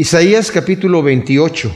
Isaías 0.00 0.52
capítulo 0.52 1.02
28. 1.02 1.72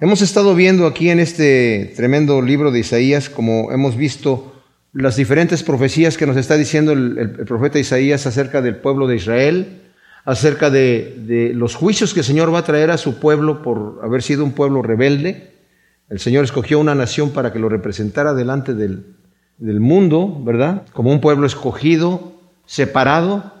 Hemos 0.00 0.22
estado 0.22 0.56
viendo 0.56 0.88
aquí 0.88 1.10
en 1.10 1.20
este 1.20 1.92
tremendo 1.94 2.42
libro 2.42 2.72
de 2.72 2.80
Isaías, 2.80 3.30
como 3.30 3.70
hemos 3.70 3.96
visto 3.96 4.60
las 4.92 5.14
diferentes 5.14 5.62
profecías 5.62 6.18
que 6.18 6.26
nos 6.26 6.36
está 6.36 6.56
diciendo 6.56 6.90
el, 6.90 7.44
profeta 7.46 7.78
Isaías 7.78 8.26
acerca 8.26 8.60
del 8.60 8.78
pueblo 8.78 9.06
de 9.06 9.14
Israel, 9.14 9.82
acerca 10.24 10.68
de, 10.68 11.52
los 11.54 11.76
juicios 11.76 12.12
que 12.12 12.20
el 12.20 12.26
Señor 12.26 12.52
va 12.52 12.58
a 12.58 12.64
traer 12.64 12.90
a 12.90 12.98
su 12.98 13.20
pueblo 13.20 13.62
por 13.62 14.00
haber 14.02 14.24
sido 14.24 14.42
un 14.42 14.50
pueblo 14.50 14.82
rebelde. 14.82 15.52
El 16.10 16.18
Señor 16.18 16.42
escogió 16.42 16.80
una 16.80 16.96
nación 16.96 17.30
para 17.30 17.52
que 17.52 17.60
lo 17.60 17.68
representara 17.68 18.34
delante 18.34 18.74
del, 18.74 19.14
del 19.58 19.78
mundo, 19.78 20.42
¿verdad? 20.42 20.86
Como 20.92 21.12
un 21.12 21.20
pueblo 21.20 21.46
escogido, 21.46 22.32
separado, 22.66 23.53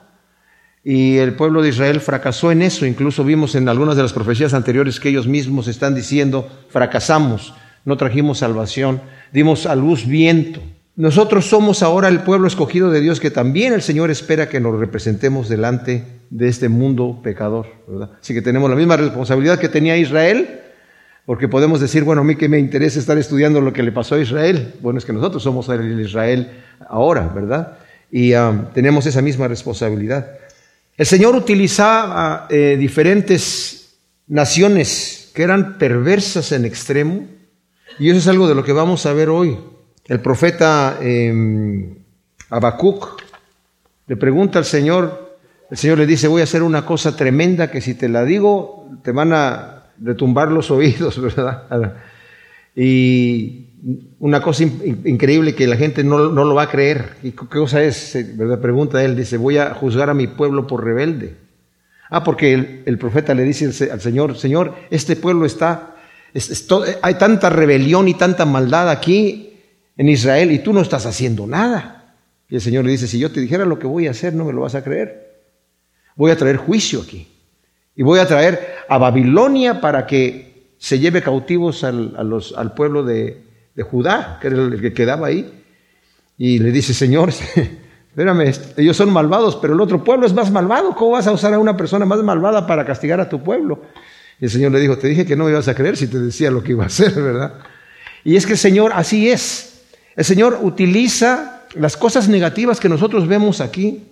y 0.84 1.16
el 1.16 1.34
pueblo 1.34 1.62
de 1.62 1.70
Israel 1.70 2.00
fracasó 2.00 2.52
en 2.52 2.60
eso. 2.60 2.84
Incluso 2.84 3.24
vimos 3.24 3.54
en 3.54 3.68
algunas 3.68 3.96
de 3.96 4.02
las 4.02 4.12
profecías 4.12 4.52
anteriores 4.52 5.00
que 5.00 5.08
ellos 5.08 5.26
mismos 5.26 5.66
están 5.66 5.94
diciendo, 5.94 6.46
fracasamos, 6.68 7.54
no 7.86 7.96
trajimos 7.96 8.38
salvación, 8.38 9.00
dimos 9.32 9.64
a 9.64 9.74
luz 9.74 10.06
viento. 10.06 10.60
Nosotros 10.96 11.46
somos 11.46 11.82
ahora 11.82 12.08
el 12.08 12.20
pueblo 12.20 12.46
escogido 12.46 12.90
de 12.90 13.00
Dios 13.00 13.18
que 13.18 13.30
también 13.30 13.72
el 13.72 13.82
Señor 13.82 14.10
espera 14.10 14.48
que 14.48 14.60
nos 14.60 14.78
representemos 14.78 15.48
delante 15.48 16.04
de 16.30 16.48
este 16.48 16.68
mundo 16.68 17.18
pecador. 17.22 17.66
Así 18.20 18.34
que 18.34 18.42
tenemos 18.42 18.68
la 18.70 18.76
misma 18.76 18.96
responsabilidad 18.96 19.58
que 19.58 19.68
tenía 19.68 19.96
Israel, 19.96 20.60
porque 21.26 21.48
podemos 21.48 21.80
decir, 21.80 22.04
bueno, 22.04 22.20
a 22.20 22.24
mí 22.24 22.36
que 22.36 22.48
me 22.48 22.58
interesa 22.58 22.98
estar 22.98 23.16
estudiando 23.16 23.60
lo 23.62 23.72
que 23.72 23.82
le 23.82 23.90
pasó 23.90 24.16
a 24.16 24.20
Israel. 24.20 24.74
Bueno, 24.82 24.98
es 24.98 25.06
que 25.06 25.14
nosotros 25.14 25.42
somos 25.42 25.68
el 25.70 25.98
Israel 25.98 26.50
ahora, 26.88 27.26
¿verdad? 27.34 27.78
Y 28.10 28.34
ah, 28.34 28.70
tenemos 28.74 29.06
esa 29.06 29.22
misma 29.22 29.48
responsabilidad. 29.48 30.43
El 30.96 31.06
Señor 31.06 31.34
utilizaba 31.34 32.46
eh, 32.50 32.76
diferentes 32.78 33.98
naciones 34.28 35.30
que 35.34 35.42
eran 35.42 35.76
perversas 35.76 36.52
en 36.52 36.64
extremo, 36.64 37.26
y 37.98 38.10
eso 38.10 38.18
es 38.18 38.28
algo 38.28 38.46
de 38.46 38.54
lo 38.54 38.62
que 38.62 38.72
vamos 38.72 39.04
a 39.06 39.12
ver 39.12 39.28
hoy. 39.28 39.58
El 40.06 40.20
profeta 40.20 40.98
eh, 41.00 41.32
le 44.06 44.16
pregunta 44.16 44.58
al 44.60 44.64
Señor, 44.64 45.38
el 45.70 45.76
Señor 45.76 45.98
le 45.98 46.06
dice, 46.06 46.28
voy 46.28 46.42
a 46.42 46.44
hacer 46.44 46.62
una 46.62 46.86
cosa 46.86 47.16
tremenda 47.16 47.70
que 47.70 47.80
si 47.80 47.94
te 47.94 48.08
la 48.08 48.24
digo, 48.24 48.88
te 49.02 49.10
van 49.10 49.32
a 49.32 49.86
retumbar 50.00 50.52
los 50.52 50.70
oídos, 50.70 51.20
¿verdad? 51.36 51.96
Y 52.76 53.66
una 54.18 54.40
cosa 54.40 54.64
increíble 54.64 55.54
que 55.54 55.66
la 55.66 55.76
gente 55.76 56.04
no, 56.04 56.18
lo 56.18 56.54
va 56.54 56.62
a 56.62 56.70
creer. 56.70 57.16
¿Y 57.22 57.32
qué 57.32 57.46
cosa 57.46 57.82
es? 57.82 58.16
¿verdad? 58.36 58.60
Pregunta 58.60 59.04
él, 59.04 59.16
dice, 59.16 59.36
voy 59.36 59.58
a 59.58 59.74
juzgar 59.74 60.08
a 60.08 60.14
mi 60.14 60.26
pueblo 60.26 60.66
por 60.66 60.84
rebelde. 60.84 61.36
Ah, 62.10 62.24
porque 62.24 62.82
el, 62.84 62.98
profeta 62.98 63.34
le 63.34 63.42
dice 63.42 63.90
al 63.90 64.00
Señor, 64.00 64.38
Señor, 64.38 64.74
este 64.90 65.16
pueblo 65.16 65.44
está, 65.44 65.96
hay 67.02 67.14
tanta 67.14 67.50
rebelión 67.50 68.08
y 68.08 68.14
tanta 68.14 68.46
maldad 68.46 68.88
aquí 68.88 69.52
en 69.96 70.08
Israel 70.08 70.52
y 70.52 70.60
tú 70.60 70.72
no 70.72 70.80
estás 70.80 71.06
haciendo 71.06 71.46
nada. 71.46 72.14
Y 72.48 72.54
el 72.54 72.60
Señor 72.60 72.84
le 72.84 72.92
dice, 72.92 73.06
si 73.06 73.18
yo 73.18 73.32
te 73.32 73.40
dijera 73.40 73.64
lo 73.66 73.78
que 73.78 73.86
voy 73.86 74.06
a 74.06 74.12
hacer, 74.12 74.34
no 74.34 74.44
me 74.44 74.52
lo 74.52 74.62
vas 74.62 74.74
a 74.74 74.84
creer. 74.84 75.42
Voy 76.16 76.30
a 76.30 76.36
traer 76.36 76.56
juicio 76.56 77.02
aquí. 77.02 77.28
Y 77.96 78.02
voy 78.02 78.18
a 78.18 78.26
traer 78.26 78.76
a 78.88 78.96
Babilonia 78.98 79.80
para 79.80 80.06
que 80.06 80.72
se 80.78 80.98
lleve 80.98 81.22
cautivos 81.22 81.84
al, 81.84 82.14
al 82.16 82.74
pueblo 82.74 83.02
de, 83.02 83.44
de 83.74 83.82
Judá, 83.82 84.38
que 84.40 84.48
era 84.48 84.56
el 84.56 84.80
que 84.80 84.92
quedaba 84.92 85.26
ahí, 85.26 85.52
y 86.38 86.58
le 86.58 86.70
dice, 86.72 86.94
Señor, 86.94 87.30
espérame, 88.08 88.52
ellos 88.76 88.96
son 88.96 89.12
malvados, 89.12 89.56
pero 89.56 89.74
el 89.74 89.80
otro 89.80 90.02
pueblo 90.02 90.26
es 90.26 90.32
más 90.32 90.50
malvado, 90.50 90.94
¿cómo 90.94 91.12
vas 91.12 91.26
a 91.26 91.32
usar 91.32 91.54
a 91.54 91.58
una 91.58 91.76
persona 91.76 92.04
más 92.04 92.22
malvada 92.22 92.66
para 92.66 92.84
castigar 92.84 93.20
a 93.20 93.28
tu 93.28 93.42
pueblo? 93.42 93.82
Y 94.40 94.46
el 94.46 94.50
Señor 94.50 94.72
le 94.72 94.80
dijo, 94.80 94.98
te 94.98 95.08
dije 95.08 95.24
que 95.26 95.36
no 95.36 95.44
me 95.44 95.50
ibas 95.50 95.68
a 95.68 95.74
creer 95.74 95.96
si 95.96 96.08
te 96.08 96.18
decía 96.18 96.50
lo 96.50 96.62
que 96.62 96.72
iba 96.72 96.84
a 96.84 96.88
hacer, 96.88 97.12
¿verdad? 97.22 97.54
Y 98.24 98.36
es 98.36 98.46
que 98.46 98.52
el 98.52 98.58
Señor 98.58 98.92
así 98.94 99.30
es. 99.30 99.82
El 100.16 100.24
Señor 100.24 100.60
utiliza 100.62 101.62
las 101.74 101.96
cosas 101.96 102.28
negativas 102.28 102.80
que 102.80 102.88
nosotros 102.88 103.26
vemos 103.26 103.60
aquí 103.60 104.04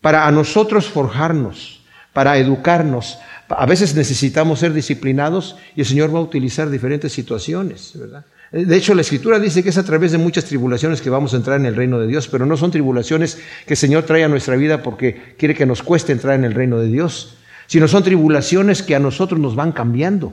para 0.00 0.26
a 0.26 0.30
nosotros 0.30 0.88
forjarnos, 0.88 1.82
para 2.12 2.38
educarnos. 2.38 3.18
A 3.48 3.66
veces 3.66 3.94
necesitamos 3.94 4.60
ser 4.60 4.72
disciplinados 4.72 5.56
y 5.74 5.80
el 5.80 5.86
Señor 5.86 6.14
va 6.14 6.20
a 6.20 6.22
utilizar 6.22 6.70
diferentes 6.70 7.12
situaciones, 7.12 7.92
¿verdad? 7.96 8.24
De 8.52 8.76
hecho, 8.76 8.94
la 8.94 9.02
Escritura 9.02 9.38
dice 9.38 9.62
que 9.62 9.68
es 9.68 9.78
a 9.78 9.84
través 9.84 10.10
de 10.10 10.18
muchas 10.18 10.44
tribulaciones 10.44 11.00
que 11.00 11.08
vamos 11.08 11.34
a 11.34 11.36
entrar 11.36 11.60
en 11.60 11.66
el 11.66 11.76
reino 11.76 12.00
de 12.00 12.08
Dios, 12.08 12.26
pero 12.26 12.46
no 12.46 12.56
son 12.56 12.72
tribulaciones 12.72 13.38
que 13.64 13.74
el 13.74 13.78
Señor 13.78 14.02
trae 14.04 14.24
a 14.24 14.28
nuestra 14.28 14.56
vida 14.56 14.82
porque 14.82 15.34
quiere 15.38 15.54
que 15.54 15.66
nos 15.66 15.84
cueste 15.84 16.10
entrar 16.10 16.34
en 16.34 16.44
el 16.44 16.54
reino 16.54 16.78
de 16.78 16.88
Dios, 16.88 17.36
sino 17.68 17.86
son 17.86 18.02
tribulaciones 18.02 18.82
que 18.82 18.96
a 18.96 18.98
nosotros 18.98 19.38
nos 19.38 19.54
van 19.54 19.70
cambiando. 19.70 20.32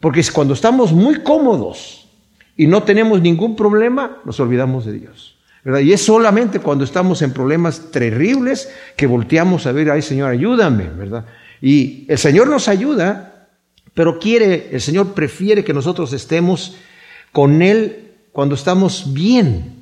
Porque 0.00 0.24
cuando 0.32 0.54
estamos 0.54 0.92
muy 0.92 1.22
cómodos 1.22 2.08
y 2.56 2.66
no 2.66 2.84
tenemos 2.84 3.20
ningún 3.20 3.54
problema, 3.54 4.18
nos 4.24 4.40
olvidamos 4.40 4.86
de 4.86 4.92
Dios. 4.92 5.36
Y 5.82 5.92
es 5.92 6.00
solamente 6.00 6.60
cuando 6.60 6.84
estamos 6.84 7.20
en 7.20 7.32
problemas 7.32 7.90
terribles 7.90 8.72
que 8.96 9.06
volteamos 9.06 9.66
a 9.66 9.72
ver, 9.72 9.90
ay 9.90 10.00
Señor, 10.00 10.30
ayúdame, 10.30 10.84
¿verdad? 10.84 11.26
Y 11.60 12.06
el 12.08 12.18
Señor 12.18 12.48
nos 12.48 12.68
ayuda, 12.68 13.48
pero 13.92 14.18
quiere, 14.18 14.68
el 14.72 14.80
Señor 14.80 15.12
prefiere 15.12 15.64
que 15.64 15.74
nosotros 15.74 16.12
estemos 16.12 16.76
con 17.32 17.62
Él 17.62 18.14
cuando 18.32 18.54
estamos 18.54 19.12
bien. 19.12 19.76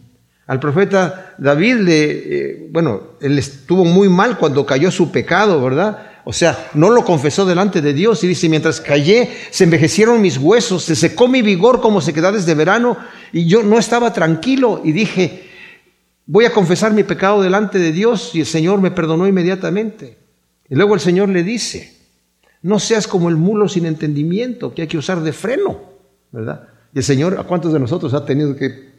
Al 0.47 0.61
profeta 0.61 1.35
David 1.39 1.77
le, 1.77 2.05
eh, 2.05 2.69
bueno, 2.71 3.15
él 3.21 3.39
estuvo 3.39 3.85
muy 3.85 4.09
mal 4.09 4.37
cuando 4.37 4.67
cayó 4.67 4.91
su 4.91 5.11
pecado, 5.11 5.63
¿verdad? 5.63 6.11
O 6.25 6.33
sea, 6.33 6.71
no 6.75 6.91
lo 6.91 7.05
confesó 7.05 7.47
delante 7.47 7.81
de 7.81 7.95
Dios 7.95 8.23
y 8.25 8.29
dice, 8.29 8.49
mientras 8.49 8.81
callé, 8.81 9.31
se 9.51 9.65
envejecieron 9.65 10.21
mis 10.21 10.39
huesos, 10.39 10.85
se 10.85 10.97
secó 10.97 11.29
mi 11.29 11.43
vigor 11.43 11.81
como 11.81 12.01
se 12.01 12.13
queda 12.13 12.31
desde 12.31 12.55
verano 12.55 12.97
y 13.33 13.47
yo 13.47 13.63
no 13.63 13.79
estaba 13.79 14.13
tranquilo 14.13 14.81
y 14.85 14.93
dije, 14.93 15.51
voy 16.27 16.45
a 16.45 16.53
confesar 16.53 16.93
mi 16.93 17.05
pecado 17.05 17.43
delante 17.43 17.79
de 17.79 17.93
Dios 17.93 18.35
y 18.35 18.41
el 18.41 18.47
Señor 18.47 18.81
me 18.81 18.91
perdonó 18.91 19.27
inmediatamente. 19.27 20.19
Y 20.69 20.75
luego 20.75 20.95
el 20.95 21.01
Señor 21.01 21.29
le 21.29 21.43
dice, 21.43 21.95
no 22.63 22.79
seas 22.79 23.07
como 23.07 23.29
el 23.29 23.37
mulo 23.37 23.69
sin 23.69 23.85
entendimiento, 23.85 24.75
que 24.75 24.83
hay 24.83 24.89
que 24.89 24.99
usar 24.99 25.21
de 25.21 25.33
freno, 25.33 25.81
¿verdad? 26.33 26.69
Y 26.95 26.99
el 26.99 27.05
Señor, 27.05 27.39
¿a 27.41 27.43
cuántos 27.43 27.73
de 27.73 27.81
nosotros 27.81 28.15
ha 28.15 28.25
tenido 28.25 28.55
que 28.55 28.95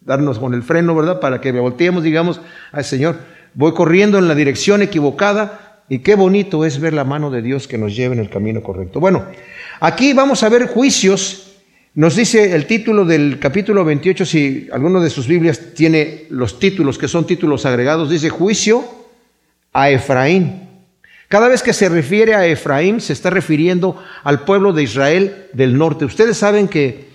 darnos 0.00 0.38
con 0.38 0.54
el 0.54 0.62
freno, 0.62 0.94
verdad? 0.94 1.18
Para 1.18 1.40
que 1.40 1.50
volteemos, 1.52 2.04
digamos, 2.04 2.40
al 2.70 2.84
Señor, 2.84 3.16
voy 3.54 3.72
corriendo 3.72 4.18
en 4.18 4.28
la 4.28 4.36
dirección 4.36 4.80
equivocada 4.80 5.82
y 5.88 5.98
qué 5.98 6.14
bonito 6.14 6.64
es 6.64 6.80
ver 6.80 6.92
la 6.92 7.04
mano 7.04 7.30
de 7.30 7.42
Dios 7.42 7.66
que 7.66 7.78
nos 7.78 7.96
lleva 7.96 8.14
en 8.14 8.20
el 8.20 8.30
camino 8.30 8.62
correcto. 8.62 9.00
Bueno, 9.00 9.24
aquí 9.80 10.12
vamos 10.12 10.44
a 10.44 10.48
ver 10.48 10.68
juicios. 10.68 11.48
Nos 11.94 12.14
dice 12.14 12.54
el 12.54 12.66
título 12.66 13.04
del 13.04 13.38
capítulo 13.40 13.84
28, 13.84 14.24
si 14.24 14.68
alguno 14.72 15.00
de 15.00 15.10
sus 15.10 15.26
Biblias 15.26 15.74
tiene 15.74 16.26
los 16.30 16.60
títulos 16.60 16.96
que 16.96 17.08
son 17.08 17.26
títulos 17.26 17.66
agregados, 17.66 18.08
dice 18.08 18.30
juicio 18.30 18.84
a 19.72 19.90
Efraín. 19.90 20.68
Cada 21.26 21.48
vez 21.48 21.62
que 21.62 21.72
se 21.72 21.88
refiere 21.88 22.34
a 22.34 22.46
Efraín, 22.46 23.00
se 23.00 23.12
está 23.12 23.30
refiriendo 23.30 24.00
al 24.22 24.44
pueblo 24.44 24.72
de 24.72 24.84
Israel 24.84 25.46
del 25.52 25.76
norte. 25.76 26.04
Ustedes 26.04 26.36
saben 26.36 26.68
que 26.68 27.11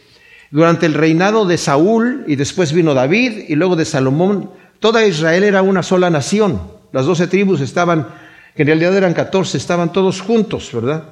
durante 0.52 0.86
el 0.86 0.94
reinado 0.94 1.46
de 1.46 1.58
Saúl 1.58 2.24
y 2.28 2.36
después 2.36 2.74
vino 2.74 2.94
David 2.94 3.46
y 3.48 3.56
luego 3.56 3.76
de 3.76 3.86
Salomón, 3.86 4.52
toda 4.80 5.06
Israel 5.06 5.44
era 5.44 5.62
una 5.62 5.84
sola 5.84 6.10
nación. 6.10 6.62
Las 6.92 7.06
doce 7.06 7.28
tribus 7.28 7.62
estaban, 7.62 8.08
que 8.56 8.62
en 8.64 8.68
realidad 8.68 8.96
eran 8.96 9.14
catorce, 9.14 9.58
estaban 9.58 9.92
todos 9.92 10.22
juntos, 10.22 10.70
¿verdad? 10.74 11.10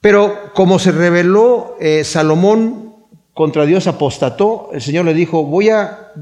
Pero 0.00 0.52
como 0.54 0.78
se 0.78 0.92
rebeló 0.92 1.76
eh, 1.80 2.04
Salomón 2.04 2.94
contra 3.34 3.66
Dios, 3.66 3.86
apostató, 3.86 4.70
el 4.72 4.80
Señor 4.80 5.04
le 5.04 5.14
dijo, 5.14 5.44
voy 5.44 5.70
a, 5.70 6.12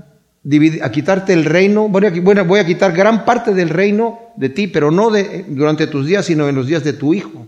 a 0.82 0.90
quitarte 0.90 1.32
el 1.32 1.44
reino, 1.44 1.88
voy 1.88 2.06
a, 2.06 2.42
voy 2.42 2.58
a, 2.58 2.66
quitar 2.66 2.92
gran 2.92 3.24
parte 3.24 3.54
del 3.54 3.68
reino 3.68 4.18
de 4.36 4.48
ti, 4.48 4.66
pero 4.66 4.90
no 4.90 5.10
durante 5.48 5.86
tus 5.86 6.06
días, 6.06 6.26
sino 6.26 6.48
en 6.48 6.54
los 6.54 6.66
días 6.66 6.82
de 6.82 6.94
tu 6.94 7.14
hijo. 7.14 7.46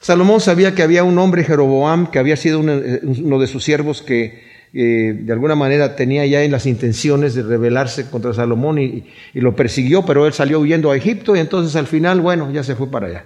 Salomón 0.00 0.40
sabía 0.40 0.74
que 0.74 0.82
había 0.82 1.04
un 1.04 1.18
hombre, 1.18 1.44
Jeroboam, 1.44 2.10
que 2.10 2.18
había 2.18 2.36
sido 2.36 2.62
eh, 2.66 3.00
uno 3.02 3.38
de 3.38 3.46
sus 3.46 3.62
siervos 3.62 4.00
que 4.00 4.42
eh, 4.72 5.14
de 5.14 5.32
alguna 5.32 5.54
manera 5.54 5.94
tenía 5.94 6.24
ya 6.24 6.42
en 6.42 6.52
las 6.52 6.64
intenciones 6.64 7.34
de 7.34 7.42
rebelarse 7.42 8.08
contra 8.08 8.32
Salomón 8.32 8.78
y, 8.78 9.04
lo 9.34 9.54
persiguió, 9.54 10.06
pero 10.06 10.26
él 10.26 10.32
salió 10.32 10.58
huyendo 10.58 10.90
a 10.90 10.96
Egipto 10.96 11.36
y 11.36 11.40
entonces 11.40 11.76
al 11.76 11.86
final, 11.86 12.22
bueno, 12.22 12.50
ya 12.50 12.62
se 12.62 12.76
fue 12.76 12.90
para 12.90 13.08
allá. 13.08 13.24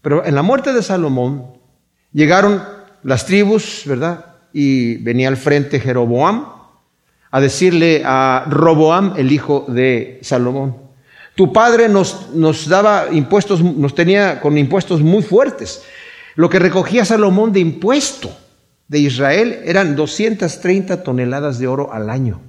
Pero 0.00 0.24
en 0.24 0.34
la 0.34 0.42
muerte 0.42 0.72
de 0.72 0.82
Salomón 0.82 1.58
llegaron 2.12 2.62
las 3.02 3.26
tribus, 3.26 3.82
¿verdad? 3.84 4.36
Y 4.54 4.96
venía 4.96 5.28
al 5.28 5.36
frente 5.36 5.80
Jeroboam 5.80 6.46
a 7.30 7.40
decirle 7.40 8.02
a 8.06 8.46
Roboam, 8.48 9.14
el 9.16 9.32
hijo 9.32 9.66
de 9.68 10.18
Salomón, 10.22 10.76
tu 11.34 11.52
padre 11.52 11.88
nos, 11.88 12.30
nos 12.34 12.68
daba 12.68 13.08
impuestos, 13.10 13.62
nos 13.62 13.94
tenía 13.94 14.40
con 14.40 14.56
impuestos 14.56 15.00
muy 15.02 15.22
fuertes. 15.22 15.82
Lo 16.36 16.48
que 16.48 16.58
recogía 16.58 17.04
Salomón 17.04 17.52
de 17.52 17.60
impuesto 17.60 18.30
de 18.88 18.98
Israel 18.98 19.60
eran 19.64 19.96
230 19.96 21.02
toneladas 21.02 21.58
de 21.58 21.66
oro 21.66 21.92
al 21.92 22.10
año. 22.10 22.40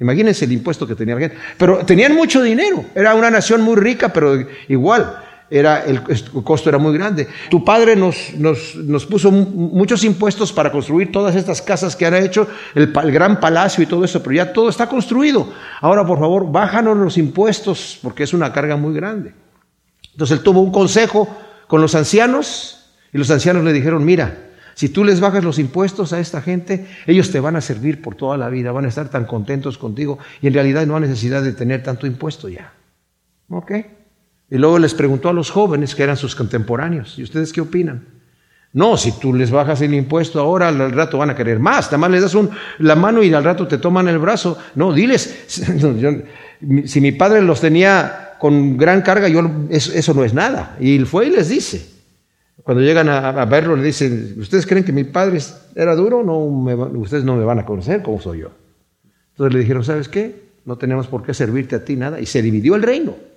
Imagínense 0.00 0.44
el 0.46 0.52
impuesto 0.52 0.86
que 0.86 0.96
tenía 0.96 1.14
la 1.14 1.20
gente. 1.20 1.36
Pero 1.56 1.84
tenían 1.86 2.14
mucho 2.14 2.42
dinero. 2.42 2.84
Era 2.94 3.14
una 3.14 3.30
nación 3.30 3.62
muy 3.62 3.76
rica, 3.76 4.12
pero 4.12 4.46
igual. 4.68 5.16
Era, 5.52 5.84
el, 5.84 6.02
costo 6.42 6.70
era 6.70 6.78
muy 6.78 6.94
grande. 6.94 7.28
Tu 7.50 7.62
padre 7.62 7.94
nos, 7.94 8.34
nos, 8.38 8.74
nos, 8.74 9.04
puso 9.04 9.30
muchos 9.30 10.02
impuestos 10.02 10.52
para 10.52 10.72
construir 10.72 11.12
todas 11.12 11.36
estas 11.36 11.60
casas 11.60 11.94
que 11.94 12.06
han 12.06 12.14
hecho, 12.14 12.48
el, 12.74 12.92
el, 13.02 13.12
gran 13.12 13.38
palacio 13.38 13.84
y 13.84 13.86
todo 13.86 14.04
eso, 14.04 14.22
pero 14.22 14.36
ya 14.36 14.52
todo 14.52 14.70
está 14.70 14.88
construido. 14.88 15.52
Ahora, 15.82 16.06
por 16.06 16.18
favor, 16.18 16.50
bájanos 16.50 16.96
los 16.96 17.18
impuestos, 17.18 17.98
porque 18.02 18.22
es 18.22 18.32
una 18.32 18.52
carga 18.52 18.76
muy 18.76 18.94
grande. 18.94 19.34
Entonces 20.12 20.38
él 20.38 20.42
tuvo 20.42 20.60
un 20.60 20.72
consejo 20.72 21.28
con 21.66 21.82
los 21.82 21.94
ancianos 21.94 22.86
y 23.12 23.18
los 23.18 23.30
ancianos 23.30 23.62
le 23.62 23.74
dijeron, 23.74 24.04
mira, 24.04 24.50
si 24.74 24.88
tú 24.88 25.04
les 25.04 25.20
bajas 25.20 25.44
los 25.44 25.58
impuestos 25.58 26.14
a 26.14 26.20
esta 26.20 26.40
gente, 26.40 26.86
ellos 27.06 27.30
te 27.30 27.40
van 27.40 27.56
a 27.56 27.60
servir 27.60 28.00
por 28.00 28.14
toda 28.14 28.38
la 28.38 28.48
vida, 28.48 28.72
van 28.72 28.86
a 28.86 28.88
estar 28.88 29.10
tan 29.10 29.26
contentos 29.26 29.76
contigo 29.76 30.18
y 30.40 30.46
en 30.46 30.54
realidad 30.54 30.86
no 30.86 30.96
hay 30.96 31.02
necesidad 31.02 31.42
de 31.42 31.52
tener 31.52 31.82
tanto 31.82 32.06
impuesto 32.06 32.48
ya. 32.48 32.72
¿Ok? 33.50 33.72
Y 34.52 34.58
luego 34.58 34.78
les 34.78 34.92
preguntó 34.92 35.30
a 35.30 35.32
los 35.32 35.50
jóvenes 35.50 35.94
que 35.94 36.02
eran 36.02 36.18
sus 36.18 36.34
contemporáneos, 36.34 37.18
¿y 37.18 37.22
ustedes 37.22 37.54
qué 37.54 37.62
opinan? 37.62 38.04
No, 38.74 38.98
si 38.98 39.12
tú 39.12 39.32
les 39.32 39.50
bajas 39.50 39.80
el 39.80 39.94
impuesto 39.94 40.40
ahora, 40.40 40.68
al 40.68 40.92
rato 40.92 41.16
van 41.16 41.30
a 41.30 41.34
querer 41.34 41.58
más. 41.58 41.86
Nada 41.86 41.96
más 41.96 42.10
les 42.10 42.20
das 42.20 42.34
un, 42.34 42.50
la 42.78 42.94
mano 42.94 43.22
y 43.22 43.32
al 43.32 43.44
rato 43.44 43.66
te 43.66 43.78
toman 43.78 44.08
el 44.08 44.18
brazo. 44.18 44.58
No, 44.74 44.92
diles, 44.92 45.46
si 46.84 47.00
mi 47.00 47.12
padre 47.12 47.40
los 47.40 47.62
tenía 47.62 48.34
con 48.38 48.76
gran 48.76 49.00
carga, 49.00 49.26
yo, 49.26 49.40
eso, 49.70 50.12
no 50.12 50.22
es 50.22 50.34
nada. 50.34 50.76
Y 50.78 50.98
fue 51.06 51.28
y 51.28 51.30
les 51.30 51.48
dice. 51.48 51.88
Cuando 52.62 52.82
llegan 52.82 53.08
a, 53.08 53.42
verlo, 53.46 53.74
le 53.74 53.84
dicen, 53.84 54.34
¿ustedes 54.38 54.66
creen 54.66 54.84
que 54.84 54.92
mi 54.92 55.04
padre 55.04 55.38
era 55.74 55.94
duro? 55.94 56.22
No, 56.22 56.40
ustedes 56.98 57.24
no 57.24 57.36
me 57.36 57.44
van 57.44 57.60
a 57.60 57.64
conocer 57.64 58.02
como 58.02 58.20
soy 58.20 58.40
yo. 58.40 58.50
Entonces 59.30 59.54
le 59.54 59.60
dijeron, 59.60 59.82
¿sabes 59.82 60.10
qué? 60.10 60.42
No 60.66 60.76
tenemos 60.76 61.06
por 61.06 61.22
qué 61.22 61.32
servirte 61.32 61.74
a 61.74 61.84
ti 61.86 61.96
nada. 61.96 62.20
Y 62.20 62.26
se 62.26 62.42
dividió 62.42 62.74
el 62.74 62.82
reino. 62.82 63.31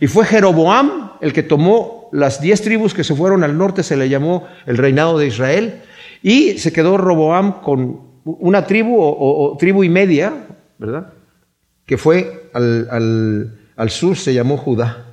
Y 0.00 0.06
fue 0.06 0.24
Jeroboam 0.24 1.12
el 1.20 1.32
que 1.32 1.42
tomó 1.42 2.08
las 2.12 2.40
diez 2.40 2.62
tribus 2.62 2.94
que 2.94 3.04
se 3.04 3.14
fueron 3.14 3.44
al 3.44 3.56
norte, 3.56 3.82
se 3.82 3.96
le 3.96 4.08
llamó 4.08 4.46
el 4.66 4.76
reinado 4.76 5.18
de 5.18 5.26
Israel, 5.26 5.82
y 6.22 6.58
se 6.58 6.72
quedó 6.72 6.96
Roboam 6.96 7.60
con 7.60 8.00
una 8.24 8.66
tribu 8.66 8.96
o, 8.98 9.56
tribu 9.58 9.84
y 9.84 9.88
media, 9.88 10.46
¿verdad? 10.78 11.12
Que 11.84 11.96
fue 11.96 12.50
al, 12.52 13.52
al, 13.76 13.90
sur, 13.90 14.16
se 14.16 14.34
llamó 14.34 14.56
Judá. 14.56 15.04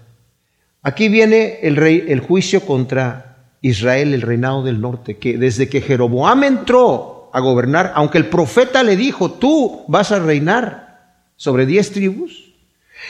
Aquí 0.82 1.10
viene 1.10 1.60
el, 1.62 1.76
rey, 1.76 2.06
el 2.08 2.20
juicio 2.20 2.62
contra 2.62 3.52
Israel, 3.62 4.14
el 4.14 4.22
reinado 4.22 4.64
del 4.64 4.82
norte, 4.82 5.18
que 5.18 5.38
desde 5.38 5.70
que 5.70 5.82
Jeroboam 5.82 6.44
entró 6.44 7.30
a 7.34 7.40
gobernar, 7.40 7.94
aunque 7.96 8.18
el 8.18 8.28
profeta 8.28 8.84
le 8.84 8.96
dijo, 8.96 9.32
tú 9.32 9.84
vas 9.88 10.12
a 10.12 10.20
reinar 10.20 11.28
sobre 11.36 11.66
diez 11.66 11.92
tribus, 11.92 12.53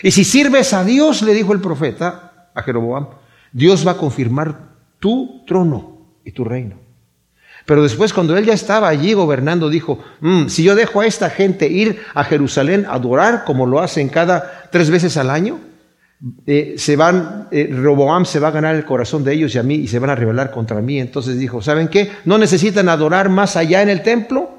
y 0.01 0.11
si 0.11 0.23
sirves 0.23 0.73
a 0.73 0.83
Dios, 0.83 1.21
le 1.21 1.33
dijo 1.33 1.53
el 1.53 1.59
profeta 1.59 2.49
a 2.53 2.61
Jeroboam, 2.63 3.07
Dios 3.51 3.85
va 3.85 3.91
a 3.91 3.97
confirmar 3.97 4.73
tu 4.99 5.43
trono 5.45 6.17
y 6.25 6.31
tu 6.31 6.43
reino. 6.43 6.77
Pero 7.65 7.83
después, 7.83 8.11
cuando 8.11 8.35
él 8.35 8.45
ya 8.45 8.53
estaba 8.53 8.89
allí 8.89 9.13
gobernando, 9.13 9.69
dijo, 9.69 9.99
mm, 10.19 10.47
si 10.47 10.63
yo 10.63 10.75
dejo 10.75 11.01
a 11.01 11.05
esta 11.05 11.29
gente 11.29 11.67
ir 11.67 12.01
a 12.13 12.23
Jerusalén 12.23 12.85
a 12.85 12.95
adorar, 12.95 13.45
como 13.45 13.65
lo 13.65 13.79
hacen 13.79 14.09
cada 14.09 14.69
tres 14.71 14.89
veces 14.89 15.15
al 15.15 15.29
año, 15.29 15.59
eh, 16.45 16.75
se 16.77 16.95
van, 16.95 17.47
eh, 17.51 17.69
se 18.25 18.39
va 18.39 18.47
a 18.47 18.51
ganar 18.51 18.75
el 18.75 18.85
corazón 18.85 19.23
de 19.23 19.33
ellos 19.33 19.55
y 19.55 19.59
a 19.59 19.63
mí 19.63 19.75
y 19.75 19.87
se 19.87 19.99
van 19.99 20.09
a 20.09 20.15
rebelar 20.15 20.51
contra 20.51 20.81
mí. 20.81 20.99
Entonces 20.99 21.37
dijo, 21.37 21.61
¿saben 21.61 21.87
qué? 21.87 22.11
No 22.25 22.37
necesitan 22.37 22.89
adorar 22.89 23.29
más 23.29 23.55
allá 23.55 23.81
en 23.81 23.89
el 23.89 24.03
templo 24.03 24.52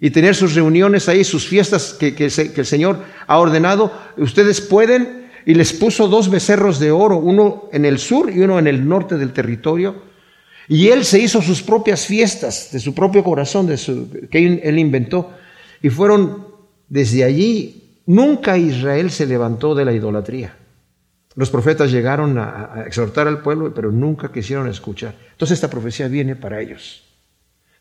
y 0.00 0.10
tener 0.10 0.34
sus 0.34 0.54
reuniones 0.54 1.08
ahí, 1.08 1.24
sus 1.24 1.46
fiestas 1.46 1.92
que, 1.92 2.14
el 2.16 2.66
Señor 2.66 3.04
ha 3.26 3.38
ordenado, 3.38 3.92
ustedes 4.16 4.60
pueden, 4.60 5.28
y 5.44 5.54
les 5.54 5.72
puso 5.72 6.08
dos 6.08 6.30
becerros 6.30 6.78
de 6.78 6.90
oro, 6.90 7.18
uno 7.18 7.68
en 7.72 7.84
el 7.84 7.98
sur 7.98 8.30
y 8.30 8.40
uno 8.40 8.58
en 8.58 8.66
el 8.66 8.88
norte 8.88 9.18
del 9.18 9.32
territorio, 9.32 10.02
y 10.68 10.88
él 10.88 11.04
se 11.04 11.18
hizo 11.18 11.42
sus 11.42 11.62
propias 11.62 12.06
fiestas 12.06 12.70
de 12.72 12.80
su 12.80 12.94
propio 12.94 13.22
corazón, 13.22 13.66
de 13.66 13.76
su, 13.76 14.08
que 14.30 14.60
él 14.62 14.78
inventó, 14.78 15.32
y 15.82 15.90
fueron 15.90 16.46
desde 16.88 17.24
allí, 17.24 18.00
nunca 18.06 18.56
Israel 18.56 19.10
se 19.10 19.26
levantó 19.26 19.74
de 19.74 19.84
la 19.84 19.92
idolatría. 19.92 20.56
Los 21.36 21.50
profetas 21.50 21.92
llegaron 21.92 22.38
a, 22.38 22.74
a 22.74 22.84
exhortar 22.86 23.28
al 23.28 23.42
pueblo, 23.42 23.72
pero 23.74 23.92
nunca 23.92 24.32
quisieron 24.32 24.68
escuchar. 24.68 25.14
Entonces 25.32 25.56
esta 25.56 25.70
profecía 25.70 26.08
viene 26.08 26.36
para 26.36 26.60
ellos. 26.60 27.09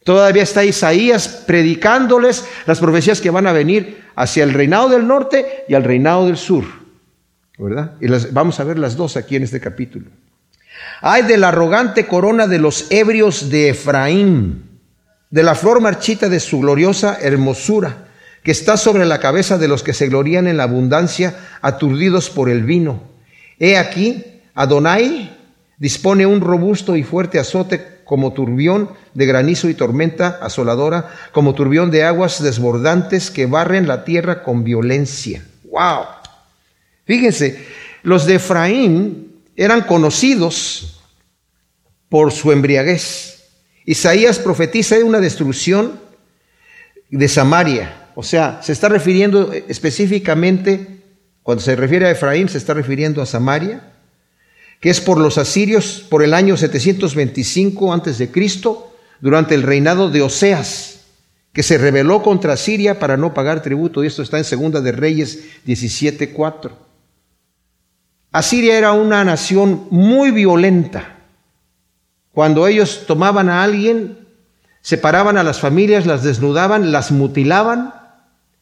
Todavía 0.04 0.44
está 0.44 0.64
Isaías 0.64 1.28
predicándoles 1.46 2.46
las 2.66 2.80
profecías 2.80 3.22
que 3.22 3.30
van 3.30 3.48
a 3.48 3.52
venir 3.52 4.04
hacia 4.16 4.44
el 4.44 4.54
reinado 4.54 4.90
del 4.90 5.08
norte 5.08 5.66
y 5.68 5.74
al 5.74 5.84
reinado 5.84 6.26
del 6.28 6.38
sur. 6.38 6.64
¿Verdad? 7.58 7.96
Y 8.00 8.08
las, 8.08 8.34
vamos 8.34 8.60
a 8.60 8.64
ver 8.64 8.80
las 8.80 8.96
dos 8.96 9.18
aquí 9.18 9.36
en 9.36 9.44
este 9.44 9.60
capítulo. 9.60 10.10
Hay 11.02 11.24
de 11.24 11.38
la 11.38 11.50
arrogante 11.50 12.08
corona 12.08 12.48
de 12.48 12.60
los 12.60 12.90
ebrios 12.90 13.50
de 13.50 13.70
Efraín, 13.70 14.80
de 15.30 15.44
la 15.44 15.56
flor 15.56 15.82
marchita 15.82 16.30
de 16.30 16.40
su 16.40 16.60
gloriosa 16.60 17.18
hermosura, 17.22 18.08
que 18.44 18.52
está 18.52 18.78
sobre 18.78 19.06
la 19.06 19.20
cabeza 19.20 19.58
de 19.58 19.68
los 19.68 19.84
que 19.84 19.94
se 19.94 20.08
glorían 20.08 20.48
en 20.48 20.58
la 20.58 20.64
abundancia, 20.64 21.36
aturdidos 21.62 22.30
por 22.30 22.50
el 22.50 22.64
vino. 22.64 23.04
He 23.60 23.78
aquí, 23.78 24.24
Adonai 24.56 25.38
dispone 25.78 26.26
un 26.26 26.42
robusto 26.42 26.96
y 26.96 27.04
fuerte 27.04 27.40
azote 27.40 27.99
como 28.10 28.34
turbión 28.34 28.90
de 29.14 29.28
granizo 29.28 29.70
y 29.70 29.76
tormenta 29.76 30.40
asoladora, 30.42 31.14
como 31.32 31.54
turbión 31.54 31.92
de 31.92 32.06
aguas 32.06 32.42
desbordantes 32.42 33.30
que 33.30 33.46
barren 33.46 33.88
la 33.88 34.04
tierra 34.04 34.42
con 34.42 34.64
violencia. 34.64 35.46
¡Wow! 35.66 36.06
Fíjense, 37.06 37.64
los 38.02 38.26
de 38.26 38.36
Efraín 38.36 39.44
eran 39.56 39.82
conocidos 39.82 41.04
por 42.10 42.32
su 42.32 42.52
embriaguez. 42.52 43.44
Isaías 43.86 44.40
profetiza 44.40 44.96
de 44.96 45.04
una 45.04 45.20
destrucción 45.20 46.00
de 47.12 47.28
Samaria. 47.28 48.08
O 48.16 48.24
sea, 48.24 48.60
se 48.64 48.72
está 48.72 48.90
refiriendo 48.90 49.54
específicamente, 49.54 51.04
cuando 51.44 51.64
se 51.64 51.76
refiere 51.76 52.08
a 52.08 52.12
Efraín, 52.12 52.50
se 52.50 52.58
está 52.58 52.74
refiriendo 52.74 53.22
a 53.22 53.28
Samaria 53.28 53.84
que 54.80 54.90
es 54.90 55.02
por 55.02 55.18
los 55.18 55.38
asirios 55.38 56.06
por 56.10 56.24
el 56.24 56.34
año 56.34 56.56
725 56.56 57.94
antes 57.94 58.18
de 58.18 58.32
Cristo, 58.32 58.96
durante 59.20 59.56
el 59.56 59.64
reinado 59.64 60.10
de 60.10 60.22
Oseas, 60.22 61.02
que 61.52 61.64
se 61.64 61.78
rebeló 61.78 62.24
contra 62.24 62.56
Siria 62.56 63.00
para 63.00 63.18
no 63.18 63.34
pagar 63.34 63.62
tributo, 63.62 64.04
y 64.04 64.08
esto 64.08 64.22
está 64.22 64.38
en 64.38 64.46
Segunda 64.46 64.82
de 64.82 64.92
Reyes 64.92 65.44
17:4. 65.66 66.72
Asiria 68.32 68.78
era 68.78 68.94
una 68.94 69.24
nación 69.24 69.88
muy 69.90 70.32
violenta. 70.32 71.18
Cuando 72.32 72.68
ellos 72.68 73.06
tomaban 73.08 73.50
a 73.50 73.64
alguien, 73.64 74.28
separaban 74.82 75.38
a 75.38 75.44
las 75.44 75.60
familias, 75.60 76.06
las 76.06 76.24
desnudaban, 76.24 76.92
las 76.92 77.12
mutilaban 77.12 77.94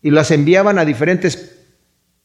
y 0.01 0.11
las 0.11 0.31
enviaban 0.31 0.79
a 0.79 0.85
diferentes 0.85 1.57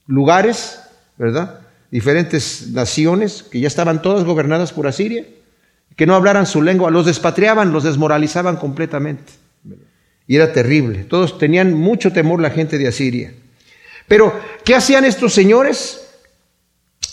lugares, 0.07 0.81
¿verdad? 1.19 1.62
Diferentes 1.93 2.71
naciones 2.71 3.45
que 3.45 3.61
ya 3.61 3.69
estaban 3.69 4.01
todas 4.01 4.25
gobernadas 4.25 4.73
por 4.73 4.89
Asiria, 4.89 5.27
que 5.95 6.07
no 6.07 6.15
hablaran 6.15 6.47
su 6.47 6.63
lengua, 6.63 6.91
los 6.91 7.05
despatriaban, 7.05 7.71
los 7.71 7.85
desmoralizaban 7.85 8.57
completamente. 8.57 9.31
Y 10.27 10.37
era 10.37 10.55
terrible. 10.55 11.05
Todos 11.05 11.39
tenían 11.39 11.75
mucho 11.75 12.11
temor 12.11 12.41
la 12.41 12.51
gente 12.51 12.79
de 12.79 12.89
Asiria. 12.89 13.35
Pero, 14.09 14.33
¿qué 14.65 14.75
hacían 14.75 15.05
estos 15.05 15.35
señores? 15.35 16.01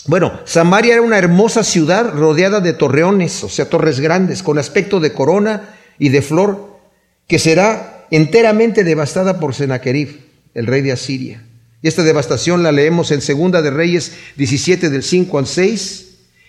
Bueno, 0.06 0.40
Samaria 0.46 0.94
era 0.94 1.02
una 1.02 1.18
hermosa 1.18 1.62
ciudad 1.62 2.14
rodeada 2.14 2.60
de 2.60 2.72
torreones, 2.72 3.44
o 3.44 3.50
sea, 3.50 3.68
torres 3.68 4.00
grandes, 4.00 4.42
con 4.42 4.58
aspecto 4.58 4.98
de 4.98 5.12
corona 5.12 5.74
y 5.98 6.08
de 6.08 6.22
flor, 6.22 6.78
que 7.26 7.38
será 7.38 8.06
enteramente 8.10 8.82
devastada 8.82 9.38
por 9.38 9.54
Sennacherib, 9.54 10.20
el 10.54 10.66
rey 10.66 10.80
de 10.80 10.92
Asiria. 10.92 11.42
Y 11.82 11.88
esta 11.88 12.02
devastación 12.02 12.62
la 12.62 12.72
leemos 12.72 13.10
en 13.10 13.22
Segunda 13.22 13.62
de 13.62 13.70
Reyes 13.70 14.12
17 14.36 14.90
del 14.90 15.02
5 15.02 15.38
al 15.38 15.46
6 15.46 16.06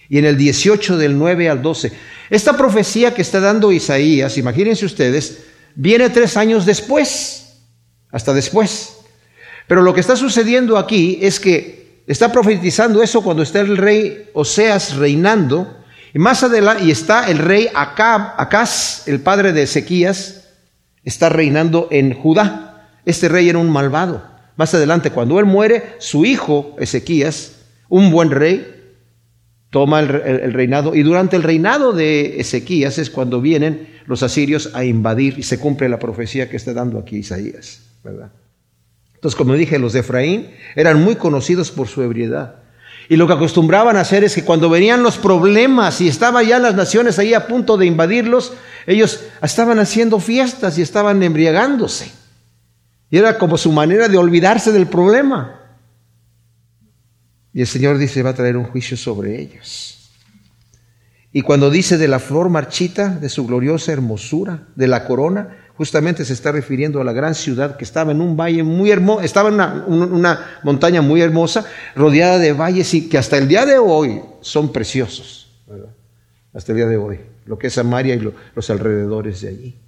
y 0.10 0.18
en 0.18 0.26
el 0.26 0.38
18 0.38 0.98
del 0.98 1.18
9 1.18 1.50
al 1.50 1.62
12. 1.62 1.92
Esta 2.30 2.58
profecía 2.58 3.14
que 3.14 3.22
está 3.22 3.40
dando 3.40 3.72
Isaías, 3.72 4.38
imagínense 4.38 4.86
ustedes, 4.86 5.44
viene 5.76 6.10
tres 6.10 6.36
años 6.36 6.66
después, 6.66 7.60
hasta 8.12 8.34
después. 8.34 8.98
Pero 9.68 9.82
lo 9.82 9.94
que 9.94 10.02
está 10.02 10.18
sucediendo 10.18 10.78
aquí 10.78 11.20
es 11.22 11.40
que 11.40 12.04
está 12.08 12.30
profetizando 12.32 13.02
eso 13.02 13.24
cuando 13.24 13.44
está 13.44 13.62
el 13.62 13.78
rey 13.78 14.30
Oseas 14.34 14.98
reinando, 14.98 15.78
y 16.14 16.20
más 16.20 16.44
adelante, 16.44 16.84
y 16.84 16.92
está 16.92 17.30
el 17.32 17.38
rey 17.38 17.70
Acab, 17.74 18.34
Acaz, 18.38 19.08
el 19.08 19.22
padre 19.22 19.54
de 19.54 19.64
Ezequías, 19.64 20.50
está 21.06 21.30
reinando 21.30 21.88
en 21.90 22.14
Judá. 22.14 22.90
Este 23.06 23.30
rey 23.30 23.48
era 23.48 23.60
un 23.60 23.70
malvado. 23.70 24.31
Más 24.62 24.76
adelante, 24.76 25.10
cuando 25.10 25.40
él 25.40 25.48
muere, 25.48 25.96
su 25.98 26.24
hijo 26.24 26.76
Ezequías, 26.78 27.54
un 27.90 28.12
buen 28.12 28.30
rey, 28.30 28.94
toma 29.72 30.00
el, 30.02 30.54
reinado 30.54 30.94
y 30.94 31.02
durante 31.02 31.36
el 31.36 31.42
reinado 31.42 31.94
de 31.94 32.40
Ezequías 32.40 33.00
es 33.00 33.10
cuando 33.10 33.42
vienen 33.42 33.88
los 34.06 34.22
asirios 34.22 34.70
a 34.76 34.86
invadir 34.86 35.40
y 35.40 35.42
se 35.42 35.58
cumple 35.58 35.90
la 35.90 35.98
profecía 35.98 36.48
que 36.48 36.58
está 36.58 36.76
dando 36.76 37.00
aquí 37.00 37.18
Isaías, 37.18 37.82
¿verdad? 38.04 38.34
Entonces, 39.16 39.36
como 39.36 39.56
dije, 39.56 39.80
los 39.80 39.94
de 39.94 40.02
Efraín 40.02 40.52
eran 40.76 41.04
muy 41.04 41.16
conocidos 41.16 41.72
por 41.72 41.88
su 41.88 42.04
ebriedad. 42.04 42.58
Y 43.10 43.16
lo 43.16 43.26
que 43.26 43.34
acostumbraban 43.34 43.98
a 43.98 44.02
hacer 44.02 44.24
es 44.24 44.36
que 44.36 44.46
cuando 44.46 44.70
venían 44.70 45.02
los 45.02 45.18
problemas 45.18 46.02
y 46.02 46.08
estaban 46.08 46.46
ya 46.46 46.60
las 46.60 46.76
naciones 46.76 47.18
ahí 47.18 47.34
a 47.34 47.48
punto 47.48 47.78
de 47.78 47.88
invadirlos, 47.88 48.54
ellos 48.86 49.24
estaban 49.42 49.80
haciendo 49.80 50.20
fiestas 50.20 50.78
y 50.78 50.84
estaban 50.84 51.24
embriagándose. 51.24 52.21
Y 53.12 53.18
era 53.18 53.38
como 53.38 53.58
su 53.58 53.72
manera 53.74 54.08
de 54.08 54.18
olvidarse 54.18 54.72
del 54.72 54.88
problema. 54.88 55.60
Y 57.54 57.60
el 57.60 57.68
Señor 57.68 57.98
dice, 57.98 58.24
va 58.24 58.30
a 58.30 58.36
traer 58.36 58.56
un 58.56 58.64
juicio 58.64 58.96
sobre 58.96 59.40
ellos. 59.40 60.12
Y 61.34 61.42
cuando 61.42 61.70
dice 61.70 61.98
de 61.98 62.08
la 62.08 62.20
flor 62.20 62.50
marchita, 62.50 63.10
de 63.10 63.28
su 63.28 63.46
gloriosa 63.46 63.92
hermosura, 63.92 64.68
de 64.76 64.88
la 64.88 65.06
corona, 65.06 65.58
justamente 65.76 66.24
se 66.24 66.34
está 66.34 66.54
refiriendo 66.54 67.02
a 67.02 67.04
la 67.04 67.12
gran 67.12 67.36
ciudad 67.36 67.76
que 67.76 67.84
estaba 67.84 68.12
en 68.12 68.22
un 68.22 68.38
valle 68.38 68.64
muy 68.64 68.92
hermoso, 68.92 69.22
estaba 69.22 69.50
en 69.50 69.56
una, 69.56 70.60
montaña 70.64 71.02
muy 71.02 71.22
hermosa, 71.22 71.66
rodeada 71.96 72.40
de 72.40 72.54
valles 72.54 72.94
y 72.94 73.10
que 73.10 73.18
hasta 73.18 73.38
el 73.38 73.48
día 73.50 73.66
de 73.66 73.78
hoy 73.78 74.22
son 74.40 74.72
preciosos. 74.72 75.52
Hasta 76.54 76.72
el 76.72 76.78
día 76.78 76.88
de 76.88 76.98
hoy, 76.98 77.20
lo 77.46 77.58
que 77.58 77.68
es 77.68 77.74
Samaria 77.74 78.16
y 78.16 78.34
los 78.56 78.70
alrededores 78.70 79.42
de 79.42 79.50
allí. 79.50 79.81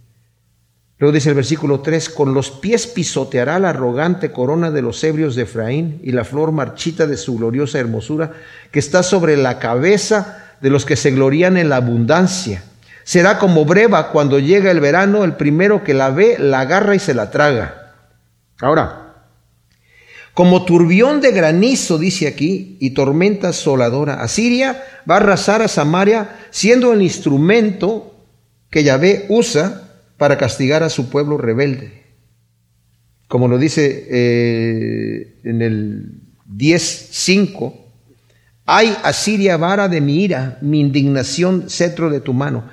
Luego 1.00 1.14
dice 1.14 1.30
el 1.30 1.36
versículo 1.36 1.82
3, 1.82 2.10
con 2.10 2.34
los 2.34 2.52
pies 2.52 2.88
pisoteará 2.88 3.60
la 3.60 3.70
arrogante 3.70 4.32
corona 4.32 4.72
de 4.72 4.82
los 4.82 5.04
ebrios 5.04 5.36
de 5.36 5.44
Efraín 5.44 6.00
y 6.04 6.12
la 6.12 6.24
flor 6.24 6.52
marchita 6.52 7.08
de 7.08 7.18
su 7.18 7.38
gloriosa 7.38 7.80
hermosura 7.80 8.32
que 8.72 8.80
está 8.80 9.04
sobre 9.04 9.36
la 9.36 9.60
cabeza 9.60 10.56
de 10.62 10.70
los 10.70 10.86
que 10.86 10.96
se 10.96 11.12
glorían 11.12 11.58
en 11.58 11.70
la 11.70 11.78
abundancia. 11.78 12.64
Será 13.04 13.38
como 13.38 13.66
breva 13.66 14.12
cuando 14.12 14.40
llega 14.40 14.72
el 14.72 14.80
verano, 14.80 15.24
el 15.24 15.34
primero 15.34 15.84
que 15.84 15.94
la 15.94 16.10
ve 16.10 16.38
la 16.40 16.62
agarra 16.62 16.96
y 16.96 17.00
se 17.00 17.14
la 17.14 17.32
traga. 17.32 17.96
Ahora, 18.62 19.04
como 20.34 20.64
turbión 20.66 21.22
de 21.22 21.32
granizo, 21.32 21.98
dice 21.98 22.28
aquí, 22.28 22.78
y 22.80 22.92
tormenta 22.92 23.50
asoladora, 23.50 24.22
Asiria 24.22 24.84
va 25.10 25.16
a 25.16 25.18
arrasar 25.18 25.62
a 25.62 25.68
Samaria 25.68 26.48
siendo 26.50 26.94
el 26.94 27.02
instrumento 27.02 28.16
que 28.70 28.84
Yahvé 28.84 29.26
usa 29.30 29.83
para 30.24 30.38
castigar 30.38 30.84
a 30.84 30.90
su 30.90 31.10
pueblo 31.10 31.38
rebelde. 31.38 32.02
Como 33.28 33.50
lo 33.50 33.58
dice 33.58 34.08
eh, 34.10 35.36
en 35.44 35.62
el 35.62 36.22
10.5, 36.50 37.74
Ay, 38.66 38.96
Asiria, 39.04 39.58
vara 39.58 39.90
de 39.90 40.00
mi 40.00 40.24
ira, 40.24 40.60
mi 40.62 40.80
indignación, 40.80 41.66
cetro 41.70 42.10
de 42.10 42.22
tu 42.22 42.34
mano. 42.34 42.64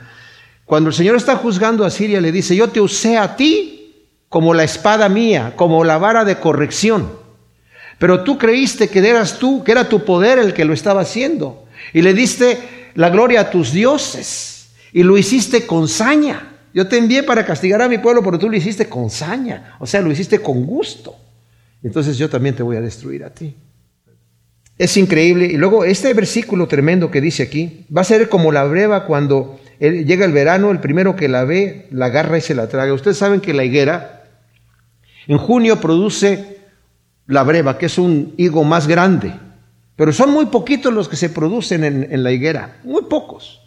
Cuando 0.65 0.91
el 0.91 0.95
Señor 0.95 1.17
está 1.17 1.35
juzgando 1.35 1.83
a 1.83 1.89
Asiria, 1.89 2.21
le 2.21 2.31
dice, 2.31 2.55
yo 2.55 2.69
te 2.69 2.81
usé 2.81 3.19
a 3.19 3.35
ti 3.35 3.97
como 4.29 4.55
la 4.55 4.63
espada 4.63 5.09
mía, 5.09 5.55
como 5.57 5.83
la 5.83 5.99
vara 5.99 6.25
de 6.25 6.39
corrección. 6.39 7.11
Pero 7.99 8.23
tú 8.23 8.39
creíste 8.39 8.87
que 8.87 9.01
eras 9.01 9.41
tú, 9.41 9.65
que 9.65 9.73
era 9.73 9.89
tu 9.89 10.05
poder 10.05 10.39
el 10.39 10.55
que 10.55 10.65
lo 10.65 10.73
estaba 10.73 11.01
haciendo. 11.01 11.65
Y 11.93 12.03
le 12.03 12.15
diste 12.15 12.93
la 12.95 13.11
gloria 13.11 13.41
a 13.41 13.51
tus 13.51 13.73
dioses. 13.73 14.71
Y 14.93 15.03
lo 15.03 15.19
hiciste 15.19 15.67
con 15.67 15.89
saña. 15.89 16.50
Yo 16.73 16.87
te 16.87 16.99
envié 16.99 17.23
para 17.23 17.45
castigar 17.45 17.83
a 17.83 17.89
mi 17.89 17.99
pueblo, 17.99 18.23
pero 18.23 18.39
tú 18.39 18.49
lo 18.49 18.57
hiciste 18.57 18.89
con 18.89 19.11
saña. 19.11 19.77
O 19.81 19.87
sea, 19.87 20.01
lo 20.01 20.11
hiciste 20.11 20.39
con 20.39 20.65
gusto. 20.65 21.17
Entonces 21.83 22.19
yo 22.19 22.29
también 22.29 22.55
te 22.55 22.63
voy 22.63 22.77
a 22.77 22.81
destruir 22.81 23.25
a 23.25 23.31
ti. 23.31 23.55
Es 24.79 24.97
increíble. 24.97 25.47
Y 25.47 25.57
luego 25.57 25.85
este 25.85 26.15
versículo 26.15 26.67
tremendo 26.69 27.11
que 27.11 27.21
dice 27.21 27.43
aquí, 27.43 27.87
va 27.95 28.03
a 28.03 28.05
ser 28.05 28.29
como 28.29 28.53
la 28.53 28.65
breva 28.65 29.05
cuando 29.05 29.61
llega 29.79 30.25
el 30.25 30.33
verano, 30.33 30.71
el 30.71 30.81
primero 30.81 31.17
que 31.17 31.29
la 31.29 31.45
ve, 31.45 31.87
la 31.91 32.07
agarra 32.07 32.39
y 32.39 32.41
se 32.41 32.55
la 32.55 32.69
traga. 32.69 32.95
Ustedes 32.95 33.19
saben 33.19 33.41
que 33.41 33.53
la 33.53 33.65
higuera 33.65 34.25
en 35.27 35.39
junio 35.39 35.81
produce 35.81 36.59
la 37.27 37.43
breva, 37.43 37.79
que 37.79 37.87
es 37.87 37.99
un 37.99 38.35
higo 38.37 38.65
más 38.65 38.87
grande. 38.87 39.33
Pero 39.97 40.13
son 40.13 40.31
muy 40.31 40.47
poquitos 40.47 40.93
los 40.93 41.09
que 41.09 41.17
se 41.17 41.29
producen 41.29 41.85
en, 41.85 42.09
en 42.11 42.23
la 42.23 42.33
higuera, 42.33 42.79
muy 42.85 43.03
pocos. 43.03 43.60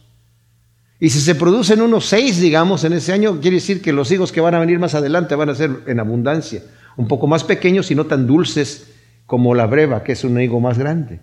Y 1.04 1.10
si 1.10 1.20
se 1.20 1.36
producen 1.36 1.82
unos 1.82 2.06
seis, 2.06 2.40
digamos, 2.40 2.86
en 2.86 2.94
ese 2.94 3.12
año, 3.12 3.42
quiere 3.42 3.56
decir 3.56 3.82
que 3.82 3.92
los 3.92 4.10
higos 4.10 4.32
que 4.32 4.40
van 4.40 4.56
a 4.56 4.60
venir 4.60 4.80
más 4.80 4.96
adelante 4.96 5.36
van 5.36 5.50
a 5.50 5.54
ser 5.54 5.70
en 5.86 6.00
abundancia, 6.00 6.64
un 6.96 7.10
poco 7.10 7.28
más 7.28 7.44
pequeños 7.44 7.92
y 7.92 7.96
no 7.96 8.06
tan 8.06 8.26
dulces 8.26 8.88
como 9.26 9.54
la 9.54 9.66
breva, 9.66 10.02
que 10.02 10.14
es 10.14 10.24
un 10.24 10.40
higo 10.40 10.62
más 10.62 10.78
grande. 10.78 11.20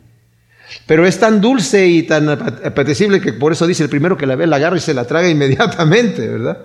Pero 0.85 1.07
es 1.07 1.19
tan 1.19 1.41
dulce 1.41 1.87
y 1.87 2.03
tan 2.03 2.29
apetecible 2.29 3.23
que 3.23 3.33
por 3.33 3.53
eso 3.53 3.67
dice 3.67 3.85
el 3.85 3.89
primero 3.89 4.19
que 4.19 4.27
la 4.27 4.37
ve, 4.37 4.47
la 4.47 4.57
agarra 4.57 4.77
y 4.77 4.81
se 4.81 4.93
la 4.93 5.07
traga 5.07 5.29
inmediatamente, 5.31 6.29
¿verdad? 6.29 6.59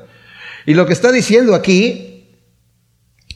Y 0.65 0.73
lo 0.73 0.85
que 0.85 0.91
está 0.91 1.09
diciendo 1.09 1.55
aquí 1.55 2.35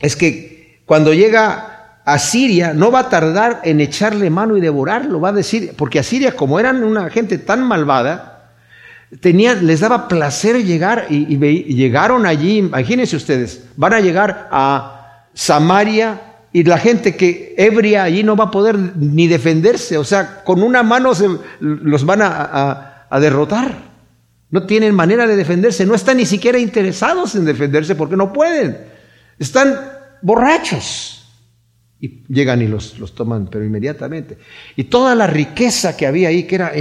es 0.02 0.18
que 0.18 0.82
cuando 0.86 1.14
llega 1.14 2.02
a 2.04 2.20
Siria 2.20 2.74
no 2.74 2.92
va 2.92 3.00
a 3.00 3.10
tardar 3.10 3.62
en 3.64 3.80
echarle 3.80 4.30
mano 4.30 4.58
y 4.58 4.60
devorarlo, 4.60 5.22
va 5.22 5.30
a 5.30 5.32
decir, 5.32 5.72
porque 5.78 6.00
a 6.00 6.04
Siria 6.04 6.34
como 6.34 6.60
eran 6.60 6.84
una 6.84 7.10
gente 7.10 7.38
tan 7.38 7.66
malvada, 7.66 8.29
tenía, 9.22 9.56
les 9.56 9.80
daba 9.80 10.08
placer 10.08 10.64
llegar 10.64 11.08
y 11.10 11.38
llegaron 11.76 12.26
allí, 12.26 12.58
imagínense 12.58 13.16
ustedes, 13.16 13.66
van 13.76 13.94
a 13.94 14.00
llegar 14.00 14.50
a 14.52 15.26
Samaria, 15.34 16.22
y 16.52 16.64
la 16.64 16.78
gente 16.80 17.16
que 17.16 17.54
ebria 17.58 18.04
allí 18.04 18.24
no 18.24 18.36
va 18.36 18.46
a 18.46 18.52
poder 18.52 18.78
ni 18.78 19.28
defenderse, 19.28 19.98
o 19.98 20.04
sea, 20.04 20.44
con 20.44 20.64
una 20.64 20.82
mano 20.82 21.14
se, 21.14 21.28
los 21.60 22.06
van 22.06 22.22
a, 22.24 23.06
a, 23.10 23.20
derrotar. 23.20 23.90
No 24.50 24.66
tienen 24.66 24.96
manera 24.96 25.28
de 25.28 25.36
defenderse, 25.36 25.86
no 25.86 25.94
están 25.94 26.18
ni 26.18 26.26
siquiera 26.26 26.58
interesados 26.58 27.36
en 27.36 27.46
defenderse 27.46 27.94
porque 27.94 28.16
no 28.16 28.34
pueden. 28.34 28.80
Están 29.38 29.76
borrachos. 30.24 31.18
Y 32.00 32.24
llegan 32.34 32.64
y 32.64 32.68
los, 32.68 32.98
los 32.98 33.14
toman, 33.14 33.48
pero 33.48 33.64
inmediatamente. 33.64 34.40
Y 34.76 34.86
toda 34.86 35.14
la 35.14 35.28
riqueza 35.28 35.96
que 35.96 36.08
había 36.08 36.30
ahí, 36.30 36.44
que 36.44 36.56
era 36.56 36.72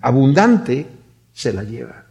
abundante, 0.00 0.86
se 1.32 1.52
la 1.52 1.64
lleva. 1.64 2.06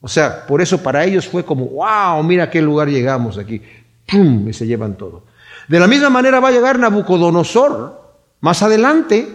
O 0.00 0.08
sea, 0.08 0.46
por 0.46 0.62
eso 0.62 0.82
para 0.82 1.04
ellos 1.04 1.26
fue 1.26 1.44
como, 1.44 1.66
wow, 1.66 2.22
mira 2.22 2.44
a 2.44 2.50
qué 2.50 2.62
lugar 2.62 2.88
llegamos 2.88 3.36
aquí. 3.38 3.62
¡Pum! 4.06 4.48
Y 4.48 4.52
se 4.52 4.66
llevan 4.66 4.96
todo. 4.96 5.24
De 5.66 5.80
la 5.80 5.86
misma 5.86 6.08
manera 6.08 6.40
va 6.40 6.48
a 6.48 6.52
llegar 6.52 6.78
Nabucodonosor 6.78 8.16
más 8.40 8.62
adelante, 8.62 9.28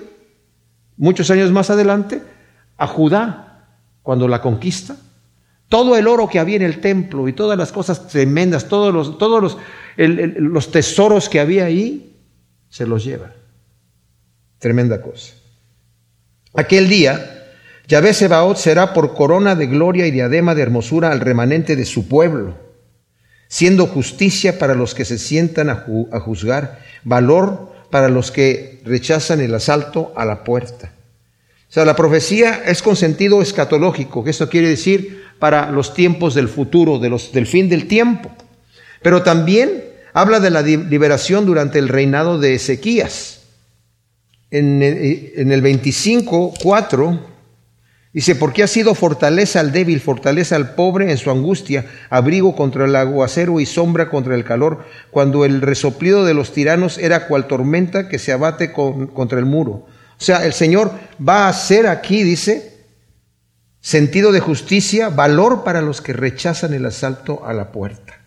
muchos 0.97 1.29
años 1.29 1.51
más 1.51 1.69
adelante, 1.69 2.21
a 2.77 2.88
Judá, 2.88 3.67
cuando 4.01 4.27
la 4.27 4.41
conquista. 4.41 4.95
Todo 5.69 5.97
el 5.97 6.07
oro 6.07 6.27
que 6.27 6.39
había 6.39 6.55
en 6.55 6.62
el 6.62 6.81
templo 6.81 7.27
y 7.27 7.33
todas 7.33 7.57
las 7.57 7.71
cosas 7.71 8.07
tremendas, 8.07 8.67
todos 8.67 8.93
los, 8.93 9.17
todos 9.17 9.41
los, 9.41 9.57
los 9.97 10.71
tesoros 10.71 11.29
que 11.29 11.39
había 11.39 11.65
ahí, 11.65 12.15
se 12.69 12.88
los 12.88 13.03
lleva. 13.03 13.31
Tremenda 14.59 15.01
cosa. 15.01 15.33
Aquel 16.55 16.88
día, 16.88 17.42
Yahvé 17.87 18.13
Sebaot 18.13 18.57
será 18.57 18.93
por 18.93 19.13
corona 19.13 19.55
de 19.55 19.67
gloria 19.67 20.07
y 20.07 20.11
diadema 20.11 20.55
de 20.55 20.61
hermosura 20.61 21.11
al 21.11 21.19
remanente 21.19 21.75
de 21.75 21.85
su 21.85 22.07
pueblo 22.07 22.63
siendo 23.53 23.85
justicia 23.85 24.57
para 24.57 24.73
los 24.73 24.95
que 24.95 25.05
se 25.05 25.19
sientan 25.19 25.69
a, 25.69 25.85
juzgar, 26.19 26.79
valor 27.03 27.71
para 27.91 28.09
los 28.09 28.31
que 28.31 28.81
rechazan 28.83 29.41
el 29.41 29.53
asalto 29.53 30.11
a 30.15 30.25
la 30.25 30.43
puerta. 30.43 30.91
O 31.69 31.71
sea, 31.71 31.85
la 31.85 31.95
profecía 31.95 32.63
es 32.65 32.81
con 32.81 32.95
sentido 32.95 33.43
escatológico, 33.43 34.23
que 34.23 34.31
esto 34.31 34.49
quiere 34.49 34.69
decir 34.69 35.23
para 35.37 35.69
los 35.69 35.93
tiempos 35.93 36.33
del 36.33 36.49
futuro, 36.49 36.97
de 36.97 37.11
los, 37.11 37.31
del 37.31 37.45
fin 37.45 37.69
del 37.69 37.87
tiempo. 37.87 38.31
Pero 39.03 39.21
también 39.21 39.83
habla 40.13 40.39
de 40.39 40.49
la 40.49 40.63
liberación 40.63 41.45
durante 41.45 41.77
el 41.77 41.89
reinado 41.89 42.39
de 42.39 42.55
Ezequías. 42.55 43.41
En, 44.49 44.81
en 44.81 45.51
el 45.51 45.61
25, 45.61 46.55
4, 46.59 47.19
Dice, 48.13 48.36
porque 48.36 48.62
ha 48.62 48.67
sido 48.67 48.93
fortaleza 48.93 49.60
al 49.60 49.72
débil, 49.72 50.00
fortaleza 50.00 50.55
al 50.55 50.75
pobre 50.75 51.10
en 51.10 51.17
su 51.17 51.32
angustia, 51.32 51.88
abrigo 52.12 52.55
contra 52.55 52.86
el 52.86 52.96
aguacero 52.96 53.60
y 53.60 53.65
sombra 53.65 54.10
contra 54.10 54.36
el 54.36 54.43
calor, 54.43 54.86
cuando 55.10 55.46
el 55.46 55.62
resoplido 55.62 56.24
de 56.24 56.36
los 56.36 56.53
tiranos 56.53 57.00
era 57.00 57.27
cual 57.27 57.48
tormenta 57.48 58.08
que 58.08 58.20
se 58.20 58.32
abate 58.32 58.72
contra 58.72 59.39
el 59.39 59.46
muro. 59.46 59.72
O 59.72 60.25
sea, 60.25 60.46
el 60.46 60.53
Señor 60.53 60.91
va 61.27 61.46
a 61.46 61.50
hacer 61.50 61.88
aquí, 61.88 62.22
dice, 62.22 62.86
sentido 63.82 64.32
de 64.32 64.41
justicia, 64.41 65.10
valor 65.10 65.63
para 65.63 65.82
los 65.82 66.00
que 66.01 66.13
rechazan 66.13 66.75
el 66.75 66.86
asalto 66.86 67.43
a 67.43 67.53
la 67.53 67.72
puerta. 67.72 68.20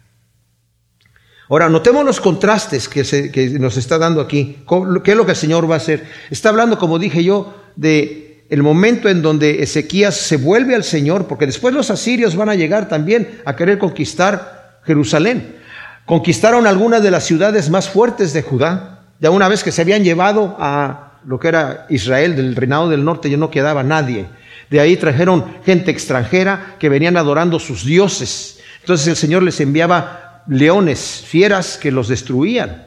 Ahora, 1.48 1.68
notemos 1.68 2.04
los 2.04 2.20
contrastes 2.20 2.88
que, 2.88 3.04
que 3.30 3.50
nos 3.60 3.76
está 3.76 3.98
dando 3.98 4.20
aquí. 4.20 4.64
¿Qué 5.04 5.12
es 5.12 5.16
lo 5.16 5.24
que 5.24 5.30
el 5.30 5.36
Señor 5.36 5.70
va 5.70 5.74
a 5.74 5.78
hacer? 5.78 6.04
Está 6.28 6.48
hablando, 6.48 6.76
como 6.76 6.98
dije 6.98 7.22
yo, 7.22 7.54
de 7.76 8.25
el 8.48 8.62
momento 8.62 9.08
en 9.08 9.22
donde 9.22 9.62
Ezequías 9.62 10.16
se 10.16 10.36
vuelve 10.36 10.74
al 10.74 10.84
Señor, 10.84 11.26
porque 11.26 11.46
después 11.46 11.74
los 11.74 11.90
asirios 11.90 12.36
van 12.36 12.48
a 12.48 12.54
llegar 12.54 12.88
también 12.88 13.40
a 13.44 13.56
querer 13.56 13.78
conquistar 13.78 14.80
Jerusalén. 14.84 15.56
Conquistaron 16.04 16.66
algunas 16.66 17.02
de 17.02 17.10
las 17.10 17.24
ciudades 17.24 17.68
más 17.70 17.88
fuertes 17.88 18.32
de 18.32 18.42
Judá. 18.42 19.00
Ya 19.18 19.30
una 19.30 19.48
vez 19.48 19.64
que 19.64 19.72
se 19.72 19.82
habían 19.82 20.04
llevado 20.04 20.56
a 20.60 21.18
lo 21.26 21.40
que 21.40 21.48
era 21.48 21.86
Israel, 21.90 22.36
del 22.36 22.54
reinado 22.54 22.88
del 22.88 23.04
norte, 23.04 23.28
ya 23.28 23.36
no 23.36 23.50
quedaba 23.50 23.82
nadie. 23.82 24.26
De 24.70 24.78
ahí 24.78 24.96
trajeron 24.96 25.44
gente 25.64 25.90
extranjera 25.90 26.76
que 26.78 26.88
venían 26.88 27.16
adorando 27.16 27.58
sus 27.58 27.84
dioses. 27.84 28.60
Entonces 28.80 29.08
el 29.08 29.16
Señor 29.16 29.42
les 29.42 29.60
enviaba 29.60 30.44
leones, 30.46 31.24
fieras 31.26 31.76
que 31.76 31.90
los 31.90 32.06
destruían. 32.06 32.85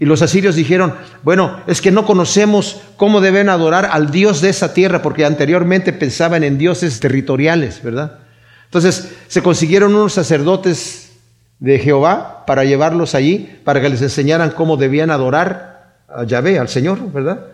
Y 0.00 0.06
los 0.06 0.22
asirios 0.22 0.56
dijeron, 0.56 0.94
bueno, 1.22 1.60
es 1.66 1.82
que 1.82 1.90
no 1.90 2.06
conocemos 2.06 2.80
cómo 2.96 3.20
deben 3.20 3.50
adorar 3.50 3.90
al 3.92 4.10
Dios 4.10 4.40
de 4.40 4.48
esa 4.48 4.72
tierra, 4.72 5.02
porque 5.02 5.26
anteriormente 5.26 5.92
pensaban 5.92 6.42
en 6.42 6.56
dioses 6.56 6.98
territoriales, 7.00 7.82
¿verdad? 7.82 8.18
Entonces 8.64 9.12
se 9.28 9.42
consiguieron 9.42 9.94
unos 9.94 10.14
sacerdotes 10.14 11.12
de 11.58 11.78
Jehová 11.78 12.44
para 12.46 12.64
llevarlos 12.64 13.14
allí, 13.14 13.58
para 13.62 13.82
que 13.82 13.90
les 13.90 14.00
enseñaran 14.00 14.52
cómo 14.52 14.78
debían 14.78 15.10
adorar 15.10 15.96
a 16.08 16.24
Yahvé, 16.24 16.58
al 16.58 16.70
Señor, 16.70 17.12
¿verdad? 17.12 17.48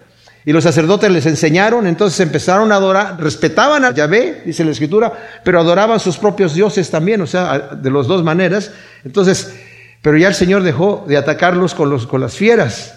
Y 0.45 0.53
los 0.53 0.63
sacerdotes 0.63 1.11
les 1.11 1.27
enseñaron, 1.27 1.89
entonces 1.89 2.21
empezaron 2.21 2.71
a 2.71 2.77
adorar, 2.77 3.21
respetaban 3.21 3.85
a 3.85 3.93
Yahvé, 3.93 4.43
dice 4.47 4.65
la 4.65 4.71
escritura, 4.71 5.13
pero 5.43 5.59
adoraban 5.59 5.99
sus 5.99 6.17
propios 6.17 6.55
dioses 6.55 6.89
también, 6.89 7.21
o 7.21 7.27
sea, 7.27 7.59
de 7.59 7.91
las 7.91 8.07
dos 8.07 8.23
maneras. 8.23 8.71
Entonces, 9.05 9.53
pero 10.07 10.19
ya 10.19 10.29
el 10.29 10.35
Señor 10.37 10.63
dejó 10.63 11.05
de 11.09 11.17
atacarlos 11.17 11.75
con, 11.75 11.91
los, 11.91 12.07
con 12.07 12.21
las 12.21 12.37
fieras. 12.37 12.97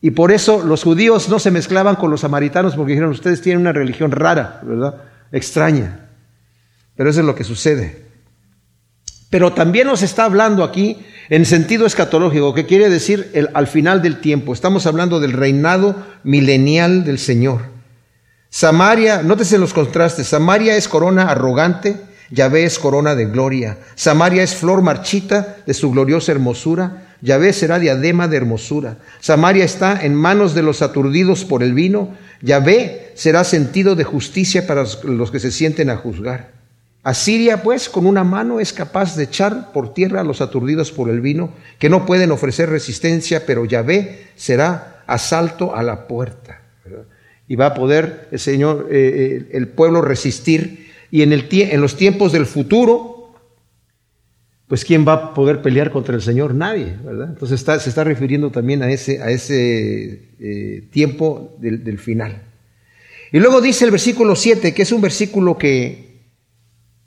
Y 0.00 0.12
por 0.12 0.32
eso 0.32 0.64
los 0.64 0.84
judíos 0.84 1.28
no 1.28 1.38
se 1.38 1.50
mezclaban 1.50 1.96
con 1.96 2.10
los 2.10 2.22
samaritanos 2.22 2.76
porque 2.76 2.92
dijeron, 2.92 3.10
ustedes 3.10 3.42
tienen 3.42 3.60
una 3.60 3.74
religión 3.74 4.10
rara, 4.10 4.58
¿verdad? 4.62 5.02
Extraña. 5.32 6.08
Pero 6.96 7.10
eso 7.10 7.20
es 7.20 7.26
lo 7.26 7.34
que 7.34 7.44
sucede. 7.44 8.06
Pero 9.28 9.52
también 9.52 9.86
nos 9.86 10.00
está 10.00 10.24
hablando 10.24 10.64
aquí 10.64 11.04
en 11.28 11.44
sentido 11.44 11.84
escatológico, 11.84 12.54
que 12.54 12.64
quiere 12.64 12.88
decir 12.88 13.30
el, 13.34 13.50
al 13.52 13.66
final 13.66 14.00
del 14.00 14.22
tiempo. 14.22 14.54
Estamos 14.54 14.86
hablando 14.86 15.20
del 15.20 15.34
reinado 15.34 15.94
milenial 16.22 17.04
del 17.04 17.18
Señor. 17.18 17.64
Samaria, 18.48 19.22
nótese 19.22 19.58
los 19.58 19.74
contrastes, 19.74 20.28
Samaria 20.28 20.74
es 20.74 20.88
corona 20.88 21.24
arrogante, 21.24 22.00
Yahvé 22.30 22.64
es 22.64 22.78
corona 22.78 23.14
de 23.14 23.26
gloria. 23.26 23.78
Samaria 23.96 24.42
es 24.42 24.54
flor 24.54 24.82
marchita 24.82 25.56
de 25.66 25.74
su 25.74 25.90
gloriosa 25.90 26.32
hermosura. 26.32 27.14
Yahvé 27.20 27.52
será 27.52 27.78
diadema 27.78 28.28
de 28.28 28.36
hermosura. 28.36 28.98
Samaria 29.20 29.64
está 29.64 30.04
en 30.04 30.14
manos 30.14 30.54
de 30.54 30.62
los 30.62 30.80
aturdidos 30.80 31.44
por 31.44 31.62
el 31.62 31.74
vino. 31.74 32.14
Yahvé 32.40 33.12
será 33.14 33.44
sentido 33.44 33.96
de 33.96 34.04
justicia 34.04 34.66
para 34.66 34.84
los 35.04 35.30
que 35.30 35.40
se 35.40 35.50
sienten 35.50 35.90
a 35.90 35.96
juzgar. 35.96 36.52
Asiria, 37.02 37.62
pues, 37.62 37.88
con 37.88 38.06
una 38.06 38.24
mano 38.24 38.60
es 38.60 38.72
capaz 38.72 39.16
de 39.16 39.24
echar 39.24 39.72
por 39.72 39.94
tierra 39.94 40.20
a 40.20 40.24
los 40.24 40.42
aturdidos 40.42 40.92
por 40.92 41.08
el 41.08 41.20
vino, 41.20 41.54
que 41.78 41.88
no 41.88 42.04
pueden 42.04 42.30
ofrecer 42.30 42.68
resistencia, 42.68 43.46
pero 43.46 43.64
Yahvé 43.64 44.28
será 44.36 45.02
asalto 45.06 45.74
a 45.74 45.82
la 45.82 46.06
puerta. 46.06 46.60
Y 47.48 47.56
va 47.56 47.66
a 47.66 47.74
poder 47.74 48.28
el 48.30 48.38
Señor, 48.38 48.88
eh, 48.90 49.46
eh, 49.48 49.48
el 49.52 49.68
pueblo 49.68 50.02
resistir 50.02 50.89
y 51.10 51.22
en, 51.22 51.32
el, 51.32 51.48
en 51.50 51.80
los 51.80 51.96
tiempos 51.96 52.32
del 52.32 52.46
futuro, 52.46 53.34
pues 54.68 54.84
¿quién 54.84 55.06
va 55.06 55.12
a 55.14 55.34
poder 55.34 55.62
pelear 55.62 55.90
contra 55.90 56.14
el 56.14 56.22
Señor? 56.22 56.54
Nadie, 56.54 56.96
¿verdad? 57.02 57.28
Entonces 57.30 57.60
se 57.60 57.88
está 57.88 58.04
refiriendo 58.04 58.50
también 58.50 58.82
a 58.82 58.90
ese, 58.90 59.20
a 59.22 59.30
ese 59.30 60.30
eh, 60.38 60.88
tiempo 60.92 61.56
del, 61.58 61.82
del 61.82 61.98
final. 61.98 62.42
Y 63.32 63.38
luego 63.38 63.60
dice 63.60 63.84
el 63.84 63.90
versículo 63.90 64.36
7, 64.36 64.72
que 64.72 64.82
es 64.82 64.92
un 64.92 65.00
versículo 65.00 65.58
que 65.58 66.10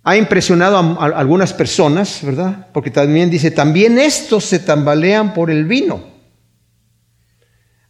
ha 0.04 0.18
impresionado 0.18 0.78
a, 0.78 1.06
algunas 1.06 1.54
personas, 1.54 2.20
¿verdad? 2.24 2.68
Porque 2.74 2.92
también 2.92 3.30
dice, 3.30 3.52
también 3.52 3.98
estos 3.98 4.44
se 4.44 4.60
tambalean 4.60 5.34
por 5.34 5.50
el 5.50 5.66
vino. 5.66 6.12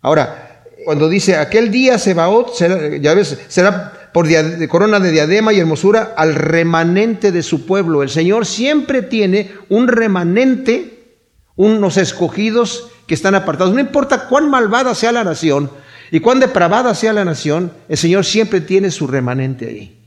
Ahora, 0.02 0.64
cuando 0.86 1.10
dice, 1.10 1.36
aquel 1.36 1.72
día 1.72 1.98
Sebaot, 1.98 2.54
será, 2.54 2.98
ya 2.98 3.14
ves, 3.16 3.40
será 3.48 4.03
por 4.14 4.28
corona 4.70 5.00
de 5.00 5.12
diadema 5.12 5.52
y 5.52 5.60
hermosura 5.60 6.14
al 6.16 6.36
remanente 6.36 7.32
de 7.32 7.42
su 7.44 7.66
pueblo. 7.66 8.04
El 8.04 8.10
Señor 8.10 8.46
siempre 8.46 9.02
tiene 9.02 9.52
un 9.70 9.88
remanente, 9.88 11.18
unos 11.56 11.98
escogidos 11.98 12.90
que 13.08 13.16
están 13.16 13.36
apartados. 13.36 13.74
No 13.74 13.80
importa 13.80 14.28
cuán 14.28 14.50
malvada 14.50 14.94
sea 14.94 15.12
la 15.12 15.24
nación 15.24 15.72
y 16.12 16.20
cuán 16.20 16.40
depravada 16.40 16.94
sea 16.94 17.12
la 17.12 17.26
nación, 17.26 17.72
el 17.90 17.98
Señor 17.98 18.24
siempre 18.24 18.62
tiene 18.62 18.92
su 18.92 19.08
remanente 19.08 19.68
ahí. 19.68 20.00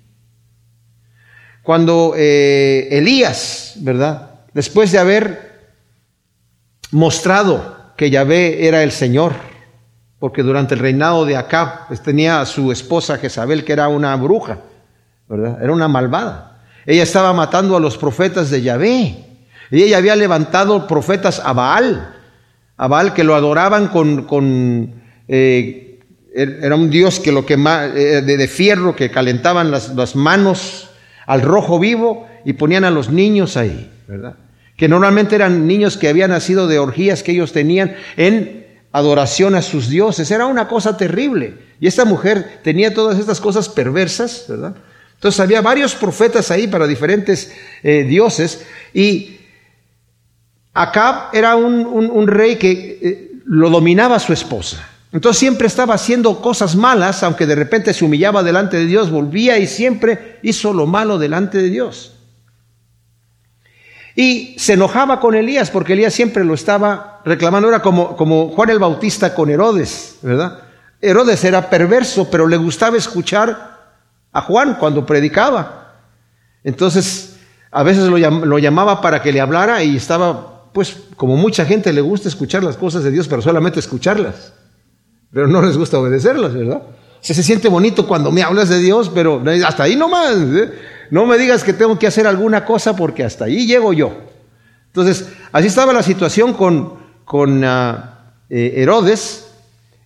Cuando 1.63 2.15
eh, 2.17 2.87
Elías, 2.93 3.75
¿verdad? 3.81 4.31
Después 4.55 4.93
de 4.93 4.99
haber 4.99 5.73
mostrado 6.93 7.93
que 7.97 8.11
Yahvé 8.11 8.69
era 8.69 8.85
el 8.85 8.93
Señor, 8.93 9.35
porque 10.19 10.43
durante 10.43 10.75
el 10.75 10.81
reinado 10.81 11.25
de 11.25 11.37
Acab 11.37 11.89
pues, 11.89 12.03
tenía 12.03 12.41
a 12.41 12.47
su 12.47 12.73
esposa 12.73 13.19
Jezabel, 13.19 13.65
que 13.65 13.73
era 13.73 13.89
una 13.89 14.17
bruja, 14.17 14.61
¿verdad? 15.29 15.63
Era 15.63 15.73
una 15.73 15.89
malvada. 15.89 16.59
Ella 16.87 17.03
estaba 17.03 17.33
matando 17.33 17.77
a 17.77 17.81
los 17.81 17.99
profetas 17.99 18.51
de 18.51 18.63
Yahvé. 18.63 19.17
Y 19.71 19.83
ella 19.83 19.99
había 19.99 20.15
levantado 20.17 20.87
profetas 20.87 21.43
a 21.45 21.53
Baal, 21.53 22.15
a 22.77 22.87
Baal 22.87 23.13
que 23.13 23.25
lo 23.25 23.35
adoraban 23.35 23.89
con, 23.89 24.23
con 24.25 25.03
eh, 25.27 26.01
er, 26.33 26.61
era 26.63 26.77
un 26.77 26.89
dios 26.89 27.19
que 27.19 27.33
lo 27.33 27.45
que 27.45 27.55
eh, 27.55 28.23
de, 28.23 28.37
de, 28.37 28.49
fierro 28.49 28.95
que 28.95 29.11
calentaban 29.11 29.73
las, 29.73 29.95
las 29.97 30.15
manos 30.15 30.89
al 31.27 31.43
rojo 31.43 31.81
vivo 31.81 32.29
y 32.45 32.53
ponían 32.53 32.85
a 32.85 32.93
los 32.93 33.11
niños 33.11 33.57
ahí, 33.57 33.91
¿verdad? 34.07 34.37
Que 34.77 34.89
normalmente 34.89 35.35
eran 35.35 35.67
niños 35.67 35.97
que 35.97 36.09
habían 36.09 36.31
nacido 36.31 36.69
de 36.69 36.79
orgías 36.79 37.25
que 37.25 37.33
ellos 37.33 37.53
tenían 37.53 37.97
en 38.17 38.66
adoración 38.97 39.55
a 39.55 39.61
sus 39.61 39.91
dioses. 39.91 40.31
Era 40.31 40.47
una 40.47 40.69
cosa 40.69 40.97
terrible. 40.97 41.59
Y 41.81 41.87
esta 41.87 42.07
mujer 42.07 42.61
tenía 42.65 42.95
todas 42.95 43.19
estas 43.19 43.41
cosas 43.41 43.69
perversas, 43.69 44.47
¿verdad? 44.49 44.75
Entonces 45.15 45.39
había 45.41 45.61
varios 45.61 45.95
profetas 45.95 46.51
ahí 46.51 46.67
para 46.67 46.87
diferentes 46.87 47.53
eh, 47.83 48.05
dioses 48.05 48.67
y 48.95 49.37
Acab 50.73 51.35
era 51.35 51.57
un, 51.57 52.27
rey 52.27 52.57
que 52.57 52.99
eh, 53.03 53.31
lo 53.45 53.69
dominaba 53.69 54.17
a 54.17 54.21
su 54.21 54.33
esposa. 54.33 54.89
Entonces 55.13 55.41
siempre 55.41 55.67
estaba 55.67 55.95
haciendo 55.95 56.41
cosas 56.41 56.75
malas, 56.75 57.23
aunque 57.23 57.47
de 57.47 57.55
repente 57.55 57.93
se 57.95 58.05
humillaba 58.05 58.43
delante 58.43 58.79
de 58.79 58.87
Dios, 58.87 59.11
volvía 59.11 59.59
y 59.59 59.67
siempre 59.67 60.39
hizo 60.43 60.73
lo 60.73 60.87
malo 60.87 61.19
delante 61.19 61.59
de 61.59 61.69
Dios. 61.69 62.16
Y 64.19 64.57
se 64.59 64.73
enojaba 64.73 65.21
con 65.21 65.35
Elías 65.35 65.71
porque 65.71 65.93
Elías 65.93 66.15
siempre 66.15 66.43
lo 66.43 66.55
estaba 66.55 67.21
reclamando. 67.27 67.69
Era 67.69 67.83
como, 67.83 68.17
como 68.17 68.49
Juan 68.49 68.71
el 68.71 68.79
Bautista 68.79 69.35
con 69.35 69.51
Herodes, 69.51 70.17
¿verdad? 70.23 70.61
Herodes 71.03 71.45
era 71.45 71.69
perverso, 71.69 72.31
pero 72.31 72.49
le 72.49 72.57
gustaba 72.57 72.97
escuchar 72.97 73.77
a 74.33 74.41
Juan 74.41 74.77
cuando 74.81 75.05
predicaba. 75.05 75.93
Entonces, 76.65 77.37
a 77.71 77.83
veces 77.83 78.05
lo, 78.05 78.59
llamaba 78.59 79.03
para 79.03 79.21
que 79.23 79.33
le 79.33 79.41
hablara 79.41 79.85
y 79.85 79.97
estaba, 79.97 80.73
pues, 80.73 80.97
como 81.17 81.37
mucha 81.37 81.67
gente 81.67 81.93
le 81.93 82.01
gusta 82.01 82.29
escuchar 82.29 82.65
las 82.65 82.79
cosas 82.79 83.05
de 83.05 83.11
Dios, 83.11 83.29
pero 83.29 83.43
solamente 83.43 83.81
escucharlas. 83.81 84.55
Pero 85.31 85.47
no 85.47 85.61
les 85.61 85.77
gusta 85.77 85.99
obedecerlas, 85.99 86.55
¿verdad? 86.55 86.83
Se, 87.21 87.35
se 87.35 87.43
siente 87.43 87.69
bonito 87.69 88.07
cuando 88.07 88.33
me 88.33 88.43
hablas 88.43 88.71
de 88.71 88.79
Dios, 88.79 89.11
pero 89.15 89.43
hasta 89.67 89.83
ahí 89.83 89.95
nomás. 89.95 90.37
¿eh? 90.37 90.96
No 91.11 91.27
me 91.27 91.39
digas 91.39 91.65
que 91.65 91.73
tengo 91.73 91.99
que 91.99 92.07
hacer 92.07 92.27
alguna 92.27 92.65
cosa 92.65 92.97
porque 92.97 93.25
hasta 93.25 93.47
ahí 93.47 93.67
llego 93.67 93.93
yo. 93.93 94.17
Entonces, 94.87 95.29
así 95.53 95.67
estaba 95.67 95.93
la 95.93 96.03
situación 96.03 96.55
con, 96.55 96.99
con 97.25 97.63
ah, 97.65 98.33
eh, 98.49 98.75
Herodes 98.77 99.49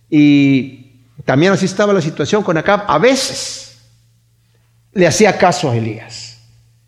y 0.09 1.05
también 1.25 1.53
así 1.53 1.65
estaba 1.65 1.93
la 1.93 2.01
situación 2.01 2.43
con 2.43 2.57
Acab. 2.57 2.83
A 2.87 2.97
veces 2.97 3.79
le 4.93 5.07
hacía 5.07 5.37
caso 5.37 5.69
a 5.69 5.77
Elías 5.77 6.39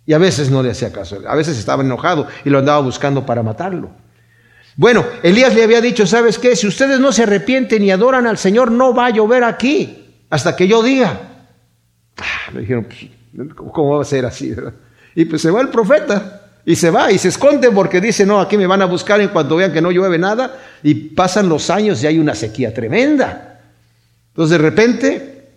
y 0.05 0.13
a 0.13 0.17
veces 0.17 0.49
no 0.49 0.61
le 0.61 0.71
hacía 0.71 0.91
caso. 0.91 1.19
A 1.27 1.35
veces 1.35 1.57
estaba 1.57 1.83
enojado 1.83 2.27
y 2.43 2.49
lo 2.49 2.59
andaba 2.59 2.81
buscando 2.81 3.25
para 3.25 3.43
matarlo. 3.43 3.91
Bueno, 4.75 5.05
Elías 5.21 5.53
le 5.53 5.63
había 5.63 5.81
dicho, 5.81 6.07
¿sabes 6.07 6.39
qué? 6.39 6.55
Si 6.55 6.67
ustedes 6.67 6.99
no 6.99 7.11
se 7.11 7.23
arrepienten 7.23 7.83
y 7.83 7.91
adoran 7.91 8.25
al 8.25 8.37
Señor, 8.37 8.71
no 8.71 8.93
va 8.93 9.07
a 9.07 9.09
llover 9.11 9.43
aquí 9.43 10.25
hasta 10.29 10.55
que 10.55 10.67
yo 10.67 10.81
diga. 10.81 11.19
Ah, 12.17 12.51
le 12.53 12.61
dijeron, 12.61 12.85
pues, 12.85 13.05
¿Cómo 13.55 13.97
va 13.97 14.01
a 14.01 14.05
ser 14.05 14.25
así? 14.25 14.53
Y 15.15 15.25
pues 15.25 15.41
se 15.41 15.51
va 15.51 15.61
el 15.61 15.69
profeta 15.69 16.41
y 16.65 16.75
se 16.75 16.89
va 16.89 17.11
y 17.11 17.17
se 17.17 17.27
esconde 17.27 17.71
porque 17.71 17.99
dice, 17.99 18.25
no, 18.25 18.39
aquí 18.39 18.57
me 18.57 18.67
van 18.67 18.81
a 18.81 18.85
buscar 18.85 19.19
en 19.21 19.29
cuanto 19.29 19.55
vean 19.55 19.73
que 19.73 19.81
no 19.81 19.91
llueve 19.91 20.17
nada 20.17 20.59
y 20.81 20.93
pasan 20.93 21.49
los 21.49 21.69
años 21.69 22.01
y 22.03 22.07
hay 22.07 22.19
una 22.19 22.35
sequía 22.35 22.73
tremenda. 22.73 23.61
Entonces 24.29 24.57
de 24.57 24.63
repente 24.63 25.49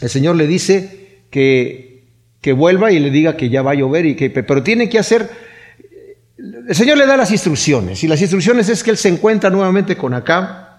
el 0.00 0.08
Señor 0.08 0.36
le 0.36 0.46
dice 0.46 1.24
que, 1.30 2.04
que 2.40 2.52
vuelva 2.52 2.92
y 2.92 3.00
le 3.00 3.10
diga 3.10 3.36
que 3.36 3.50
ya 3.50 3.62
va 3.62 3.72
a 3.72 3.74
llover 3.74 4.06
y 4.06 4.16
que, 4.16 4.30
pero 4.30 4.62
tiene 4.62 4.88
que 4.88 4.98
hacer, 4.98 5.28
el 6.38 6.74
Señor 6.74 6.96
le 6.96 7.06
da 7.06 7.16
las 7.16 7.30
instrucciones 7.30 8.02
y 8.04 8.08
las 8.08 8.20
instrucciones 8.20 8.68
es 8.68 8.82
que 8.82 8.90
él 8.90 8.96
se 8.96 9.08
encuentra 9.08 9.50
nuevamente 9.50 9.96
con 9.96 10.14
Acab 10.14 10.70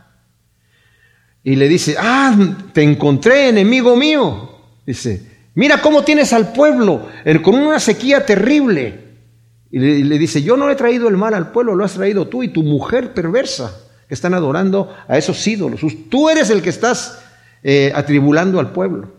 y 1.43 1.55
le 1.55 1.67
dice, 1.67 1.95
ah, 1.99 2.35
te 2.73 2.83
encontré 2.83 3.49
enemigo 3.49 3.95
mío. 3.95 4.49
Dice, 4.85 5.30
Mira 5.61 5.79
cómo 5.79 6.03
tienes 6.03 6.33
al 6.33 6.53
pueblo 6.53 7.07
con 7.43 7.53
una 7.53 7.79
sequía 7.79 8.25
terrible. 8.25 9.11
Y 9.69 9.77
le, 9.77 10.17
dice, 10.17 10.41
yo 10.41 10.57
no 10.57 10.67
he 10.71 10.75
traído 10.75 11.07
el 11.07 11.17
mal 11.17 11.35
al 11.35 11.51
pueblo, 11.51 11.75
lo 11.75 11.85
has 11.85 11.93
traído 11.93 12.27
tú 12.27 12.41
y 12.41 12.47
tu 12.47 12.63
mujer 12.63 13.13
perversa, 13.13 13.71
que 14.07 14.15
están 14.15 14.33
adorando 14.33 14.91
a 15.07 15.19
esos 15.19 15.45
ídolos. 15.45 15.81
Tú 16.09 16.31
eres 16.31 16.49
el 16.49 16.63
que 16.63 16.71
estás 16.71 17.21
eh, 17.61 17.91
atribulando 17.93 18.59
al 18.59 18.71
pueblo. 18.71 19.11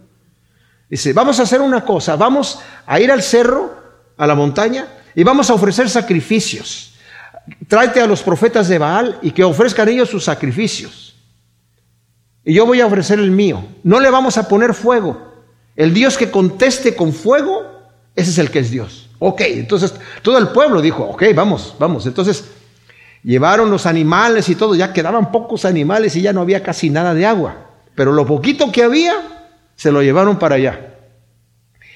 Dice, 0.90 1.12
vamos 1.12 1.38
a 1.38 1.44
hacer 1.44 1.60
una 1.60 1.84
cosa, 1.84 2.16
vamos 2.16 2.58
a 2.86 2.98
ir 2.98 3.12
al 3.12 3.22
cerro, 3.22 3.76
a 4.16 4.26
la 4.26 4.34
montaña, 4.34 4.88
y 5.14 5.22
vamos 5.22 5.48
a 5.48 5.54
ofrecer 5.54 5.88
sacrificios. 5.88 6.96
tráete 7.68 8.00
a 8.00 8.08
los 8.08 8.20
profetas 8.20 8.66
de 8.66 8.78
Baal 8.78 9.16
y 9.22 9.30
que 9.30 9.44
ofrezcan 9.44 9.88
ellos 9.88 10.10
sus 10.10 10.24
sacrificios. 10.24 11.14
Y 12.44 12.52
yo 12.52 12.66
voy 12.66 12.80
a 12.80 12.86
ofrecer 12.86 13.20
el 13.20 13.30
mío. 13.30 13.64
No 13.84 14.00
le 14.00 14.10
vamos 14.10 14.38
a 14.38 14.48
poner 14.48 14.74
fuego. 14.74 15.30
El 15.76 15.94
Dios 15.94 16.18
que 16.18 16.30
conteste 16.30 16.94
con 16.94 17.12
fuego, 17.12 17.62
ese 18.14 18.30
es 18.30 18.38
el 18.38 18.50
que 18.50 18.60
es 18.60 18.70
Dios. 18.70 19.08
Ok, 19.18 19.40
entonces 19.42 19.94
todo 20.22 20.38
el 20.38 20.48
pueblo 20.48 20.82
dijo, 20.82 21.04
ok, 21.04 21.24
vamos, 21.34 21.76
vamos. 21.78 22.06
Entonces 22.06 22.50
llevaron 23.22 23.70
los 23.70 23.86
animales 23.86 24.48
y 24.48 24.54
todo, 24.54 24.74
ya 24.74 24.92
quedaban 24.92 25.30
pocos 25.30 25.64
animales 25.64 26.16
y 26.16 26.22
ya 26.22 26.32
no 26.32 26.40
había 26.40 26.62
casi 26.62 26.90
nada 26.90 27.14
de 27.14 27.24
agua. 27.24 27.70
Pero 27.94 28.12
lo 28.12 28.26
poquito 28.26 28.72
que 28.72 28.82
había, 28.82 29.14
se 29.76 29.92
lo 29.92 30.02
llevaron 30.02 30.38
para 30.38 30.56
allá. 30.56 30.94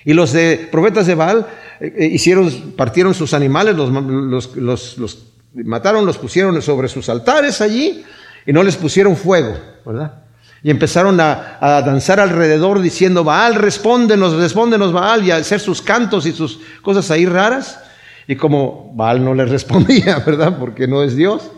Y 0.05 0.12
los 0.12 0.33
de 0.33 0.69
profetas 0.71 1.07
de 1.07 1.17
Baal 1.17 1.47
eh, 1.81 1.95
eh, 1.99 2.07
hicieron, 2.07 2.75
partieron 2.77 3.12
sus 3.12 3.35
animales, 3.35 3.75
los, 3.75 4.57
los, 4.57 5.27
mataron, 5.53 6.07
los 6.07 6.17
pusieron 6.17 6.61
sobre 6.62 6.89
sus 6.89 7.09
altares 7.09 7.61
allí 7.61 8.05
y 8.47 8.53
no 8.53 8.62
les 8.62 8.77
pusieron 8.77 9.17
fuego, 9.17 9.57
¿verdad? 9.85 10.26
Y 10.62 10.71
empezaron 10.71 11.21
a, 11.21 11.59
danzar 11.85 12.19
alrededor 12.19 12.81
diciendo, 12.81 13.25
Baal, 13.25 13.55
respóndenos, 13.55 14.35
respóndenos 14.35 14.92
Baal, 14.92 15.25
y 15.25 15.31
a 15.31 15.37
hacer 15.37 15.61
sus 15.61 15.83
cantos 15.83 16.27
y 16.27 16.33
sus 16.33 16.61
cosas 16.83 17.11
ahí 17.11 17.27
raras. 17.27 17.81
Y 18.27 18.37
como 18.37 18.92
Baal 18.95 19.25
no 19.25 19.35
les 19.35 19.49
respondía, 19.51 20.19
¿verdad? 20.21 20.59
Porque 20.59 20.87
no 20.87 21.03
es 21.03 21.16
Dios. 21.16 21.51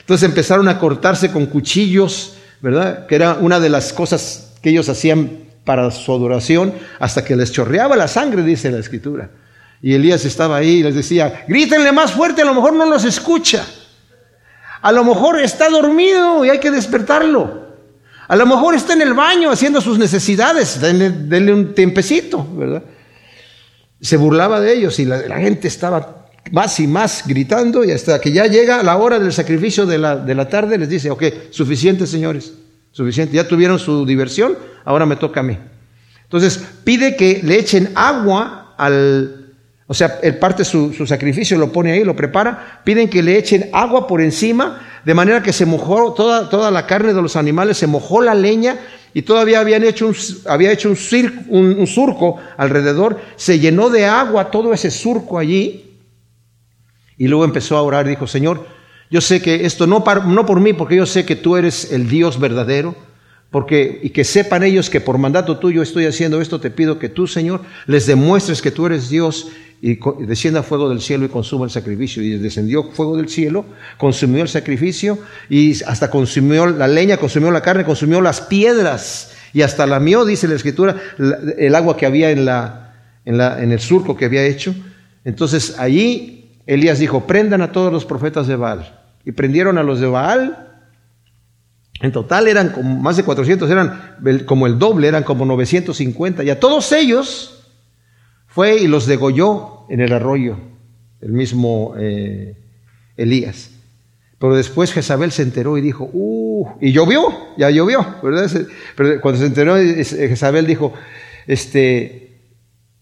Entonces 0.00 0.28
empezaron 0.28 0.68
a 0.68 0.78
cortarse 0.78 1.30
con 1.30 1.46
cuchillos, 1.46 2.34
¿verdad? 2.60 3.06
Que 3.06 3.14
era 3.14 3.34
una 3.34 3.60
de 3.60 3.68
las 3.68 3.92
cosas 3.92 4.54
que 4.62 4.70
ellos 4.70 4.88
hacían 4.88 5.48
para 5.64 5.90
su 5.90 6.12
adoración, 6.12 6.72
hasta 6.98 7.24
que 7.24 7.36
les 7.36 7.52
chorreaba 7.52 7.94
la 7.94 8.08
sangre, 8.08 8.42
dice 8.42 8.70
la 8.70 8.78
escritura. 8.78 9.28
Y 9.82 9.92
Elías 9.94 10.24
estaba 10.24 10.56
ahí 10.56 10.78
y 10.78 10.82
les 10.82 10.94
decía, 10.94 11.44
grítenle 11.46 11.92
más 11.92 12.12
fuerte, 12.12 12.40
a 12.40 12.46
lo 12.46 12.54
mejor 12.54 12.72
no 12.72 12.86
los 12.86 13.04
escucha. 13.04 13.66
A 14.80 14.92
lo 14.92 15.04
mejor 15.04 15.38
está 15.40 15.68
dormido 15.68 16.44
y 16.44 16.50
hay 16.50 16.58
que 16.58 16.70
despertarlo. 16.70 17.67
A 18.28 18.36
lo 18.36 18.44
mejor 18.44 18.74
está 18.74 18.92
en 18.92 19.00
el 19.00 19.14
baño 19.14 19.50
haciendo 19.50 19.80
sus 19.80 19.98
necesidades, 19.98 20.80
denle, 20.80 21.52
un 21.52 21.74
tiempecito, 21.74 22.46
¿verdad? 22.54 22.82
Se 24.02 24.18
burlaba 24.18 24.60
de 24.60 24.74
ellos 24.74 24.98
y 24.98 25.06
la, 25.06 25.38
gente 25.38 25.66
estaba 25.66 26.26
más 26.52 26.78
y 26.78 26.86
más 26.86 27.24
gritando 27.26 27.84
y 27.84 27.90
hasta 27.90 28.20
que 28.20 28.30
ya 28.30 28.46
llega 28.46 28.82
la 28.82 28.98
hora 28.98 29.18
del 29.18 29.32
sacrificio 29.32 29.86
de 29.86 29.96
la, 29.96 30.16
de 30.16 30.34
la 30.34 30.46
tarde 30.46 30.76
les 30.76 30.90
dice, 30.90 31.10
ok, 31.10 31.24
suficiente 31.50 32.06
señores, 32.06 32.52
suficiente, 32.92 33.34
ya 33.34 33.48
tuvieron 33.48 33.78
su 33.78 34.04
diversión, 34.04 34.58
ahora 34.84 35.06
me 35.06 35.16
toca 35.16 35.40
a 35.40 35.42
mí. 35.42 35.56
Entonces 36.24 36.62
pide 36.84 37.16
que 37.16 37.40
le 37.42 37.58
echen 37.58 37.92
agua 37.94 38.74
al, 38.76 39.54
o 39.86 39.94
sea, 39.94 40.18
él 40.22 40.36
parte 40.36 40.66
su, 40.66 40.92
su, 40.92 41.06
sacrificio, 41.06 41.56
lo 41.56 41.72
pone 41.72 41.92
ahí, 41.92 42.04
lo 42.04 42.14
prepara, 42.14 42.82
piden 42.84 43.08
que 43.08 43.22
le 43.22 43.38
echen 43.38 43.70
agua 43.72 44.06
por 44.06 44.20
encima 44.20 44.82
de 45.08 45.14
manera 45.14 45.42
que 45.42 45.54
se 45.54 45.64
mojó 45.64 46.12
toda, 46.12 46.50
toda 46.50 46.70
la 46.70 46.84
carne 46.84 47.14
de 47.14 47.22
los 47.22 47.34
animales, 47.34 47.78
se 47.78 47.86
mojó 47.86 48.20
la 48.20 48.34
leña 48.34 48.76
y 49.14 49.22
todavía 49.22 49.58
habían 49.58 49.82
hecho 49.82 50.06
un, 50.06 50.14
había 50.46 50.70
hecho 50.70 50.90
un, 50.90 51.86
surco 51.86 52.36
alrededor, 52.58 53.18
se 53.36 53.58
llenó 53.58 53.88
de 53.88 54.04
agua 54.04 54.50
todo 54.50 54.74
ese 54.74 54.90
surco 54.90 55.38
allí. 55.38 55.96
Y 57.16 57.26
luego 57.26 57.46
empezó 57.46 57.78
a 57.78 57.80
orar 57.80 58.06
dijo, 58.06 58.26
Señor, 58.26 58.66
yo 59.10 59.22
sé 59.22 59.40
que 59.40 59.64
esto 59.64 59.86
no, 59.86 60.04
no 60.26 60.44
por 60.44 60.60
mí, 60.60 60.74
porque 60.74 60.96
yo 60.96 61.06
sé 61.06 61.24
que 61.24 61.36
tú 61.36 61.56
eres 61.56 61.90
el 61.90 62.10
Dios 62.10 62.38
verdadero, 62.38 62.94
porque 63.50 64.00
y 64.02 64.10
que 64.10 64.24
sepan 64.24 64.62
ellos 64.62 64.90
que 64.90 65.00
por 65.00 65.16
mandato 65.16 65.56
tuyo 65.56 65.80
estoy 65.80 66.04
haciendo 66.04 66.42
esto, 66.42 66.60
te 66.60 66.70
pido 66.70 66.98
que 66.98 67.08
tú, 67.08 67.26
Señor, 67.26 67.62
les 67.86 68.06
demuestres 68.06 68.60
que 68.60 68.72
tú 68.72 68.84
eres 68.84 69.08
Dios 69.08 69.48
y 69.80 69.98
descienda 70.26 70.62
fuego 70.62 70.88
del 70.88 71.00
cielo 71.00 71.24
y 71.26 71.28
consuma 71.28 71.64
el 71.64 71.70
sacrificio. 71.70 72.22
Y 72.22 72.38
descendió 72.38 72.84
fuego 72.84 73.16
del 73.16 73.28
cielo, 73.28 73.64
consumió 73.96 74.42
el 74.42 74.48
sacrificio 74.48 75.18
y 75.48 75.82
hasta 75.84 76.10
consumió 76.10 76.66
la 76.66 76.88
leña, 76.88 77.16
consumió 77.16 77.50
la 77.50 77.62
carne, 77.62 77.84
consumió 77.84 78.20
las 78.20 78.40
piedras 78.40 79.32
y 79.52 79.62
hasta 79.62 79.86
lamió, 79.86 80.24
dice 80.24 80.48
la 80.48 80.54
escritura, 80.54 80.96
el 81.58 81.74
agua 81.74 81.96
que 81.96 82.06
había 82.06 82.30
en, 82.30 82.44
la, 82.44 82.94
en, 83.24 83.38
la, 83.38 83.62
en 83.62 83.72
el 83.72 83.80
surco 83.80 84.16
que 84.16 84.24
había 84.24 84.44
hecho. 84.44 84.74
Entonces 85.24 85.78
allí 85.78 86.38
Elías 86.66 86.98
dijo, 86.98 87.26
prendan 87.26 87.62
a 87.62 87.72
todos 87.72 87.92
los 87.92 88.04
profetas 88.04 88.46
de 88.46 88.56
Baal. 88.56 89.00
Y 89.24 89.32
prendieron 89.32 89.78
a 89.78 89.82
los 89.82 90.00
de 90.00 90.06
Baal. 90.06 90.66
En 92.00 92.12
total 92.12 92.46
eran 92.46 92.70
como 92.70 93.00
más 93.00 93.16
de 93.16 93.24
400, 93.24 93.70
eran 93.70 94.16
como 94.46 94.66
el 94.66 94.78
doble, 94.78 95.08
eran 95.08 95.22
como 95.22 95.44
950. 95.44 96.44
Y 96.44 96.50
a 96.50 96.60
todos 96.60 96.92
ellos 96.92 97.57
fue 98.58 98.74
y 98.80 98.88
los 98.88 99.06
degolló 99.06 99.84
en 99.88 100.00
el 100.00 100.12
arroyo, 100.12 100.56
el 101.20 101.30
mismo 101.30 101.94
eh, 101.96 102.56
Elías. 103.16 103.70
Pero 104.40 104.56
después 104.56 104.92
Jezabel 104.92 105.30
se 105.30 105.42
enteró 105.42 105.78
y 105.78 105.80
dijo, 105.80 106.10
uh, 106.12 106.66
y 106.80 106.90
llovió, 106.90 107.28
ya 107.56 107.70
llovió, 107.70 108.04
¿verdad? 108.20 108.50
Pero 108.96 109.20
cuando 109.20 109.38
se 109.38 109.46
enteró, 109.46 109.76
Jezabel 109.76 110.66
dijo, 110.66 110.92
este, 111.46 112.32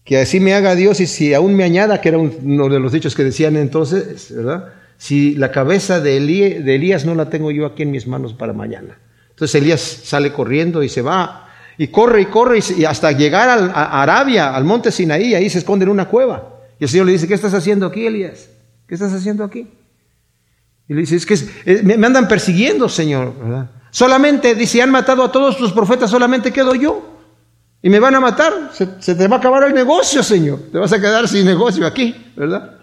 que 0.03 0.19
así 0.19 0.39
me 0.39 0.53
haga 0.53 0.75
Dios 0.75 0.99
y 0.99 1.07
si 1.07 1.33
aún 1.33 1.55
me 1.55 1.63
añada, 1.63 2.01
que 2.01 2.09
era 2.09 2.19
uno 2.19 2.69
de 2.69 2.79
los 2.79 2.91
dichos 2.91 3.15
que 3.15 3.23
decían 3.23 3.57
entonces, 3.57 4.31
¿verdad? 4.35 4.75
Si 4.99 5.33
la 5.33 5.51
cabeza 5.51 5.99
de, 6.01 6.19
de 6.19 6.75
Elías 6.75 7.03
no 7.03 7.15
la 7.15 7.31
tengo 7.31 7.49
yo 7.49 7.65
aquí 7.65 7.81
en 7.81 7.89
mis 7.89 8.05
manos 8.05 8.35
para 8.35 8.53
mañana. 8.53 8.99
Entonces 9.31 9.59
Elías 9.59 9.81
sale 9.81 10.31
corriendo 10.31 10.83
y 10.83 10.89
se 10.89 11.01
va 11.01 11.46
y 11.77 11.87
corre 11.87 12.21
y 12.21 12.25
corre 12.25 12.59
y 12.75 12.85
hasta 12.85 13.11
llegar 13.11 13.49
a 13.49 14.01
Arabia, 14.01 14.55
al 14.55 14.63
monte 14.63 14.91
Sinaí, 14.91 15.35
ahí 15.35 15.49
se 15.49 15.59
esconde 15.59 15.83
en 15.83 15.89
una 15.89 16.05
cueva. 16.05 16.55
Y 16.79 16.83
el 16.83 16.89
Señor 16.89 17.05
le 17.05 17.13
dice, 17.13 17.27
¿qué 17.27 17.33
estás 17.33 17.53
haciendo 17.53 17.85
aquí, 17.85 18.05
Elías? 18.05 18.49
¿Qué 18.87 18.95
estás 18.95 19.13
haciendo 19.13 19.43
aquí? 19.43 19.67
Y 20.87 20.93
le 20.93 21.01
dice, 21.01 21.15
es 21.15 21.25
que 21.25 21.83
me 21.83 22.05
andan 22.05 22.27
persiguiendo, 22.27 22.87
Señor. 22.89 23.33
Solamente, 23.91 24.55
dice, 24.55 24.81
han 24.81 24.91
matado 24.91 25.23
a 25.23 25.31
todos 25.31 25.57
tus 25.57 25.71
profetas, 25.71 26.09
solamente 26.09 26.51
quedo 26.51 26.73
yo. 26.75 27.15
Y 27.81 27.89
me 27.89 27.99
van 27.99 28.15
a 28.15 28.19
matar. 28.19 28.71
Se, 28.73 28.87
se, 28.99 29.15
te 29.15 29.27
va 29.27 29.35
a 29.35 29.39
acabar 29.39 29.63
el 29.63 29.73
negocio, 29.73 30.23
Señor. 30.23 30.59
Te 30.71 30.77
vas 30.77 30.91
a 30.93 30.99
quedar 30.99 31.27
sin 31.27 31.45
negocio 31.45 31.85
aquí, 31.85 32.33
¿verdad? 32.35 32.79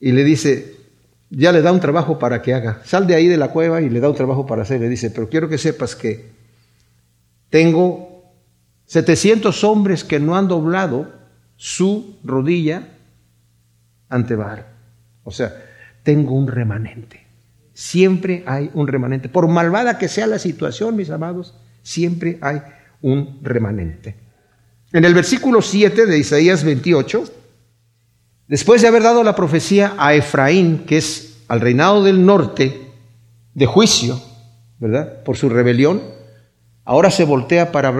Y 0.00 0.12
le 0.12 0.24
dice, 0.24 0.76
ya 1.30 1.52
le 1.52 1.62
da 1.62 1.72
un 1.72 1.80
trabajo 1.80 2.18
para 2.18 2.42
que 2.42 2.54
haga. 2.54 2.80
Sal 2.84 3.06
de 3.06 3.14
ahí 3.14 3.28
de 3.28 3.36
la 3.36 3.50
cueva 3.50 3.80
y 3.80 3.88
le 3.88 4.00
da 4.00 4.08
un 4.08 4.16
trabajo 4.16 4.46
para 4.46 4.62
hacer. 4.62 4.80
Le 4.80 4.88
dice, 4.88 5.10
pero 5.10 5.28
quiero 5.28 5.48
que 5.48 5.58
sepas 5.58 5.94
que 5.94 6.37
tengo 7.50 8.32
700 8.86 9.64
hombres 9.64 10.04
que 10.04 10.20
no 10.20 10.36
han 10.36 10.48
doblado 10.48 11.12
su 11.56 12.18
rodilla 12.24 12.88
ante 14.08 14.34
Baal. 14.34 14.66
O 15.24 15.30
sea, 15.30 15.52
tengo 16.02 16.34
un 16.34 16.46
remanente. 16.46 17.26
Siempre 17.74 18.42
hay 18.46 18.70
un 18.74 18.88
remanente. 18.88 19.28
Por 19.28 19.46
malvada 19.46 19.98
que 19.98 20.08
sea 20.08 20.26
la 20.26 20.38
situación, 20.38 20.96
mis 20.96 21.10
amados, 21.10 21.54
siempre 21.82 22.38
hay 22.40 22.62
un 23.02 23.38
remanente. 23.42 24.16
En 24.92 25.04
el 25.04 25.14
versículo 25.14 25.60
7 25.60 26.06
de 26.06 26.18
Isaías 26.18 26.64
28, 26.64 27.24
después 28.48 28.82
de 28.82 28.88
haber 28.88 29.02
dado 29.02 29.22
la 29.22 29.36
profecía 29.36 29.94
a 29.98 30.14
Efraín, 30.14 30.84
que 30.86 30.96
es 30.96 31.44
al 31.48 31.60
reinado 31.60 32.02
del 32.02 32.24
norte, 32.24 32.88
de 33.54 33.66
juicio, 33.66 34.20
¿verdad? 34.78 35.22
Por 35.24 35.36
su 35.36 35.48
rebelión, 35.48 36.00
Ahora 36.88 37.10
se 37.10 37.24
voltea 37.24 37.70
para 37.70 37.92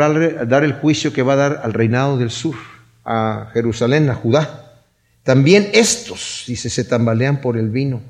dar 0.46 0.64
el 0.64 0.72
juicio 0.72 1.12
que 1.12 1.20
va 1.22 1.34
a 1.34 1.36
dar 1.36 1.60
al 1.62 1.74
reinado 1.74 2.16
del 2.16 2.30
sur, 2.30 2.54
a 3.04 3.50
Jerusalén, 3.52 4.08
a 4.08 4.14
Judá. 4.14 4.80
También 5.24 5.68
estos, 5.74 6.44
dice, 6.46 6.70
se 6.70 6.84
tambalean 6.84 7.42
por 7.42 7.58
el 7.58 7.68
vino 7.68 8.00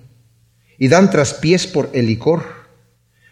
y 0.79 0.87
dan 0.87 1.11
traspiés 1.11 1.67
por 1.67 1.91
el 1.95 2.07
licor. 2.07 2.45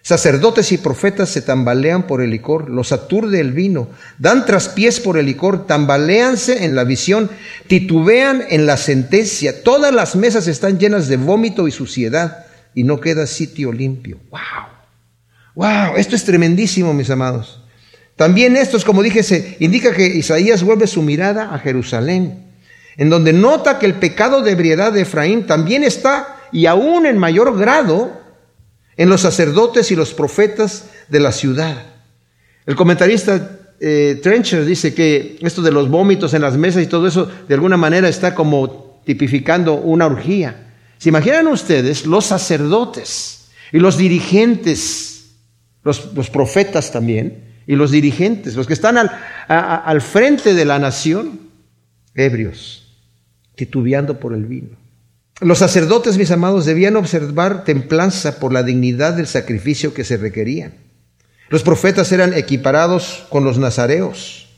Sacerdotes 0.02 0.72
y 0.72 0.78
profetas 0.78 1.28
se 1.28 1.40
tambalean 1.40 2.08
por 2.08 2.20
el 2.20 2.30
licor, 2.30 2.68
los 2.68 2.90
aturde 2.90 3.38
el 3.38 3.52
vino, 3.52 3.90
dan 4.18 4.44
traspiés 4.44 4.98
por 4.98 5.16
el 5.16 5.26
licor, 5.26 5.68
tambaleanse 5.68 6.64
en 6.64 6.74
la 6.74 6.82
visión, 6.82 7.30
titubean 7.68 8.42
en 8.48 8.66
la 8.66 8.76
sentencia. 8.76 9.62
Todas 9.62 9.94
las 9.94 10.16
mesas 10.16 10.48
están 10.48 10.80
llenas 10.80 11.06
de 11.06 11.16
vómito 11.16 11.68
y 11.68 11.70
suciedad 11.70 12.44
y 12.74 12.82
no 12.82 12.98
queda 12.98 13.24
sitio 13.28 13.70
limpio. 13.72 14.18
¡Wow! 14.32 14.75
Wow, 15.56 15.96
esto 15.96 16.14
es 16.14 16.24
tremendísimo, 16.24 16.92
mis 16.92 17.08
amados. 17.08 17.62
También 18.14 18.56
esto 18.56 18.76
es, 18.76 18.84
como 18.84 19.02
dije, 19.02 19.22
se 19.22 19.56
indica 19.58 19.94
que 19.94 20.06
Isaías 20.06 20.62
vuelve 20.62 20.86
su 20.86 21.00
mirada 21.00 21.54
a 21.54 21.58
Jerusalén, 21.58 22.44
en 22.98 23.08
donde 23.08 23.32
nota 23.32 23.78
que 23.78 23.86
el 23.86 23.94
pecado 23.94 24.42
de 24.42 24.52
ebriedad 24.52 24.92
de 24.92 25.00
Efraín 25.00 25.46
también 25.46 25.82
está, 25.82 26.36
y 26.52 26.66
aún 26.66 27.06
en 27.06 27.16
mayor 27.16 27.58
grado, 27.58 28.20
en 28.98 29.08
los 29.08 29.22
sacerdotes 29.22 29.90
y 29.90 29.96
los 29.96 30.12
profetas 30.12 30.90
de 31.08 31.20
la 31.20 31.32
ciudad. 31.32 31.86
El 32.66 32.76
comentarista 32.76 33.58
eh, 33.80 34.20
Trencher 34.22 34.62
dice 34.64 34.92
que 34.92 35.38
esto 35.40 35.62
de 35.62 35.72
los 35.72 35.88
vómitos 35.88 36.34
en 36.34 36.42
las 36.42 36.58
mesas 36.58 36.82
y 36.82 36.86
todo 36.86 37.06
eso, 37.06 37.30
de 37.48 37.54
alguna 37.54 37.78
manera 37.78 38.10
está 38.10 38.34
como 38.34 39.00
tipificando 39.06 39.74
una 39.74 40.04
orgía. 40.04 40.74
¿Se 40.98 41.08
imaginan 41.08 41.46
ustedes 41.46 42.04
los 42.04 42.26
sacerdotes 42.26 43.48
y 43.72 43.78
los 43.78 43.96
dirigentes 43.96 45.15
los, 45.86 46.30
profetas 46.30 46.90
también, 46.90 47.44
y 47.66 47.76
los 47.76 47.90
dirigentes, 47.90 48.54
los 48.54 48.66
que 48.66 48.74
están 48.74 48.98
al, 48.98 49.10
al 49.48 50.00
frente 50.00 50.54
de 50.54 50.64
la 50.64 50.78
nación, 50.78 51.40
ebrios, 52.14 52.88
titubeando 53.54 54.20
por 54.20 54.34
el 54.34 54.44
vino. 54.44 54.76
Los 55.40 55.58
sacerdotes, 55.58 56.16
mis 56.18 56.30
amados, 56.30 56.64
debían 56.64 56.96
observar 56.96 57.64
templanza 57.64 58.38
por 58.38 58.52
la 58.52 58.62
dignidad 58.62 59.14
del 59.14 59.26
sacrificio 59.26 59.94
que 59.94 60.04
se 60.04 60.16
requería. 60.16 60.72
Los 61.48 61.62
profetas 61.62 62.10
eran 62.10 62.34
equiparados 62.34 63.26
con 63.28 63.44
los 63.44 63.58
nazareos, 63.58 64.48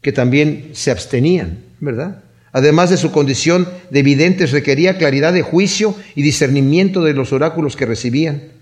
que 0.00 0.12
también 0.12 0.70
se 0.72 0.90
abstenían, 0.90 1.58
¿verdad? 1.80 2.22
Además 2.52 2.90
de 2.90 2.96
su 2.96 3.10
condición 3.10 3.68
de 3.90 4.00
evidentes, 4.00 4.52
requería 4.52 4.96
claridad 4.96 5.32
de 5.32 5.42
juicio 5.42 5.96
y 6.14 6.22
discernimiento 6.22 7.02
de 7.02 7.12
los 7.12 7.32
oráculos 7.32 7.74
que 7.74 7.84
recibían, 7.84 8.53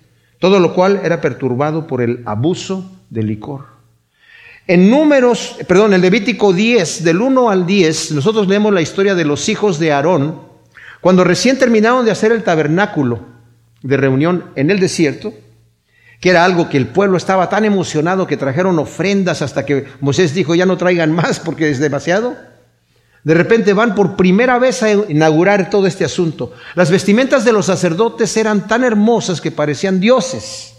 todo 0.42 0.58
lo 0.58 0.74
cual 0.74 1.00
era 1.04 1.20
perturbado 1.20 1.86
por 1.86 2.02
el 2.02 2.24
abuso 2.24 2.90
del 3.10 3.28
licor. 3.28 3.66
En 4.66 4.90
números, 4.90 5.56
perdón, 5.68 5.94
en 5.94 6.00
Levítico 6.00 6.52
10, 6.52 7.04
del 7.04 7.20
1 7.20 7.48
al 7.48 7.64
10, 7.64 8.10
nosotros 8.10 8.48
leemos 8.48 8.74
la 8.74 8.80
historia 8.80 9.14
de 9.14 9.24
los 9.24 9.48
hijos 9.48 9.78
de 9.78 9.92
Aarón, 9.92 10.40
cuando 11.00 11.22
recién 11.22 11.60
terminaron 11.60 12.04
de 12.04 12.10
hacer 12.10 12.32
el 12.32 12.42
tabernáculo 12.42 13.20
de 13.82 13.96
reunión 13.96 14.46
en 14.56 14.72
el 14.72 14.80
desierto, 14.80 15.32
que 16.20 16.30
era 16.30 16.44
algo 16.44 16.68
que 16.68 16.76
el 16.76 16.88
pueblo 16.88 17.16
estaba 17.16 17.48
tan 17.48 17.64
emocionado 17.64 18.26
que 18.26 18.36
trajeron 18.36 18.80
ofrendas 18.80 19.42
hasta 19.42 19.64
que 19.64 19.84
Moisés 20.00 20.34
dijo, 20.34 20.56
ya 20.56 20.66
no 20.66 20.76
traigan 20.76 21.12
más 21.12 21.38
porque 21.38 21.70
es 21.70 21.78
demasiado. 21.78 22.36
De 23.24 23.34
repente 23.34 23.72
van 23.72 23.94
por 23.94 24.16
primera 24.16 24.58
vez 24.58 24.82
a 24.82 24.90
inaugurar 24.90 25.70
todo 25.70 25.86
este 25.86 26.04
asunto. 26.04 26.52
Las 26.74 26.90
vestimentas 26.90 27.44
de 27.44 27.52
los 27.52 27.66
sacerdotes 27.66 28.36
eran 28.36 28.66
tan 28.66 28.82
hermosas 28.82 29.40
que 29.40 29.52
parecían 29.52 30.00
dioses, 30.00 30.74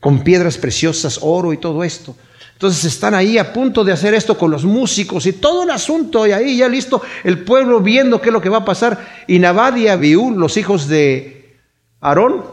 con 0.00 0.24
piedras 0.24 0.56
preciosas, 0.56 1.18
oro 1.20 1.52
y 1.52 1.58
todo 1.58 1.84
esto. 1.84 2.16
Entonces 2.54 2.84
están 2.86 3.14
ahí 3.14 3.38
a 3.38 3.52
punto 3.52 3.84
de 3.84 3.92
hacer 3.92 4.14
esto 4.14 4.36
con 4.36 4.50
los 4.50 4.64
músicos 4.64 5.26
y 5.26 5.34
todo 5.34 5.62
el 5.62 5.70
asunto, 5.70 6.26
y 6.26 6.32
ahí 6.32 6.56
ya 6.56 6.68
listo, 6.68 7.02
el 7.22 7.44
pueblo 7.44 7.80
viendo 7.80 8.20
qué 8.20 8.30
es 8.30 8.32
lo 8.32 8.40
que 8.40 8.48
va 8.48 8.58
a 8.58 8.64
pasar. 8.64 9.24
Y 9.28 9.38
Nabad 9.38 9.76
y 9.76 9.86
Abiú, 9.86 10.32
los 10.32 10.56
hijos 10.56 10.88
de 10.88 11.56
Aarón, 12.00 12.44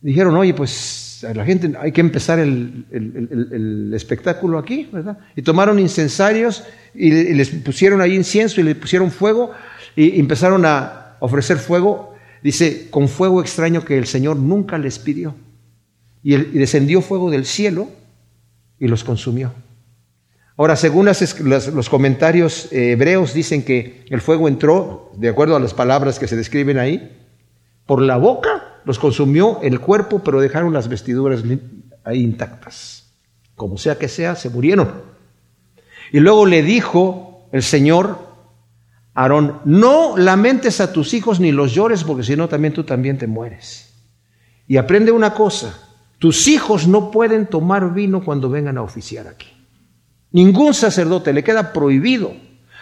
dijeron, 0.00 0.36
oye, 0.36 0.54
pues 0.54 1.07
la 1.22 1.44
gente 1.44 1.72
hay 1.80 1.92
que 1.92 2.00
empezar 2.00 2.38
el, 2.38 3.92
espectáculo 3.94 4.58
aquí, 4.58 4.88
¿verdad? 4.92 5.18
Y 5.36 5.42
tomaron 5.42 5.78
incensarios 5.78 6.64
y, 6.94 7.10
les 7.10 7.50
pusieron 7.50 8.00
ahí 8.00 8.14
incienso 8.14 8.60
y 8.60 8.64
le 8.64 8.74
pusieron 8.74 9.10
fuego 9.10 9.52
y 9.96 10.20
empezaron 10.20 10.64
a 10.64 11.16
ofrecer 11.20 11.58
fuego, 11.58 12.14
dice, 12.42 12.88
con 12.90 13.08
fuego 13.08 13.40
extraño 13.40 13.84
que 13.84 13.98
el 13.98 14.06
Señor 14.06 14.36
nunca 14.36 14.78
les 14.78 14.98
pidió. 14.98 15.34
Y, 16.22 16.36
descendió 16.36 17.00
fuego 17.00 17.30
del 17.30 17.46
cielo 17.46 17.88
y 18.78 18.86
los 18.88 19.04
consumió. 19.04 19.52
Ahora, 20.56 20.76
según 20.76 21.06
los 21.06 21.88
comentarios 21.88 22.68
hebreos, 22.72 23.32
dicen 23.32 23.62
que 23.62 24.04
el 24.10 24.20
fuego 24.20 24.48
entró, 24.48 25.12
de 25.16 25.28
acuerdo 25.28 25.54
a 25.54 25.60
las 25.60 25.72
palabras 25.72 26.18
que 26.18 26.26
se 26.26 26.36
describen 26.36 26.78
ahí, 26.78 27.16
por 27.86 28.02
la 28.02 28.16
boca 28.16 28.57
los 28.88 28.98
consumió 28.98 29.60
el 29.60 29.80
cuerpo, 29.80 30.22
pero 30.24 30.40
dejaron 30.40 30.72
las 30.72 30.88
vestiduras 30.88 31.42
intactas. 32.10 33.12
Como 33.54 33.76
sea 33.76 33.98
que 33.98 34.08
sea, 34.08 34.34
se 34.34 34.48
murieron. 34.48 35.02
Y 36.10 36.20
luego 36.20 36.46
le 36.46 36.62
dijo 36.62 37.46
el 37.52 37.62
Señor 37.62 38.18
Aarón, 39.12 39.60
no 39.66 40.16
lamentes 40.16 40.80
a 40.80 40.90
tus 40.90 41.12
hijos 41.12 41.38
ni 41.38 41.52
los 41.52 41.74
llores, 41.74 42.02
porque 42.02 42.22
si 42.22 42.34
no 42.34 42.48
también 42.48 42.72
tú 42.72 42.82
también 42.82 43.18
te 43.18 43.26
mueres. 43.26 43.92
Y 44.66 44.78
aprende 44.78 45.12
una 45.12 45.34
cosa, 45.34 45.78
tus 46.18 46.48
hijos 46.48 46.88
no 46.88 47.10
pueden 47.10 47.46
tomar 47.46 47.92
vino 47.92 48.24
cuando 48.24 48.48
vengan 48.48 48.78
a 48.78 48.82
oficiar 48.82 49.26
aquí. 49.26 49.48
Ningún 50.32 50.72
sacerdote 50.72 51.34
le 51.34 51.44
queda 51.44 51.74
prohibido, 51.74 52.32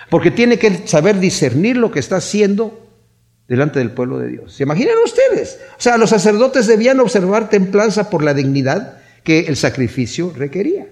porque 0.09 0.31
tiene 0.31 0.57
que 0.57 0.87
saber 0.87 1.19
discernir 1.19 1.77
lo 1.77 1.91
que 1.91 1.99
está 1.99 2.19
haciendo 2.19 2.86
delante 3.49 3.79
del 3.79 3.93
pueblo 3.93 4.19
de 4.19 4.29
Dios. 4.29 4.55
¿Se 4.55 4.65
imaginan 4.65 4.97
ustedes? 5.05 5.61
O 5.79 5.81
sea, 5.81 5.97
los 5.97 6.11
sacerdotes 6.11 6.67
debían 6.67 7.01
observar 7.01 7.49
templanza 7.49 8.11
por 8.11 8.23
la 8.23 8.35
dignidad 8.35 8.99
que 9.23 9.41
el 9.41 9.57
sacrificio 9.57 10.33
requería. 10.35 10.87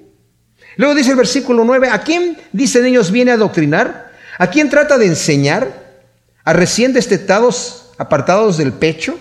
Luego 0.77 0.95
dice 0.95 1.11
el 1.11 1.17
versículo 1.17 1.65
9, 1.65 1.89
¿a 1.91 2.01
quién, 2.03 2.37
dicen 2.53 2.85
ellos, 2.85 3.11
viene 3.11 3.33
a 3.33 3.37
doctrinar? 3.37 4.13
¿A 4.39 4.49
quién 4.49 4.69
trata 4.69 4.99
de 4.99 5.07
enseñar? 5.07 5.85
¿A 6.45 6.53
recién 6.53 6.93
destetados, 6.93 7.93
apartados 7.97 8.59
del 8.59 8.73
pecho? 8.73 9.19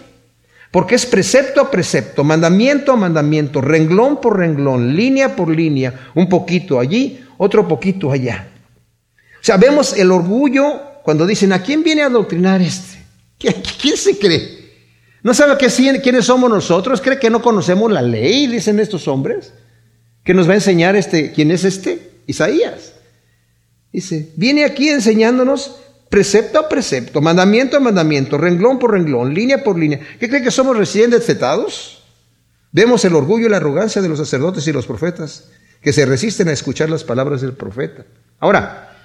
Porque 0.71 0.95
es 0.95 1.05
precepto 1.05 1.61
a 1.61 1.69
precepto, 1.69 2.23
mandamiento 2.23 2.91
a 2.91 2.95
mandamiento, 2.95 3.61
renglón 3.61 4.19
por 4.19 4.39
renglón, 4.39 4.95
línea 4.95 5.35
por 5.35 5.49
línea, 5.49 6.09
un 6.15 6.27
poquito 6.27 6.79
allí, 6.79 7.23
otro 7.37 7.67
poquito 7.67 8.11
allá. 8.11 8.47
O 9.35 9.45
sea, 9.45 9.57
vemos 9.57 9.93
el 9.95 10.11
orgullo 10.11 10.81
cuando 11.03 11.27
dicen, 11.27 11.53
¿a 11.53 11.61
quién 11.61 11.83
viene 11.83 12.01
a 12.01 12.09
doctrinar 12.09 12.61
este? 12.61 12.92
¿Quién 13.81 13.97
se 13.97 14.17
cree? 14.17 14.63
¿No 15.23 15.33
sabe 15.33 15.57
quiénes 15.57 16.25
somos 16.25 16.49
nosotros? 16.49 17.01
¿Cree 17.01 17.19
que 17.19 17.29
no 17.29 17.41
conocemos 17.41 17.91
la 17.91 18.01
ley? 18.01 18.47
Dicen 18.47 18.79
estos 18.79 19.07
hombres. 19.07 19.53
¿Que 20.23 20.33
nos 20.33 20.47
va 20.47 20.53
a 20.53 20.55
enseñar 20.55 20.95
este, 20.95 21.31
quién 21.31 21.51
es 21.51 21.63
este? 21.63 22.11
Isaías. 22.27 22.93
Dice, 23.91 24.31
viene 24.35 24.65
aquí 24.65 24.89
enseñándonos 24.89 25.77
precepto 26.09 26.59
a 26.59 26.69
precepto, 26.69 27.21
mandamiento 27.21 27.77
a 27.77 27.79
mandamiento, 27.79 28.37
renglón 28.37 28.79
por 28.79 28.91
renglón, 28.91 29.33
línea 29.33 29.63
por 29.63 29.77
línea. 29.77 29.99
¿Qué 30.19 30.29
cree 30.29 30.43
que 30.43 30.51
somos 30.51 30.77
recién 30.77 31.09
destetados? 31.09 32.03
Vemos 32.71 33.03
el 33.05 33.15
orgullo 33.15 33.47
y 33.47 33.49
la 33.49 33.57
arrogancia 33.57 34.01
de 34.01 34.09
los 34.09 34.19
sacerdotes 34.19 34.67
y 34.67 34.71
los 34.71 34.85
profetas 34.85 35.45
que 35.81 35.93
se 35.93 36.05
resisten 36.05 36.47
a 36.49 36.53
escuchar 36.53 36.89
las 36.89 37.03
palabras 37.03 37.41
del 37.41 37.53
profeta. 37.53 38.05
Ahora, 38.39 38.95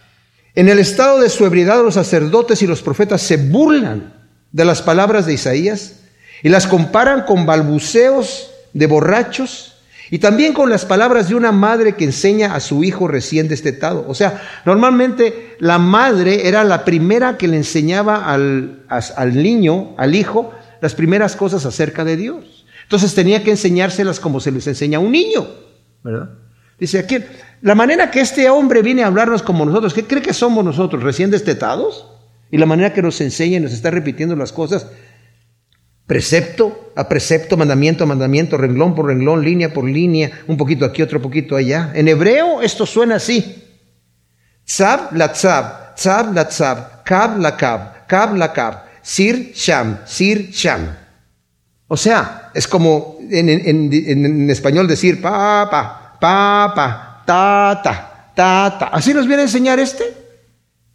en 0.55 0.69
el 0.69 0.79
estado 0.79 1.21
de 1.21 1.29
su 1.29 1.45
ebriedad 1.45 1.83
los 1.83 1.95
sacerdotes 1.95 2.63
y 2.63 2.67
los 2.67 2.83
profetas 2.83 3.21
se 3.23 3.37
burlan 3.37 4.18
de 4.59 4.65
las 4.65 4.83
palabras 4.83 5.25
de 5.25 5.35
Isaías 5.35 6.01
y 6.43 6.49
las 6.49 6.67
comparan 6.67 7.23
con 7.23 7.47
balbuceos 7.47 8.51
de 8.73 8.89
borrachos 8.89 9.77
y 10.11 10.19
también 10.19 10.53
con 10.53 10.69
las 10.69 10.85
palabras 10.85 11.29
de 11.29 11.37
una 11.37 11.53
madre 11.53 11.95
que 11.95 12.05
enseña 12.05 12.57
a 12.57 12.61
su 12.61 12.83
hijo 12.83 13.07
recién 13.07 13.47
destetado. 13.47 14.05
O 14.09 14.15
sea, 14.15 14.43
normalmente 14.65 15.55
la 15.61 15.79
madre 15.79 16.49
era 16.49 16.65
la 16.65 16.85
primera 16.85 17.39
que 17.39 17.47
le 17.47 17.57
enseñaba 17.57 18.25
al, 18.25 18.83
al 18.89 19.37
niño, 19.41 19.95
al 19.97 20.17
hijo, 20.17 20.53
las 20.81 20.97
primeras 20.97 21.37
cosas 21.37 21.65
acerca 21.65 22.05
de 22.05 22.17
Dios. 22.17 22.67
Entonces 22.83 23.15
tenía 23.15 23.45
que 23.45 23.53
enseñárselas 23.53 24.19
como 24.19 24.41
se 24.41 24.51
les 24.51 24.67
enseña 24.67 24.99
a 24.99 25.03
un 25.03 25.13
niño, 25.13 25.47
¿verdad? 26.03 26.31
Dice 26.81 26.99
aquí, 26.99 27.19
la 27.63 27.77
manera 27.77 28.11
que 28.11 28.21
este 28.21 28.51
hombre 28.51 28.83
viene 28.83 29.05
a 29.05 29.07
hablarnos 29.07 29.45
como 29.45 29.65
nosotros, 29.65 29.95
¿qué 29.95 30.03
cree 30.05 30.23
que 30.23 30.33
somos 30.33 30.65
nosotros? 30.65 31.01
¿Recién 31.05 31.31
destetados? 31.31 32.18
Y 32.51 32.59
la 32.59 32.67
manera 32.67 32.93
que 32.93 33.03
nos 33.03 33.21
enseña 33.21 33.59
y 33.59 33.61
nos 33.61 33.73
está 33.73 33.91
repitiendo 33.91 34.35
las 34.37 34.53
cosas, 34.53 34.87
precepto 36.07 36.93
a 36.97 37.09
precepto, 37.09 37.57
mandamiento 37.57 38.05
a 38.05 38.07
mandamiento, 38.07 38.57
renglón 38.57 38.95
por 38.95 39.07
renglón, 39.07 39.45
línea 39.45 39.73
por 39.73 39.85
línea, 39.85 40.31
un 40.47 40.57
poquito 40.57 40.85
aquí, 40.87 41.03
otro 41.03 41.21
poquito 41.21 41.55
allá. 41.55 41.93
En 41.95 42.09
hebreo 42.09 42.63
esto 42.63 42.87
suena 42.87 43.17
así. 43.17 43.65
Tzab 44.65 45.13
la 45.13 45.33
tzab, 45.33 45.95
tzab 45.95 46.35
la 46.35 46.49
tzab, 46.49 47.05
kab 47.05 47.39
la 47.39 47.57
kab, 47.57 48.07
kab 48.07 48.35
la 48.37 48.53
kab, 48.53 48.85
sir 49.03 49.53
sham, 49.55 49.99
sir 50.07 50.51
sham. 50.51 50.97
O 51.89 51.97
sea, 51.97 52.51
es 52.55 52.67
como 52.67 53.19
en, 53.31 54.51
español 54.51 54.87
decir 54.89 55.21
pa, 55.21 55.69
pa, 55.71 56.19
pa, 56.19 56.73
pa, 56.75 57.23
ta, 57.27 57.81
ta, 57.83 58.33
ta, 58.35 58.79
ta. 58.79 58.87
¿Así 58.89 59.13
nos 59.13 59.27
viene 59.27 59.43
a 59.43 59.47
enseñar 59.47 59.79
este? 59.79 60.28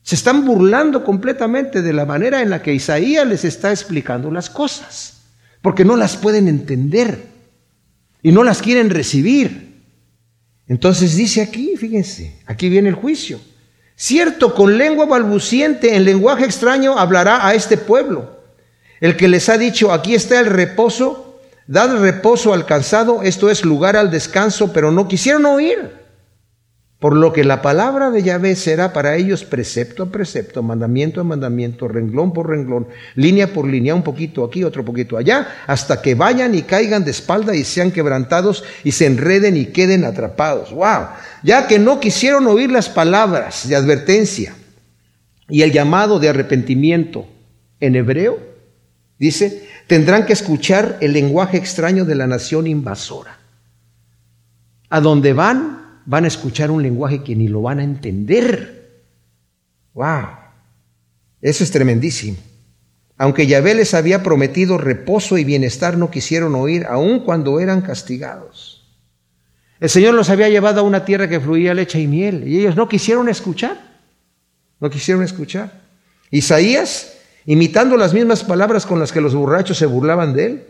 Se 0.04 0.16
están 0.16 0.46
burlando 0.46 1.04
completamente 1.04 1.82
de 1.82 1.94
la 1.94 2.06
manera 2.06 2.42
en 2.42 2.50
la 2.50 2.62
que 2.62 2.74
Isaías 2.74 3.26
les 3.26 3.46
está 3.46 3.72
explicando 3.72 4.30
las 4.30 4.50
cosas, 4.50 5.22
porque 5.62 5.86
no 5.86 5.96
las 5.96 6.18
pueden 6.18 6.50
entender 6.50 7.26
y 8.22 8.34
no 8.34 8.44
las 8.44 8.62
quieren 8.62 8.90
recibir. 8.90 9.82
Entonces 10.68 11.16
dice 11.16 11.42
aquí, 11.42 11.76
fíjense, 11.78 12.38
aquí 12.46 12.68
viene 12.68 12.90
el 12.90 12.96
juicio. 12.96 13.40
Cierto, 13.96 14.54
con 14.54 14.78
lengua 14.78 15.06
balbuciente, 15.06 15.96
en 15.96 16.04
lenguaje 16.04 16.44
extraño, 16.44 16.98
hablará 17.00 17.48
a 17.48 17.54
este 17.54 17.78
pueblo. 17.78 18.42
El 19.00 19.16
que 19.16 19.30
les 19.30 19.48
ha 19.48 19.58
dicho, 19.58 19.94
aquí 19.94 20.16
está 20.16 20.40
el 20.40 20.48
reposo, 20.48 21.40
dad 21.68 21.98
reposo 22.00 22.54
al 22.54 22.66
cansado, 22.66 23.22
esto 23.24 23.50
es 23.50 23.64
lugar 23.64 23.96
al 23.96 24.12
descanso, 24.12 24.74
pero 24.74 24.92
no 24.92 25.08
quisieron 25.08 25.46
oír. 25.46 26.03
Por 27.04 27.18
lo 27.18 27.34
que 27.34 27.44
la 27.44 27.62
palabra 27.62 28.12
de 28.12 28.24
Yahvé 28.24 28.56
será 28.56 28.94
para 28.94 29.18
ellos 29.18 29.44
precepto 29.44 30.04
a 30.04 30.06
precepto, 30.06 30.64
mandamiento 30.64 31.20
a 31.20 31.26
mandamiento, 31.26 31.90
renglón 31.90 32.32
por 32.32 32.48
renglón, 32.48 32.88
línea 33.16 33.52
por 33.52 33.68
línea, 33.68 33.94
un 33.94 34.04
poquito 34.04 34.46
aquí, 34.46 34.64
otro 34.64 34.86
poquito 34.86 35.18
allá, 35.18 35.50
hasta 35.68 36.02
que 36.02 36.16
vayan 36.16 36.56
y 36.56 36.62
caigan 36.62 37.04
de 37.04 37.12
espalda 37.12 37.58
y 37.58 37.66
sean 37.66 37.92
quebrantados 37.92 38.64
y 38.86 38.94
se 38.94 39.06
enreden 39.06 39.58
y 39.58 39.66
queden 39.66 40.06
atrapados. 40.06 40.72
¡Wow! 40.72 41.08
Ya 41.44 41.68
que 41.68 41.78
no 41.78 42.00
quisieron 42.00 42.48
oír 42.48 42.72
las 42.72 42.88
palabras 42.88 43.68
de 43.68 43.76
advertencia 43.76 44.56
y 45.50 45.64
el 45.64 45.74
llamado 45.74 46.22
de 46.22 46.30
arrepentimiento 46.30 47.28
en 47.82 47.98
hebreo, 47.98 48.40
dice, 49.20 49.68
tendrán 49.88 50.26
que 50.26 50.32
escuchar 50.32 51.00
el 51.02 51.12
lenguaje 51.12 51.58
extraño 51.58 52.06
de 52.06 52.16
la 52.16 52.28
nación 52.28 52.66
invasora. 52.66 53.40
A 54.90 55.02
donde 55.02 55.34
van, 55.34 55.83
van 56.06 56.26
a 56.26 56.28
escuchar 56.28 56.72
un 56.72 56.84
lenguaje 56.84 57.24
que 57.24 57.36
ni 57.36 57.48
lo 57.48 57.62
van 57.62 57.80
a 57.80 57.84
entender. 57.84 59.04
¡Wow! 59.94 60.28
Eso 61.42 61.64
es 61.64 61.72
tremendísimo. 61.72 62.38
Aunque 63.18 63.48
Yahvé 63.48 63.76
les 63.76 63.94
había 63.94 64.24
prometido 64.24 64.78
reposo 64.78 65.38
y 65.38 65.44
bienestar, 65.44 65.98
no 65.98 66.10
quisieron 66.10 66.56
oír, 66.56 66.86
aun 66.88 67.20
cuando 67.20 67.60
eran 67.60 67.82
castigados. 67.82 68.84
El 69.80 69.90
Señor 69.90 70.14
los 70.14 70.30
había 70.30 70.50
llevado 70.50 70.80
a 70.80 70.84
una 70.84 71.06
tierra 71.06 71.28
que 71.28 71.40
fluía 71.40 71.74
leche 71.74 72.00
y 72.00 72.08
miel, 72.08 72.48
y 72.48 72.60
ellos 72.60 72.76
no 72.76 72.88
quisieron 72.88 73.30
escuchar. 73.30 74.00
No 74.80 74.90
quisieron 74.90 75.24
escuchar. 75.24 75.82
Isaías, 76.32 77.14
imitando 77.46 77.98
las 77.98 78.14
mismas 78.14 78.44
palabras 78.44 78.86
con 78.86 79.00
las 79.00 79.12
que 79.12 79.22
los 79.22 79.36
borrachos 79.36 79.78
se 79.78 79.86
burlaban 79.86 80.34
de 80.34 80.46
él, 80.46 80.64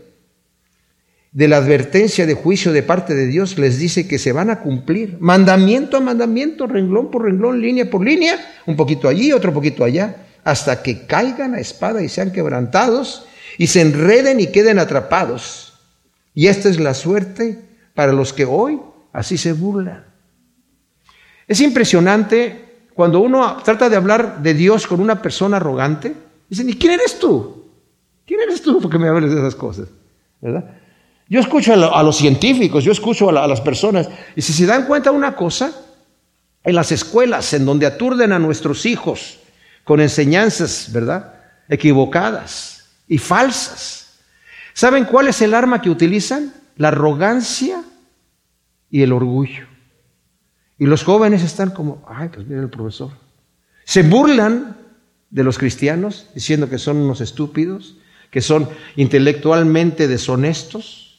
de 1.34 1.48
la 1.48 1.58
advertencia 1.58 2.28
de 2.28 2.36
juicio 2.36 2.72
de 2.72 2.84
parte 2.84 3.16
de 3.16 3.26
Dios, 3.26 3.58
les 3.58 3.80
dice 3.80 4.08
que 4.08 4.20
se 4.20 4.32
van 4.32 4.52
a 4.52 4.60
cumplir, 4.60 5.18
mandamiento 5.20 5.98
a 5.98 6.00
mandamiento, 6.00 6.68
renglón 6.68 7.10
por 7.10 7.24
renglón, 7.24 7.60
línea 7.60 7.90
por 7.90 8.06
línea, 8.06 8.40
un 8.68 8.76
poquito 8.76 9.10
allí, 9.10 9.34
otro 9.34 9.52
poquito 9.52 9.84
allá, 9.84 10.28
hasta 10.44 10.84
que 10.84 11.08
caigan 11.08 11.56
a 11.56 11.60
espada 11.60 12.04
y 12.04 12.10
sean 12.10 12.32
quebrantados 12.32 13.26
y 13.58 13.68
se 13.68 13.82
enreden 13.82 14.40
y 14.40 14.48
queden 14.48 14.78
atrapados. 14.78 15.80
Y 16.36 16.48
esta 16.48 16.70
es 16.70 16.80
la 16.80 16.94
suerte 16.94 17.60
para 17.96 18.14
los 18.14 18.32
que 18.32 18.46
hoy 18.46 18.80
así 19.12 19.38
se 19.38 19.54
burlan. 19.54 20.06
Es 21.48 21.62
impresionante 21.62 22.86
cuando 22.94 23.20
uno 23.22 23.58
trata 23.64 23.90
de 23.90 23.96
hablar 23.96 24.44
de 24.44 24.54
Dios 24.54 24.86
con 24.86 25.00
una 25.00 25.20
persona 25.20 25.58
arrogante, 25.58 26.14
dicen, 26.48 26.70
¿y 26.70 26.74
quién 26.74 26.94
eres 26.94 27.18
tú? 27.18 27.72
¿Quién 28.26 28.40
eres 28.42 28.62
tú 28.62 28.80
porque 28.80 29.00
me 29.00 29.08
hables 29.08 29.32
de 29.32 29.40
esas 29.40 29.56
cosas? 29.56 29.88
¿Verdad? 30.40 30.83
Yo 31.30 31.40
escucho 31.40 31.74
a, 31.74 32.04
los 32.04 32.18
científicos, 32.18 32.84
yo 32.84 32.92
escucho 32.92 33.30
a, 33.30 33.48
las 33.48 33.62
personas, 33.62 34.10
y 34.36 34.42
si 34.42 34.54
se 34.54 34.66
dan 34.66 34.86
cuenta 34.86 35.12
una 35.12 35.36
cosa, 35.36 35.74
en 36.64 36.76
las 36.76 36.92
escuelas 36.92 37.54
en 37.54 37.66
donde 37.66 37.86
aturden 37.86 38.32
a 38.32 38.40
nuestros 38.40 38.86
hijos 38.86 39.40
con 39.84 40.00
enseñanzas, 40.00 40.90
¿verdad? 40.94 41.34
Equivocadas 41.68 42.86
y 43.08 43.18
falsas. 43.18 44.20
¿Saben 44.74 45.06
cuál 45.06 45.28
es 45.28 45.42
el 45.42 45.54
arma 45.54 45.82
que 45.82 45.90
utilizan? 45.90 46.54
La 46.78 46.88
arrogancia 46.88 47.84
y 48.90 49.02
el 49.02 49.12
orgullo. 49.12 49.68
Y 50.80 50.86
los 50.86 51.04
jóvenes 51.04 51.44
están 51.44 51.72
como, 51.72 52.04
ay, 52.08 52.30
pues 52.30 52.48
mira 52.48 52.62
el 52.62 52.70
profesor. 52.70 53.12
Se 53.84 54.04
burlan 54.04 54.78
de 55.30 55.44
los 55.44 55.58
cristianos 55.58 56.28
diciendo 56.34 56.70
que 56.70 56.78
son 56.78 56.98
unos 56.98 57.22
estúpidos, 57.22 57.98
que 58.32 58.42
son 58.42 58.70
intelectualmente 58.96 60.08
deshonestos, 60.08 61.13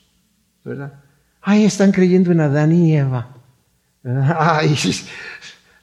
¿verdad? 0.65 0.95
Ay, 1.41 1.65
están 1.65 1.93
creyendo 1.93 2.33
en 2.33 2.41
Adán 2.41 2.73
y 2.73 2.97
Eva. 2.97 3.37
Ay, 4.05 4.75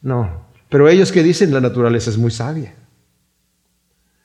no. 0.02 0.50
Pero 0.70 0.90
ellos 0.90 1.12
que 1.12 1.24
dicen 1.24 1.54
la 1.54 1.62
naturaleza 1.62 2.10
es 2.10 2.18
muy 2.18 2.32
sabia. 2.32 2.74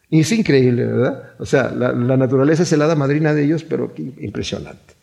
Y 0.08 0.20
es 0.20 0.32
increíble, 0.32 0.86
¿verdad? 0.86 1.30
O 1.38 1.46
sea, 1.46 1.70
la, 1.70 1.92
naturaleza 1.92 2.62
es 2.62 2.72
el 2.72 2.80
hada 2.80 2.94
madrina 2.94 3.34
de 3.34 3.44
ellos, 3.44 3.64
pero 3.64 3.92
impresionante. 3.96 4.94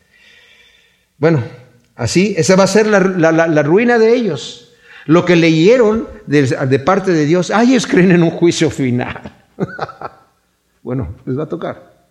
Bueno, 1.18 1.44
así, 1.96 2.34
esa 2.38 2.56
va 2.56 2.64
a 2.64 2.68
ser 2.68 2.88
la, 2.88 3.64
ruina 3.64 4.00
de 4.00 4.16
ellos. 4.16 4.74
Lo 5.06 5.26
que 5.26 5.36
leyeron 5.36 6.08
de, 6.26 6.44
de 6.44 6.80
parte 6.80 7.12
de 7.12 7.26
Dios, 7.26 7.52
ay, 7.52 7.72
ellos 7.72 7.86
creen 7.86 8.12
en 8.12 8.24
un 8.24 8.32
juicio 8.32 8.70
final. 8.70 9.22
bueno, 10.82 11.14
les 11.26 11.38
va 11.38 11.44
a 11.44 11.50
tocar. 11.50 12.08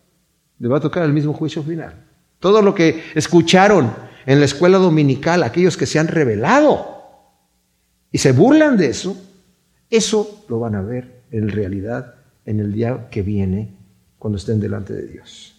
Les 0.59 0.71
va 0.71 0.77
a 0.77 0.81
tocar 0.81 1.05
el 1.05 1.15
mismo 1.15 1.33
juicio 1.33 1.63
final. 1.63 1.95
Todo 2.43 2.61
lo 2.61 2.75
que 2.75 3.05
escucharon 3.15 3.95
en 4.27 4.41
la 4.41 4.47
escuela 4.47 4.79
dominical, 4.79 5.45
aquellos 5.45 5.77
que 5.77 5.87
se 5.87 6.01
han 6.01 6.09
revelado 6.09 7.05
y 8.11 8.19
se 8.19 8.33
burlan 8.33 8.77
de 8.77 8.89
eso, 8.89 9.17
eso 9.89 10.45
lo 10.49 10.59
van 10.59 10.75
a 10.75 10.83
ver 10.83 11.23
en 11.31 11.49
realidad 11.49 12.17
en 12.45 12.59
el 12.59 12.73
día 12.73 13.07
que 13.13 13.23
viene 13.23 13.77
cuando 14.19 14.39
estén 14.39 14.59
delante 14.59 14.93
de 14.93 15.07
Dios. 15.07 15.55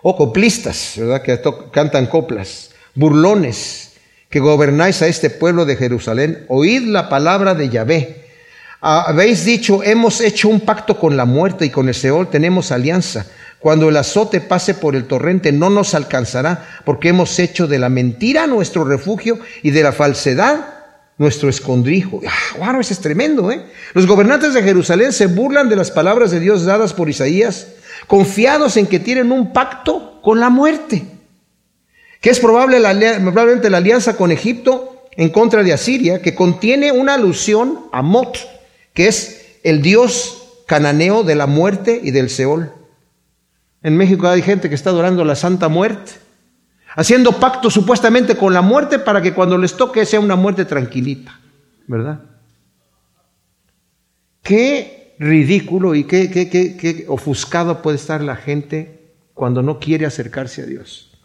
O 0.00 0.16
coplistas, 0.16 0.94
¿verdad? 0.96 1.20
Que 1.20 1.38
cantan 1.70 2.06
coplas, 2.06 2.70
burlones, 2.94 3.98
que 4.30 4.40
gobernáis 4.40 5.02
a 5.02 5.08
este 5.08 5.28
pueblo 5.28 5.66
de 5.66 5.76
Jerusalén, 5.76 6.46
oíd 6.48 6.84
la 6.84 7.10
palabra 7.10 7.54
de 7.54 7.68
Yahvé. 7.68 8.24
Habéis 8.80 9.44
dicho, 9.44 9.82
hemos 9.82 10.22
hecho 10.22 10.48
un 10.48 10.60
pacto 10.60 10.98
con 10.98 11.18
la 11.18 11.26
muerte 11.26 11.66
y 11.66 11.70
con 11.70 11.88
el 11.88 11.94
Seol 11.94 12.30
tenemos 12.30 12.72
alianza. 12.72 13.26
Cuando 13.66 13.88
el 13.88 13.96
azote 13.96 14.40
pase 14.40 14.74
por 14.74 14.94
el 14.94 15.08
torrente 15.08 15.50
no 15.50 15.70
nos 15.70 15.96
alcanzará, 15.96 16.80
porque 16.84 17.08
hemos 17.08 17.36
hecho 17.40 17.66
de 17.66 17.80
la 17.80 17.88
mentira 17.88 18.46
nuestro 18.46 18.84
refugio 18.84 19.40
y 19.60 19.72
de 19.72 19.82
la 19.82 19.90
falsedad 19.90 20.68
nuestro 21.18 21.48
escondrijo. 21.48 22.20
Ah, 22.62 22.78
eso 22.80 22.92
es 22.92 23.00
tremendo, 23.00 23.50
¿eh? 23.50 23.66
Los 23.92 24.06
gobernantes 24.06 24.54
de 24.54 24.62
Jerusalén 24.62 25.12
se 25.12 25.26
burlan 25.26 25.68
de 25.68 25.74
las 25.74 25.90
palabras 25.90 26.30
de 26.30 26.38
Dios 26.38 26.64
dadas 26.64 26.94
por 26.94 27.08
Isaías, 27.10 27.66
confiados 28.06 28.76
en 28.76 28.86
que 28.86 29.00
tienen 29.00 29.32
un 29.32 29.52
pacto 29.52 30.20
con 30.22 30.38
la 30.38 30.48
muerte, 30.48 31.04
que 32.20 32.30
es 32.30 32.38
probable 32.38 32.78
probablemente 32.78 33.68
la 33.68 33.78
alianza 33.78 34.16
con 34.16 34.30
Egipto 34.30 35.08
en 35.16 35.30
contra 35.30 35.64
de 35.64 35.72
Asiria, 35.72 36.22
que 36.22 36.36
contiene 36.36 36.92
una 36.92 37.14
alusión 37.14 37.80
a 37.90 38.02
Mot, 38.02 38.38
que 38.94 39.08
es 39.08 39.58
el 39.64 39.82
dios 39.82 40.62
cananeo 40.68 41.24
de 41.24 41.34
la 41.34 41.48
muerte 41.48 42.00
y 42.00 42.12
del 42.12 42.30
Seol. 42.30 42.85
En 43.86 43.96
México 43.96 44.26
hay 44.26 44.42
gente 44.42 44.68
que 44.68 44.74
está 44.74 44.90
adorando 44.90 45.24
la 45.24 45.36
Santa 45.36 45.68
Muerte, 45.68 46.10
haciendo 46.96 47.38
pacto 47.38 47.70
supuestamente 47.70 48.36
con 48.36 48.52
la 48.52 48.60
muerte 48.60 48.98
para 48.98 49.22
que 49.22 49.32
cuando 49.32 49.56
les 49.56 49.76
toque 49.76 50.04
sea 50.04 50.18
una 50.18 50.34
muerte 50.34 50.64
tranquilita, 50.64 51.38
¿verdad? 51.86 52.18
Qué 54.42 55.14
ridículo 55.20 55.94
y 55.94 56.02
qué, 56.02 56.28
qué, 56.32 56.50
qué, 56.50 56.76
qué 56.76 57.04
ofuscado 57.06 57.80
puede 57.80 57.96
estar 57.96 58.22
la 58.22 58.34
gente 58.34 59.14
cuando 59.34 59.62
no 59.62 59.78
quiere 59.78 60.04
acercarse 60.04 60.62
a 60.62 60.66
Dios. 60.66 61.16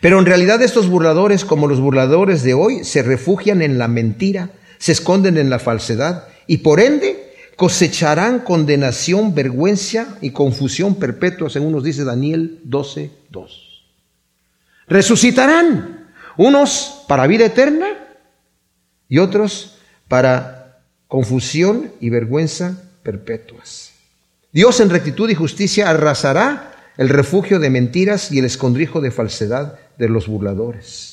Pero 0.00 0.18
en 0.18 0.26
realidad 0.26 0.60
estos 0.60 0.88
burladores, 0.88 1.44
como 1.44 1.68
los 1.68 1.78
burladores 1.78 2.42
de 2.42 2.54
hoy, 2.54 2.82
se 2.82 3.04
refugian 3.04 3.62
en 3.62 3.78
la 3.78 3.86
mentira, 3.86 4.50
se 4.78 4.90
esconden 4.90 5.38
en 5.38 5.50
la 5.50 5.60
falsedad 5.60 6.26
y 6.48 6.56
por 6.56 6.80
ende 6.80 7.21
cosecharán 7.56 8.40
condenación, 8.40 9.34
vergüenza 9.34 10.18
y 10.20 10.30
confusión 10.30 10.96
perpetua, 10.96 11.50
según 11.50 11.72
nos 11.72 11.84
dice 11.84 12.04
Daniel 12.04 12.60
12, 12.64 13.10
2. 13.30 13.84
Resucitarán, 14.88 16.12
unos 16.36 17.04
para 17.08 17.26
vida 17.26 17.46
eterna 17.46 17.88
y 19.08 19.18
otros 19.18 19.76
para 20.08 20.82
confusión 21.08 21.92
y 22.00 22.10
vergüenza 22.10 22.82
perpetuas. 23.02 23.92
Dios 24.52 24.80
en 24.80 24.90
rectitud 24.90 25.28
y 25.30 25.34
justicia 25.34 25.90
arrasará 25.90 26.72
el 26.96 27.08
refugio 27.08 27.58
de 27.58 27.70
mentiras 27.70 28.32
y 28.32 28.38
el 28.38 28.44
escondrijo 28.44 29.00
de 29.00 29.10
falsedad 29.10 29.78
de 29.98 30.08
los 30.08 30.26
burladores. 30.26 31.11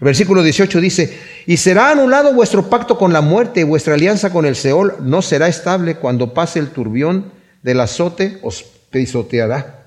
Versículo 0.00 0.42
18 0.42 0.80
dice, 0.80 1.18
y 1.46 1.56
será 1.56 1.90
anulado 1.90 2.34
vuestro 2.34 2.68
pacto 2.68 2.98
con 2.98 3.12
la 3.14 3.22
muerte 3.22 3.64
vuestra 3.64 3.94
alianza 3.94 4.30
con 4.30 4.44
el 4.44 4.54
Seol 4.54 4.96
no 5.00 5.22
será 5.22 5.48
estable 5.48 5.96
cuando 5.96 6.34
pase 6.34 6.58
el 6.58 6.68
turbión 6.68 7.32
del 7.62 7.80
azote, 7.80 8.38
os 8.42 8.62
pisoteará. 8.90 9.86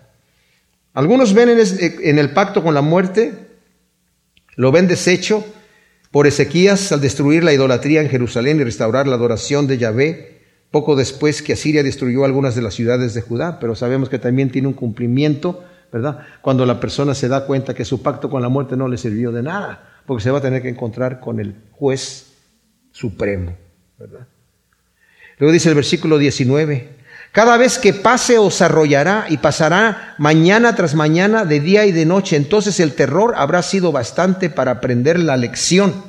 Algunos 0.94 1.34
ven 1.34 1.50
en 1.50 2.20
el 2.20 2.32
pacto 2.32 2.64
con 2.64 2.74
la 2.74 2.82
muerte, 2.82 3.34
lo 4.56 4.72
ven 4.72 4.88
deshecho 4.88 5.46
por 6.10 6.26
Ezequías 6.26 6.92
al 6.92 7.02
destruir 7.02 7.44
la 7.44 7.54
idolatría 7.54 8.02
en 8.02 8.10
Jerusalén 8.10 8.60
y 8.60 8.64
restaurar 8.64 9.08
la 9.08 9.16
adoración 9.16 9.68
de 9.68 9.78
Yahvé, 9.78 10.42
poco 10.72 10.96
después 10.96 11.44
que 11.44 11.54
Asiria 11.54 11.84
destruyó 11.84 12.26
algunas 12.26 12.56
de 12.56 12.64
las 12.64 12.74
ciudades 12.74 13.14
de 13.14 13.22
Judá, 13.22 13.60
pero 13.60 13.76
sabemos 13.76 14.10
que 14.10 14.18
también 14.18 14.50
tiene 14.50 14.68
un 14.68 14.74
cumplimiento, 14.74 15.64
¿verdad? 15.94 16.26
Cuando 16.42 16.66
la 16.66 16.80
persona 16.80 17.14
se 17.14 17.28
da 17.28 17.46
cuenta 17.46 17.76
que 17.76 17.86
su 17.86 18.02
pacto 18.02 18.32
con 18.32 18.42
la 18.42 18.50
muerte 18.50 18.76
no 18.76 18.88
le 18.88 18.98
sirvió 18.98 19.32
de 19.32 19.44
nada 19.44 19.89
porque 20.10 20.24
se 20.24 20.32
va 20.32 20.40
a 20.40 20.42
tener 20.42 20.64
que 20.64 20.70
encontrar 20.70 21.20
con 21.20 21.40
el 21.40 21.54
juez 21.70 22.32
supremo. 22.92 23.56
Luego 25.38 25.54
dice 25.54 25.70
el 25.70 25.76
versículo 25.76 26.18
19, 26.18 26.90
cada 27.32 27.58
vez 27.58 27.78
que 27.78 27.94
pase 27.94 28.40
os 28.40 28.60
arrollará 28.64 29.28
y 29.30 29.38
pasará 29.38 30.16
mañana 30.18 30.76
tras 30.76 30.96
mañana, 30.96 31.46
de 31.46 31.60
día 31.60 31.86
y 31.86 31.92
de 31.92 32.08
noche. 32.08 32.38
Entonces 32.38 32.80
el 32.80 32.96
terror 32.96 33.36
habrá 33.38 33.62
sido 33.62 33.92
bastante 33.92 34.50
para 34.50 34.72
aprender 34.72 35.20
la 35.20 35.38
lección. 35.38 36.04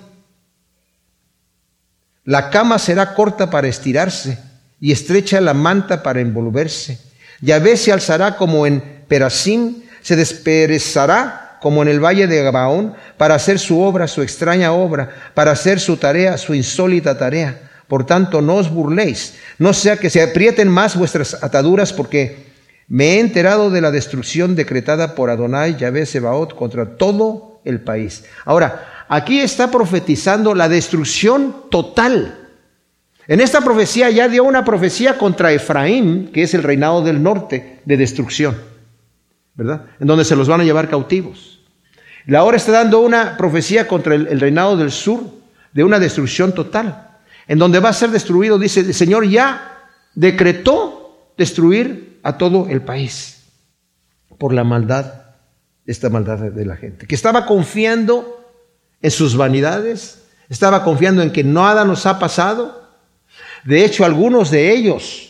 La 2.25 2.49
cama 2.49 2.79
será 2.79 3.13
corta 3.15 3.51
para 3.51 3.69
estirarse 3.69 4.39
y 4.81 4.93
estrecha 4.93 5.43
la 5.43 5.53
manta 5.53 6.03
para 6.03 6.23
envolverse. 6.23 6.99
Yahvé 7.43 7.77
se 7.77 7.93
alzará 7.93 8.39
como 8.39 8.67
en 8.67 9.05
Perasim, 9.09 9.83
se 10.01 10.17
desperezará 10.17 11.50
como 11.61 11.83
en 11.83 11.89
el 11.89 12.03
valle 12.03 12.27
de 12.27 12.43
Gabaón, 12.43 12.95
para 13.17 13.35
hacer 13.35 13.59
su 13.59 13.81
obra, 13.81 14.09
su 14.09 14.23
extraña 14.23 14.73
obra, 14.73 15.11
para 15.35 15.53
hacer 15.53 15.81
su 15.81 15.97
tarea, 15.97 16.39
su 16.39 16.55
insólita 16.55 17.19
tarea. 17.19 17.71
Por 17.87 18.07
tanto, 18.07 18.41
no 18.41 18.55
os 18.57 18.71
burléis, 18.71 19.35
no 19.59 19.73
sea 19.73 19.97
que 19.97 20.11
se 20.11 20.23
aprieten 20.23 20.69
más 20.69 20.97
vuestras 20.97 21.43
ataduras, 21.43 21.93
porque 21.93 22.51
me 22.87 23.15
he 23.15 23.21
enterado 23.21 23.71
de 23.71 23.81
la 23.81 23.91
destrucción 23.91 24.57
decretada 24.57 25.15
por 25.15 25.31
Adonai 25.31 25.77
Yahvé 25.77 26.07
Sebaot 26.07 26.55
contra 26.55 26.97
todo 26.97 27.61
el 27.65 27.81
país. 27.81 28.25
Ahora, 28.45 29.05
aquí 29.09 29.41
está 29.41 29.71
profetizando 29.71 30.55
la 30.55 30.69
destrucción 30.69 31.69
total. 31.71 32.37
En 33.27 33.41
esta 33.41 33.61
profecía 33.61 34.11
ya 34.11 34.29
dio 34.29 34.43
una 34.45 34.65
profecía 34.65 35.19
contra 35.19 35.53
Efraín, 35.53 36.31
que 36.33 36.43
es 36.43 36.55
el 36.55 36.63
reinado 36.63 37.03
del 37.03 37.23
norte 37.23 37.81
de 37.85 37.97
destrucción, 37.97 38.57
En 39.61 40.07
donde 40.07 40.25
se 40.25 40.37
los 40.37 40.49
van 40.49 40.61
a 40.61 40.65
llevar 40.65 40.89
cautivos. 40.89 41.61
Y 42.27 42.35
ahora 42.35 42.57
está 42.57 42.73
dando 42.73 43.01
una 43.01 43.37
profecía 43.37 43.87
contra 43.87 44.15
el, 44.15 44.27
el 44.27 44.41
reinado 44.41 44.77
del 44.77 44.91
sur, 44.91 45.21
de 45.73 45.85
una 45.85 45.99
destrucción 45.99 46.53
total, 46.53 47.19
en 47.47 47.59
donde 47.59 47.81
va 47.81 47.91
a 47.91 47.95
ser 47.95 48.11
destruido, 48.11 48.59
dice, 48.59 48.81
el 48.81 48.95
Señor 48.95 49.27
ya 49.29 49.89
decretó 50.15 51.33
destruir 51.37 52.19
a 52.23 52.37
todo 52.37 52.69
el 52.69 52.83
país 52.83 53.43
por 54.39 54.53
la 54.53 54.65
maldad, 54.65 55.15
esta 55.87 56.09
maldad 56.09 56.39
de 56.39 56.65
la 56.65 56.77
gente, 56.77 57.07
que 57.07 57.15
estaba 57.15 57.47
confiando 57.47 58.41
en 59.03 59.11
sus 59.11 59.37
vanidades, 59.37 60.23
estaba 60.49 60.85
confiando 60.85 61.23
en 61.23 61.31
que 61.31 61.45
nada 61.45 61.85
nos 61.85 62.07
ha 62.07 62.19
pasado. 62.19 62.89
De 63.65 63.85
hecho, 63.85 64.05
algunos 64.05 64.51
de 64.51 64.73
ellos, 64.73 65.30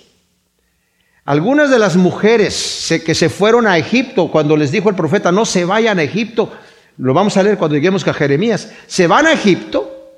algunas 1.31 1.71
de 1.71 1.79
las 1.79 1.95
mujeres 1.95 2.93
que 3.07 3.15
se 3.15 3.29
fueron 3.29 3.69
a 3.69 3.79
Egipto 3.79 4.33
cuando 4.33 4.57
les 4.57 4.73
dijo 4.73 4.91
el 4.91 4.97
profeta, 4.97 5.31
no 5.31 5.45
se 5.45 5.65
vayan 5.65 6.01
a 6.01 6.03
Egipto, 6.03 6.53
lo 6.99 7.15
vamos 7.15 7.37
a 7.37 7.45
leer 7.45 7.57
cuando 7.57 7.77
lleguemos 7.77 8.05
a 8.09 8.13
Jeremías, 8.13 8.73
se 8.89 9.07
van 9.07 9.29
a 9.29 9.33
Egipto 9.33 10.11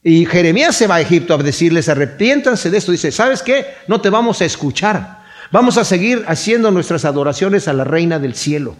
y 0.00 0.26
Jeremías 0.26 0.76
se 0.76 0.86
va 0.86 0.94
a 0.94 1.00
Egipto 1.00 1.34
a 1.34 1.38
decirles, 1.38 1.88
arrepiéntanse 1.88 2.70
de 2.70 2.78
esto. 2.78 2.92
Dice, 2.92 3.10
¿sabes 3.10 3.42
qué? 3.42 3.66
No 3.88 4.00
te 4.00 4.10
vamos 4.10 4.40
a 4.40 4.44
escuchar. 4.44 5.24
Vamos 5.50 5.76
a 5.76 5.84
seguir 5.84 6.22
haciendo 6.28 6.70
nuestras 6.70 7.04
adoraciones 7.04 7.66
a 7.66 7.72
la 7.72 7.82
reina 7.82 8.20
del 8.20 8.36
cielo. 8.36 8.76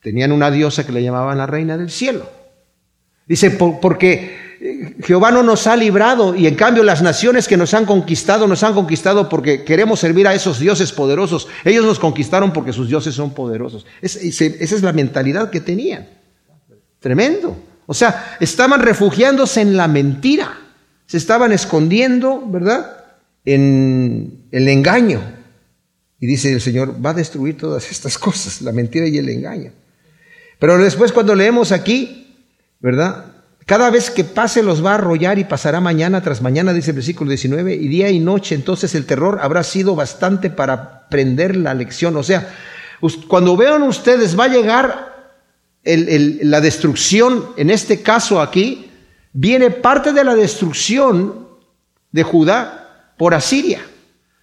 Tenían 0.00 0.32
una 0.32 0.50
diosa 0.50 0.86
que 0.86 0.92
le 0.92 1.02
llamaban 1.02 1.36
la 1.36 1.46
reina 1.46 1.76
del 1.76 1.90
cielo. 1.90 2.26
Dice, 3.26 3.50
porque 3.50 4.49
Jehová 5.02 5.30
no 5.30 5.42
nos 5.42 5.66
ha 5.66 5.74
librado 5.74 6.34
y 6.34 6.46
en 6.46 6.54
cambio 6.54 6.82
las 6.82 7.00
naciones 7.00 7.48
que 7.48 7.56
nos 7.56 7.72
han 7.72 7.86
conquistado 7.86 8.46
nos 8.46 8.62
han 8.62 8.74
conquistado 8.74 9.28
porque 9.28 9.64
queremos 9.64 10.00
servir 10.00 10.28
a 10.28 10.34
esos 10.34 10.58
dioses 10.58 10.92
poderosos. 10.92 11.48
Ellos 11.64 11.84
nos 11.84 11.98
conquistaron 11.98 12.52
porque 12.52 12.72
sus 12.72 12.88
dioses 12.88 13.14
son 13.14 13.32
poderosos. 13.32 13.86
esa 14.02 14.34
es 14.60 14.82
la 14.82 14.92
mentalidad 14.92 15.50
que 15.50 15.60
tenían. 15.60 16.08
Tremendo. 16.98 17.56
O 17.86 17.94
sea, 17.94 18.36
estaban 18.38 18.82
refugiándose 18.82 19.62
en 19.62 19.76
la 19.76 19.88
mentira. 19.88 20.58
Se 21.06 21.16
estaban 21.16 21.52
escondiendo, 21.52 22.44
¿verdad? 22.46 23.04
En 23.46 24.44
el 24.52 24.68
engaño. 24.68 25.22
Y 26.20 26.26
dice 26.26 26.52
el 26.52 26.60
Señor, 26.60 27.04
va 27.04 27.10
a 27.10 27.14
destruir 27.14 27.56
todas 27.56 27.90
estas 27.90 28.18
cosas, 28.18 28.60
la 28.60 28.72
mentira 28.72 29.08
y 29.08 29.16
el 29.16 29.28
engaño. 29.30 29.72
Pero 30.58 30.76
después 30.76 31.12
cuando 31.12 31.34
leemos 31.34 31.72
aquí, 31.72 32.36
¿verdad? 32.78 33.29
Cada 33.70 33.88
vez 33.88 34.10
que 34.10 34.24
pase 34.24 34.64
los 34.64 34.84
va 34.84 34.90
a 34.90 34.94
arrollar 34.94 35.38
y 35.38 35.44
pasará 35.44 35.80
mañana 35.80 36.20
tras 36.22 36.42
mañana, 36.42 36.72
dice 36.72 36.90
el 36.90 36.96
versículo 36.96 37.28
19, 37.28 37.72
y 37.72 37.86
día 37.86 38.10
y 38.10 38.18
noche, 38.18 38.56
entonces 38.56 38.96
el 38.96 39.06
terror 39.06 39.38
habrá 39.40 39.62
sido 39.62 39.94
bastante 39.94 40.50
para 40.50 41.08
prender 41.08 41.54
la 41.54 41.72
lección. 41.72 42.16
O 42.16 42.24
sea, 42.24 42.52
cuando 43.28 43.56
vean 43.56 43.84
ustedes 43.84 44.36
va 44.36 44.46
a 44.46 44.48
llegar 44.48 45.36
la 45.84 46.60
destrucción, 46.60 47.50
en 47.56 47.70
este 47.70 48.02
caso 48.02 48.40
aquí, 48.40 48.90
viene 49.32 49.70
parte 49.70 50.12
de 50.12 50.24
la 50.24 50.34
destrucción 50.34 51.46
de 52.10 52.24
Judá 52.24 53.12
por 53.16 53.34
Asiria. 53.34 53.82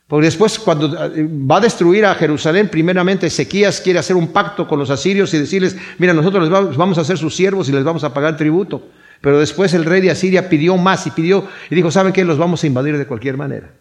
Porque 0.08 0.28
después 0.28 0.58
cuando 0.58 0.88
eh, 0.88 1.28
va 1.30 1.58
a 1.58 1.60
destruir 1.60 2.06
a 2.06 2.16
Jerusalén, 2.16 2.70
primeramente 2.70 3.28
Ezequías 3.28 3.82
quiere 3.82 4.00
hacer 4.00 4.16
un 4.16 4.30
pacto 4.30 4.66
con 4.70 4.80
los 4.80 4.90
asirios 4.90 5.34
y 5.34 5.38
decirles, 5.38 5.76
mira, 5.98 6.14
nosotros 6.14 6.50
les 6.50 6.78
vamos 6.78 6.98
a 6.98 7.02
hacer 7.02 7.18
sus 7.18 7.36
siervos 7.36 7.68
y 7.68 7.74
les 7.74 7.84
vamos 7.84 8.06
a 8.06 8.14
pagar 8.14 8.38
tributo. 8.38 8.84
Pero 9.22 9.40
después 9.40 9.74
el 9.74 9.86
rey 9.86 10.02
de 10.02 10.12
Asiria 10.12 10.50
pidió 10.50 10.78
más 10.78 11.08
y 11.08 11.12
pidió 11.12 11.48
y 11.70 11.76
dijo, 11.76 11.92
¿saben 11.92 12.14
qué? 12.14 12.24
Los 12.24 12.38
vamos 12.38 12.64
a 12.64 12.68
invadir 12.68 12.98
de 12.98 13.06
cualquier 13.06 13.38
manera. 13.38 13.74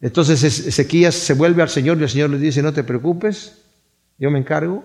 Entonces 0.00 0.42
Ezequías 0.44 1.14
se 1.14 1.34
vuelve 1.34 1.62
al 1.62 1.68
Señor 1.68 1.98
y 1.98 2.04
el 2.04 2.08
Señor 2.08 2.30
le 2.30 2.38
dice, 2.38 2.62
no 2.62 2.72
te 2.72 2.84
preocupes, 2.84 3.58
yo 4.18 4.30
me 4.30 4.38
encargo. 4.38 4.84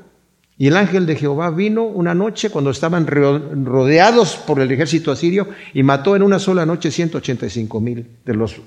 Y 0.58 0.68
el 0.68 0.78
ángel 0.78 1.06
de 1.06 1.16
Jehová 1.16 1.50
vino 1.50 1.84
una 1.84 2.14
noche 2.14 2.50
cuando 2.50 2.70
estaban 2.70 3.08
rodeados 3.08 4.36
por 4.36 4.60
el 4.60 4.72
ejército 4.72 5.12
asirio 5.12 5.48
y 5.74 5.82
mató 5.82 6.16
en 6.16 6.22
una 6.22 6.38
sola 6.38 6.66
noche 6.66 6.92
185 6.92 7.82
mil 7.82 8.08
de 8.24 8.34
los 8.36 8.62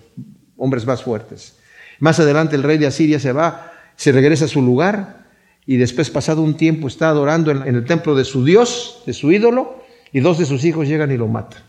hombres 0.56 0.84
más 0.84 1.02
fuertes. 1.04 1.56
Más 2.00 2.18
adelante 2.18 2.56
el 2.56 2.64
rey 2.64 2.78
de 2.78 2.86
Asiria 2.86 3.20
se 3.20 3.32
va, 3.32 3.72
se 3.94 4.12
regresa 4.12 4.46
a 4.46 4.48
su 4.48 4.62
lugar 4.62 5.26
y 5.64 5.76
después 5.76 6.10
pasado 6.10 6.42
un 6.42 6.56
tiempo 6.56 6.88
está 6.88 7.08
adorando 7.08 7.50
en, 7.50 7.62
el 7.62 7.84
templo 7.84 8.14
de 8.14 8.24
su 8.24 8.44
Dios, 8.44 9.02
de 9.06 9.12
su 9.12 9.32
ídolo, 9.32 9.75
y 10.16 10.20
dos 10.20 10.38
de 10.38 10.46
sus 10.46 10.64
hijos 10.64 10.88
llegan 10.88 11.12
y 11.12 11.18
lo 11.18 11.28
matan. 11.28 11.60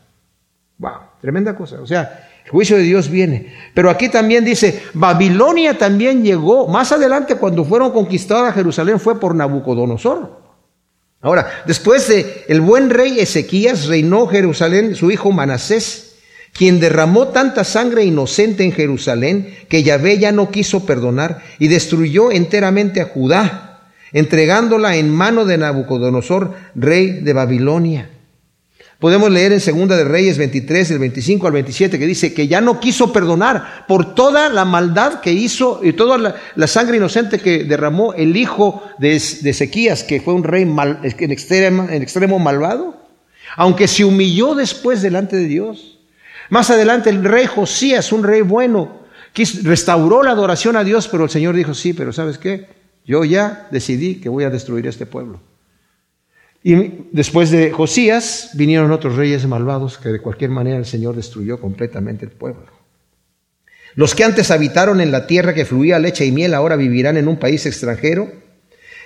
Wow, 0.78 1.00
tremenda 1.20 1.54
cosa. 1.54 1.82
O 1.82 1.86
sea, 1.86 2.30
el 2.46 2.50
juicio 2.50 2.78
de 2.78 2.84
Dios 2.84 3.10
viene. 3.10 3.54
Pero 3.74 3.90
aquí 3.90 4.08
también 4.08 4.46
dice, 4.46 4.84
Babilonia 4.94 5.78
también 5.78 6.24
llegó, 6.24 6.66
más 6.66 6.94
adelante 6.94 7.36
cuando 7.36 7.66
fueron 7.66 7.92
conquistadas 7.92 8.56
Jerusalén 8.56 9.02
fue 9.02 9.20
por 9.20 9.36
Nabucodonosor. 9.36 10.40
Ahora, 11.20 11.64
después 11.66 12.08
de 12.08 12.46
el 12.48 12.62
buen 12.62 12.90
rey 12.90 13.20
Ezequías 13.20 13.88
reinó 13.88 14.28
Jerusalén 14.28 14.96
su 14.96 15.12
hijo 15.12 15.34
Manasés 15.34 16.16
quien 16.54 16.80
derramó 16.80 17.28
tanta 17.28 17.66
sangre 17.66 18.06
inocente 18.06 18.64
en 18.64 18.72
Jerusalén 18.72 19.58
que 19.68 19.84
Yahvé 19.84 20.20
ya 20.20 20.32
no 20.32 20.52
quiso 20.52 20.86
perdonar 20.86 21.44
y 21.60 21.68
destruyó 21.68 22.32
enteramente 22.32 23.02
a 23.02 23.08
Judá, 23.08 23.92
entregándola 24.14 24.96
en 24.96 25.14
mano 25.14 25.44
de 25.44 25.58
Nabucodonosor, 25.58 26.54
rey 26.76 27.12
de 27.12 27.34
Babilonia. 27.34 28.12
Podemos 29.00 29.30
leer 29.30 29.52
en 29.52 29.60
Segunda 29.60 29.96
de 29.96 30.04
Reyes 30.04 30.40
23, 30.40 30.90
del 30.90 30.98
25 30.98 31.46
al 31.46 31.54
27, 31.54 32.00
que 32.00 32.08
dice 32.08 32.34
que 32.34 32.48
ya 32.48 32.62
no 32.62 32.80
quiso 32.80 33.14
perdonar 33.14 33.86
por 33.88 34.16
toda 34.16 34.50
la 34.50 34.66
maldad 34.66 35.22
que 35.22 35.32
hizo 35.32 35.82
y 35.84 35.94
toda 35.94 36.18
la, 36.18 36.68
sangre 36.68 36.98
inocente 36.98 37.40
que 37.40 37.64
derramó 37.64 38.16
el 38.16 38.36
hijo 38.36 38.82
de, 38.98 39.16
Ezequías, 39.16 40.04
que 40.04 40.20
fue 40.20 40.34
un 40.34 40.44
rey 40.44 40.66
mal, 40.66 41.00
en, 41.04 41.32
extremo, 41.32 41.88
en 41.88 42.02
extremo 42.02 42.40
malvado, 42.40 43.00
aunque 43.56 43.88
se 43.88 44.04
humilló 44.04 44.56
después 44.56 45.04
delante 45.04 45.36
de 45.36 45.46
Dios. 45.46 46.00
Más 46.50 46.72
adelante 46.72 47.12
el 47.12 47.24
rey 47.24 47.46
Josías, 47.46 48.12
un 48.12 48.24
rey 48.24 48.42
bueno, 48.42 49.02
restauró 49.62 50.24
la 50.24 50.32
adoración 50.32 50.76
a 50.76 50.84
Dios, 50.84 51.08
pero 51.08 51.26
el 51.26 51.30
Señor 51.30 51.56
dijo, 51.56 51.76
sí, 51.76 51.94
pero 51.94 52.14
¿sabes 52.14 52.40
qué? 52.40 52.68
Yo 53.06 53.24
ya 53.24 53.68
decidí 53.70 54.16
que 54.16 54.30
voy 54.30 54.44
a 54.44 54.50
destruir 54.50 54.88
este 54.88 55.06
pueblo. 55.06 55.40
Y 56.64 57.08
después 57.12 57.52
de 57.52 57.72
Josías 57.72 58.52
vinieron 58.54 58.92
otros 58.92 59.16
reyes 59.16 59.46
malvados 59.46 59.98
que 59.98 60.10
de 60.10 60.22
cualquier 60.22 60.50
manera 60.50 60.78
el 60.78 60.86
Señor 60.86 61.16
destruyó 61.16 61.60
completamente 61.60 62.26
el 62.26 62.32
pueblo. 62.32 62.66
Los 63.96 64.14
que 64.14 64.24
antes 64.24 64.52
habitaron 64.52 65.02
en 65.02 65.12
la 65.12 65.28
tierra 65.28 65.54
que 65.54 65.66
fluía 65.66 66.00
leche 66.00 66.26
y 66.26 66.32
miel 66.32 66.54
ahora 66.54 66.76
vivirán 66.76 67.18
en 67.18 67.28
un 67.28 67.38
país 67.38 67.66
extranjero 67.66 68.32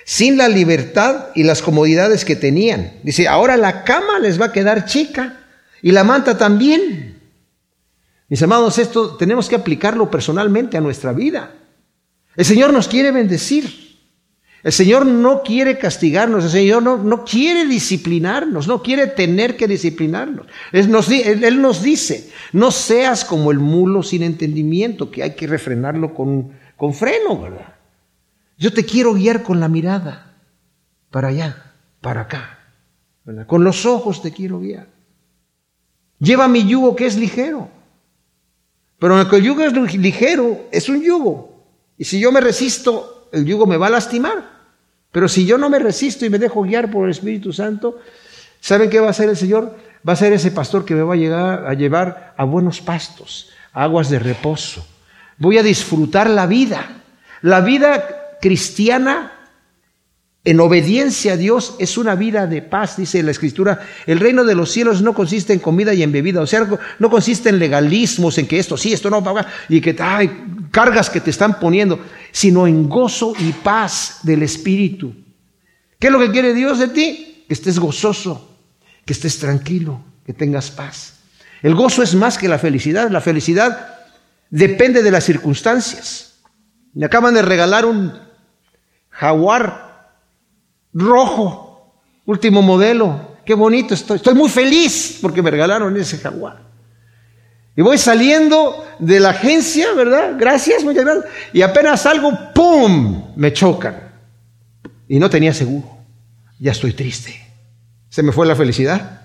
sin 0.04 0.36
la 0.36 0.48
libertad 0.48 1.28
y 1.34 1.44
las 1.44 1.62
comodidades 1.62 2.24
que 2.24 2.36
tenían. 2.36 2.94
Dice, 3.02 3.28
ahora 3.28 3.56
la 3.56 3.84
cama 3.84 4.18
les 4.18 4.40
va 4.40 4.46
a 4.46 4.52
quedar 4.52 4.84
chica 4.84 5.44
y 5.80 5.92
la 5.92 6.04
manta 6.04 6.36
también. 6.36 7.20
Mis 8.28 8.42
amados, 8.42 8.78
esto 8.78 9.16
tenemos 9.16 9.48
que 9.48 9.56
aplicarlo 9.56 10.10
personalmente 10.10 10.76
a 10.76 10.80
nuestra 10.80 11.12
vida. 11.12 11.54
El 12.36 12.44
Señor 12.44 12.72
nos 12.72 12.88
quiere 12.88 13.12
bendecir. 13.12 13.81
El 14.62 14.72
Señor 14.72 15.06
no 15.06 15.42
quiere 15.42 15.76
castigarnos, 15.76 16.44
el 16.44 16.50
Señor 16.50 16.84
no, 16.84 16.96
no 16.96 17.24
quiere 17.24 17.66
disciplinarnos, 17.66 18.68
no 18.68 18.80
quiere 18.80 19.08
tener 19.08 19.56
que 19.56 19.66
disciplinarnos. 19.66 20.46
Él 20.70 20.88
nos, 20.88 21.10
él 21.10 21.60
nos, 21.60 21.82
dice, 21.82 22.30
no 22.52 22.70
seas 22.70 23.24
como 23.24 23.50
el 23.50 23.58
mulo 23.58 24.04
sin 24.04 24.22
entendimiento, 24.22 25.10
que 25.10 25.24
hay 25.24 25.34
que 25.34 25.48
refrenarlo 25.48 26.14
con, 26.14 26.52
con 26.76 26.94
freno, 26.94 27.40
¿verdad? 27.40 27.74
Yo 28.56 28.72
te 28.72 28.84
quiero 28.84 29.14
guiar 29.14 29.42
con 29.42 29.58
la 29.58 29.68
mirada, 29.68 30.36
para 31.10 31.28
allá, 31.28 31.72
para 32.00 32.22
acá, 32.22 32.58
Con 33.46 33.64
los 33.64 33.84
ojos 33.84 34.22
te 34.22 34.32
quiero 34.32 34.60
guiar. 34.60 34.86
Lleva 36.20 36.46
mi 36.46 36.64
yugo 36.64 36.94
que 36.94 37.06
es 37.06 37.16
ligero. 37.16 37.68
Pero 39.00 39.16
aunque 39.16 39.36
el 39.36 39.42
yugo 39.42 39.62
es 39.62 39.72
ligero, 39.96 40.68
es 40.70 40.88
un 40.88 41.02
yugo. 41.02 41.64
Y 41.98 42.04
si 42.04 42.20
yo 42.20 42.30
me 42.30 42.40
resisto, 42.40 43.21
el 43.32 43.44
yugo 43.44 43.66
me 43.66 43.76
va 43.76 43.88
a 43.88 43.90
lastimar. 43.90 44.62
Pero 45.10 45.28
si 45.28 45.44
yo 45.44 45.58
no 45.58 45.68
me 45.68 45.78
resisto 45.78 46.24
y 46.24 46.30
me 46.30 46.38
dejo 46.38 46.62
guiar 46.62 46.90
por 46.90 47.04
el 47.04 47.10
Espíritu 47.10 47.52
Santo, 47.52 47.98
¿saben 48.60 48.88
qué 48.88 49.00
va 49.00 49.08
a 49.08 49.10
hacer 49.10 49.28
el 49.28 49.36
Señor? 49.36 49.76
Va 50.08 50.14
a 50.14 50.16
ser 50.16 50.32
ese 50.32 50.50
pastor 50.50 50.84
que 50.84 50.94
me 50.94 51.02
va 51.02 51.14
a, 51.14 51.16
llegar, 51.16 51.66
a 51.66 51.74
llevar 51.74 52.34
a 52.36 52.44
buenos 52.44 52.80
pastos, 52.80 53.50
a 53.72 53.84
aguas 53.84 54.08
de 54.08 54.18
reposo. 54.18 54.86
Voy 55.38 55.58
a 55.58 55.62
disfrutar 55.62 56.30
la 56.30 56.46
vida. 56.46 57.02
La 57.42 57.60
vida 57.60 58.38
cristiana 58.40 59.31
en 60.44 60.58
obediencia 60.58 61.34
a 61.34 61.36
Dios 61.36 61.76
es 61.78 61.96
una 61.96 62.16
vida 62.16 62.48
de 62.48 62.62
paz, 62.62 62.96
dice 62.96 63.22
la 63.22 63.30
Escritura. 63.30 63.80
El 64.06 64.18
reino 64.18 64.44
de 64.44 64.56
los 64.56 64.72
cielos 64.72 65.00
no 65.00 65.14
consiste 65.14 65.52
en 65.52 65.60
comida 65.60 65.94
y 65.94 66.02
en 66.02 66.10
bebida, 66.10 66.40
o 66.40 66.46
sea, 66.46 66.66
no 66.98 67.10
consiste 67.10 67.48
en 67.48 67.60
legalismos, 67.60 68.38
en 68.38 68.48
que 68.48 68.58
esto 68.58 68.76
sí, 68.76 68.92
esto 68.92 69.08
no, 69.08 69.22
y 69.68 69.80
que 69.80 69.96
hay 70.00 70.30
cargas 70.72 71.10
que 71.10 71.20
te 71.20 71.30
están 71.30 71.60
poniendo, 71.60 72.00
sino 72.32 72.66
en 72.66 72.88
gozo 72.88 73.34
y 73.38 73.52
paz 73.52 74.18
del 74.24 74.42
Espíritu. 74.42 75.14
¿Qué 76.00 76.08
es 76.08 76.12
lo 76.12 76.18
que 76.18 76.32
quiere 76.32 76.54
Dios 76.54 76.80
de 76.80 76.88
ti? 76.88 77.44
Que 77.46 77.54
estés 77.54 77.78
gozoso, 77.78 78.58
que 79.04 79.12
estés 79.12 79.38
tranquilo, 79.38 80.02
que 80.26 80.32
tengas 80.32 80.72
paz. 80.72 81.20
El 81.62 81.76
gozo 81.76 82.02
es 82.02 82.16
más 82.16 82.36
que 82.36 82.48
la 82.48 82.58
felicidad. 82.58 83.10
La 83.10 83.20
felicidad 83.20 84.00
depende 84.50 85.04
de 85.04 85.12
las 85.12 85.22
circunstancias. 85.22 86.40
Me 86.94 87.06
acaban 87.06 87.34
de 87.34 87.42
regalar 87.42 87.84
un 87.84 88.12
jaguar 89.10 89.91
rojo, 90.92 91.94
último 92.26 92.62
modelo. 92.62 93.32
Qué 93.44 93.54
bonito 93.54 93.94
estoy. 93.94 94.16
Estoy 94.16 94.34
muy 94.34 94.48
feliz 94.48 95.18
porque 95.20 95.42
me 95.42 95.50
regalaron 95.50 95.96
ese 95.96 96.18
jaguar. 96.18 96.62
Y 97.74 97.82
voy 97.82 97.96
saliendo 97.96 98.84
de 98.98 99.18
la 99.18 99.30
agencia, 99.30 99.92
¿verdad? 99.94 100.36
Gracias, 100.38 100.84
muchas 100.84 101.04
gracias. 101.04 101.32
Y 101.52 101.62
apenas 101.62 102.02
salgo, 102.02 102.32
¡pum! 102.54 103.32
Me 103.34 103.52
chocan. 103.52 104.12
Y 105.08 105.18
no 105.18 105.30
tenía 105.30 105.54
seguro. 105.54 105.88
Ya 106.58 106.72
estoy 106.72 106.92
triste. 106.92 107.34
Se 108.10 108.22
me 108.22 108.32
fue 108.32 108.46
la 108.46 108.54
felicidad. 108.54 109.22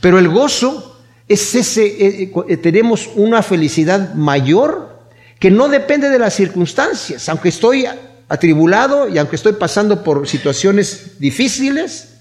Pero 0.00 0.18
el 0.18 0.28
gozo 0.28 1.00
es 1.26 1.54
ese, 1.54 1.86
eh, 1.86 2.32
eh, 2.48 2.56
tenemos 2.58 3.08
una 3.14 3.42
felicidad 3.42 4.14
mayor 4.14 5.00
que 5.38 5.50
no 5.50 5.68
depende 5.68 6.10
de 6.10 6.18
las 6.18 6.34
circunstancias. 6.34 7.28
Aunque 7.30 7.48
estoy 7.48 7.86
atribulado 8.30 9.08
y 9.08 9.18
aunque 9.18 9.36
estoy 9.36 9.52
pasando 9.52 10.02
por 10.02 10.26
situaciones 10.26 11.18
difíciles, 11.18 12.14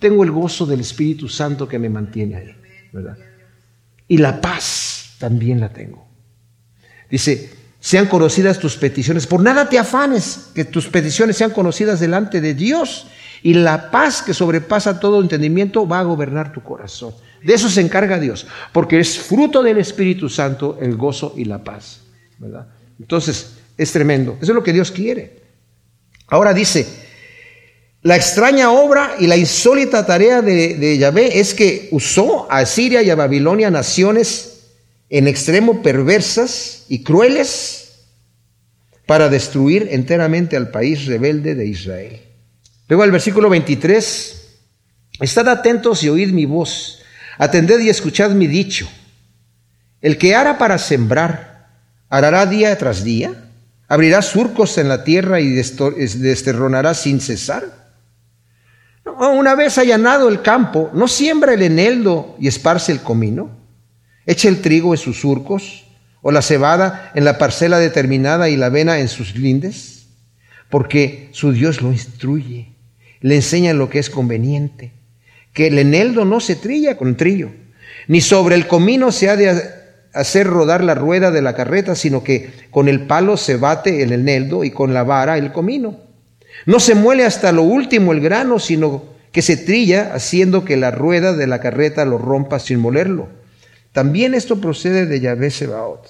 tengo 0.00 0.24
el 0.24 0.32
gozo 0.32 0.66
del 0.66 0.80
Espíritu 0.80 1.28
Santo 1.28 1.68
que 1.68 1.78
me 1.78 1.88
mantiene 1.88 2.34
ahí, 2.34 2.56
¿verdad? 2.92 3.16
y 4.10 4.18
la 4.18 4.40
paz 4.40 5.14
también 5.18 5.60
la 5.60 5.72
tengo. 5.72 6.04
Dice, 7.08 7.52
sean 7.78 8.06
conocidas 8.06 8.58
tus 8.58 8.76
peticiones. 8.76 9.28
Por 9.28 9.40
nada 9.40 9.68
te 9.68 9.78
afanes, 9.78 10.50
que 10.52 10.64
tus 10.64 10.88
peticiones 10.88 11.36
sean 11.36 11.52
conocidas 11.52 12.00
delante 12.00 12.40
de 12.40 12.54
Dios. 12.54 13.06
Y 13.44 13.54
la 13.54 13.92
paz 13.92 14.20
que 14.22 14.34
sobrepasa 14.34 14.98
todo 14.98 15.22
entendimiento 15.22 15.86
va 15.86 16.00
a 16.00 16.02
gobernar 16.02 16.52
tu 16.52 16.60
corazón. 16.60 17.14
De 17.44 17.54
eso 17.54 17.68
se 17.68 17.80
encarga 17.80 18.18
Dios, 18.18 18.48
porque 18.72 18.98
es 18.98 19.16
fruto 19.16 19.62
del 19.62 19.78
Espíritu 19.78 20.28
Santo 20.28 20.76
el 20.80 20.96
gozo 20.96 21.34
y 21.36 21.44
la 21.44 21.62
paz. 21.62 22.00
¿verdad? 22.38 22.66
Entonces, 22.98 23.58
es 23.76 23.92
tremendo. 23.92 24.38
Eso 24.42 24.50
es 24.50 24.56
lo 24.56 24.64
que 24.64 24.72
Dios 24.72 24.90
quiere. 24.90 25.39
Ahora 26.30 26.54
dice, 26.54 26.86
la 28.02 28.16
extraña 28.16 28.70
obra 28.70 29.16
y 29.18 29.26
la 29.26 29.36
insólita 29.36 30.06
tarea 30.06 30.40
de, 30.40 30.96
Yahvé 30.96 31.38
es 31.38 31.52
que 31.52 31.88
usó 31.90 32.50
a 32.50 32.64
Siria 32.64 33.02
y 33.02 33.10
a 33.10 33.14
Babilonia 33.16 33.70
naciones 33.70 34.60
en 35.10 35.28
extremo 35.28 35.82
perversas 35.82 36.86
y 36.88 37.02
crueles 37.02 38.06
para 39.06 39.28
destruir 39.28 39.88
enteramente 39.90 40.56
al 40.56 40.70
país 40.70 41.04
rebelde 41.06 41.54
de 41.56 41.66
Israel. 41.66 42.20
Luego 42.88 43.02
al 43.02 43.10
versículo 43.10 43.50
23, 43.50 44.60
estad 45.20 45.48
atentos 45.48 46.02
y 46.04 46.08
oíd 46.08 46.30
mi 46.30 46.46
voz, 46.46 47.00
atended 47.38 47.80
y 47.80 47.90
escuchad 47.90 48.30
mi 48.30 48.46
dicho. 48.46 48.88
El 50.00 50.16
que 50.16 50.34
hará 50.34 50.58
para 50.58 50.78
sembrar, 50.78 51.68
arará 52.08 52.46
día 52.46 52.78
tras 52.78 53.04
día, 53.04 53.49
abrirá 53.90 54.22
surcos 54.22 54.78
en 54.78 54.88
la 54.88 55.02
tierra 55.02 55.40
y 55.40 55.48
desterronará 55.50 56.94
sin 56.94 57.20
cesar. 57.20 57.64
Una 59.04 59.56
vez 59.56 59.78
allanado 59.78 60.28
el 60.28 60.42
campo, 60.42 60.90
¿no 60.94 61.08
siembra 61.08 61.54
el 61.54 61.62
eneldo 61.62 62.36
y 62.38 62.46
esparce 62.46 62.92
el 62.92 63.00
comino? 63.00 63.50
¿Echa 64.26 64.48
el 64.48 64.60
trigo 64.60 64.94
en 64.94 64.98
sus 64.98 65.20
surcos? 65.20 65.86
¿O 66.22 66.30
la 66.30 66.40
cebada 66.40 67.10
en 67.16 67.24
la 67.24 67.36
parcela 67.36 67.80
determinada 67.80 68.48
y 68.48 68.56
la 68.56 68.66
avena 68.66 69.00
en 69.00 69.08
sus 69.08 69.34
lindes? 69.34 70.06
Porque 70.68 71.28
su 71.32 71.50
Dios 71.50 71.82
lo 71.82 71.90
instruye, 71.90 72.76
le 73.20 73.34
enseña 73.34 73.74
lo 73.74 73.90
que 73.90 73.98
es 73.98 74.08
conveniente, 74.08 74.92
que 75.52 75.66
el 75.66 75.80
eneldo 75.80 76.24
no 76.24 76.38
se 76.38 76.54
trilla 76.54 76.96
con 76.96 77.16
trillo, 77.16 77.50
ni 78.06 78.20
sobre 78.20 78.54
el 78.54 78.68
comino 78.68 79.10
se 79.10 79.30
ha 79.30 79.34
de 79.34 79.79
hacer 80.12 80.46
rodar 80.46 80.82
la 80.82 80.94
rueda 80.94 81.30
de 81.30 81.42
la 81.42 81.54
carreta, 81.54 81.94
sino 81.94 82.22
que 82.24 82.52
con 82.70 82.88
el 82.88 83.06
palo 83.06 83.36
se 83.36 83.56
bate 83.56 84.02
el 84.02 84.12
eneldo 84.12 84.64
y 84.64 84.70
con 84.70 84.94
la 84.94 85.04
vara 85.04 85.38
el 85.38 85.52
comino. 85.52 85.98
No 86.66 86.80
se 86.80 86.94
muele 86.94 87.24
hasta 87.24 87.52
lo 87.52 87.62
último 87.62 88.12
el 88.12 88.20
grano, 88.20 88.58
sino 88.58 89.04
que 89.32 89.42
se 89.42 89.56
trilla 89.56 90.12
haciendo 90.14 90.64
que 90.64 90.76
la 90.76 90.90
rueda 90.90 91.32
de 91.32 91.46
la 91.46 91.60
carreta 91.60 92.04
lo 92.04 92.18
rompa 92.18 92.58
sin 92.58 92.80
molerlo. 92.80 93.28
También 93.92 94.34
esto 94.34 94.60
procede 94.60 95.06
de 95.06 95.20
Yahvé 95.20 95.50
Sebaot, 95.50 96.08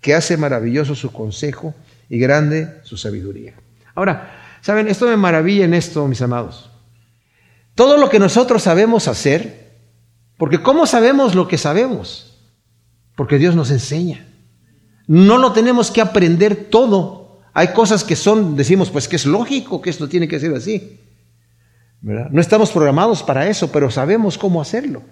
que 0.00 0.14
hace 0.14 0.36
maravilloso 0.36 0.94
su 0.94 1.12
consejo 1.12 1.74
y 2.08 2.18
grande 2.18 2.68
su 2.82 2.96
sabiduría. 2.96 3.54
Ahora, 3.94 4.30
¿saben? 4.60 4.88
Esto 4.88 5.06
me 5.06 5.16
maravilla 5.16 5.64
en 5.64 5.74
esto, 5.74 6.06
mis 6.06 6.22
amados. 6.22 6.70
Todo 7.74 7.96
lo 7.96 8.08
que 8.08 8.18
nosotros 8.18 8.62
sabemos 8.62 9.08
hacer, 9.08 9.68
porque 10.36 10.62
¿cómo 10.62 10.86
sabemos 10.86 11.34
lo 11.34 11.46
que 11.48 11.58
sabemos? 11.58 12.27
Porque 13.18 13.36
Dios 13.36 13.54
nos 13.54 13.70
enseña. 13.70 14.26
No 15.06 15.36
lo 15.36 15.52
tenemos 15.52 15.90
que 15.90 16.00
aprender 16.00 16.54
todo 16.70 17.18
hay 17.58 17.72
cosas 17.72 18.04
que 18.04 18.14
son, 18.14 18.54
decimos, 18.54 18.88
pues 18.88 19.08
que 19.08 19.16
es 19.16 19.26
lógico 19.26 19.82
que 19.82 19.90
esto 19.90 20.08
tiene 20.08 20.28
que 20.28 20.38
ser 20.38 20.54
así. 20.54 21.00
No 22.00 22.40
estamos 22.40 22.70
programados 22.70 23.24
para 23.24 23.48
eso, 23.48 23.72
pero 23.72 23.90
sabemos 23.90 24.38
cómo 24.38 24.62
hacerlo. 24.62 25.02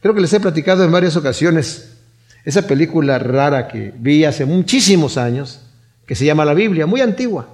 Creo 0.00 0.14
que 0.14 0.20
les 0.20 0.32
he 0.32 0.38
platicado 0.38 0.84
en 0.84 0.92
varias 0.92 1.16
ocasiones 1.16 1.96
esa 2.44 2.62
película 2.62 3.18
rara 3.18 3.66
que 3.66 3.92
vi 3.98 4.24
hace 4.24 4.44
muchísimos 4.44 5.16
años, 5.16 5.62
que 6.06 6.14
se 6.14 6.24
llama 6.24 6.44
La 6.44 6.54
Biblia, 6.54 6.86
muy 6.86 7.00
antigua, 7.00 7.48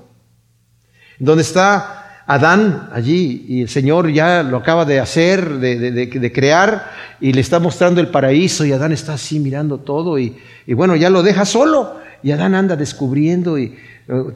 donde 1.18 1.44
está 1.44 2.01
Adán 2.34 2.88
allí 2.92 3.44
y 3.48 3.62
el 3.62 3.68
Señor 3.68 4.10
ya 4.10 4.42
lo 4.42 4.56
acaba 4.56 4.84
de 4.84 5.00
hacer, 5.00 5.58
de, 5.58 6.32
crear, 6.32 6.90
y 7.20 7.32
le 7.32 7.40
está 7.40 7.58
mostrando 7.58 8.00
el 8.00 8.08
paraíso 8.08 8.64
y 8.64 8.72
Adán 8.72 8.92
está 8.92 9.14
así 9.14 9.38
mirando 9.38 9.78
todo 9.78 10.18
y, 10.18 10.36
y 10.66 10.74
bueno, 10.74 10.96
ya 10.96 11.10
lo 11.10 11.22
deja 11.22 11.44
solo 11.44 12.00
y 12.22 12.30
Adán 12.30 12.54
anda 12.54 12.76
descubriendo 12.76 13.58
y 13.58 13.76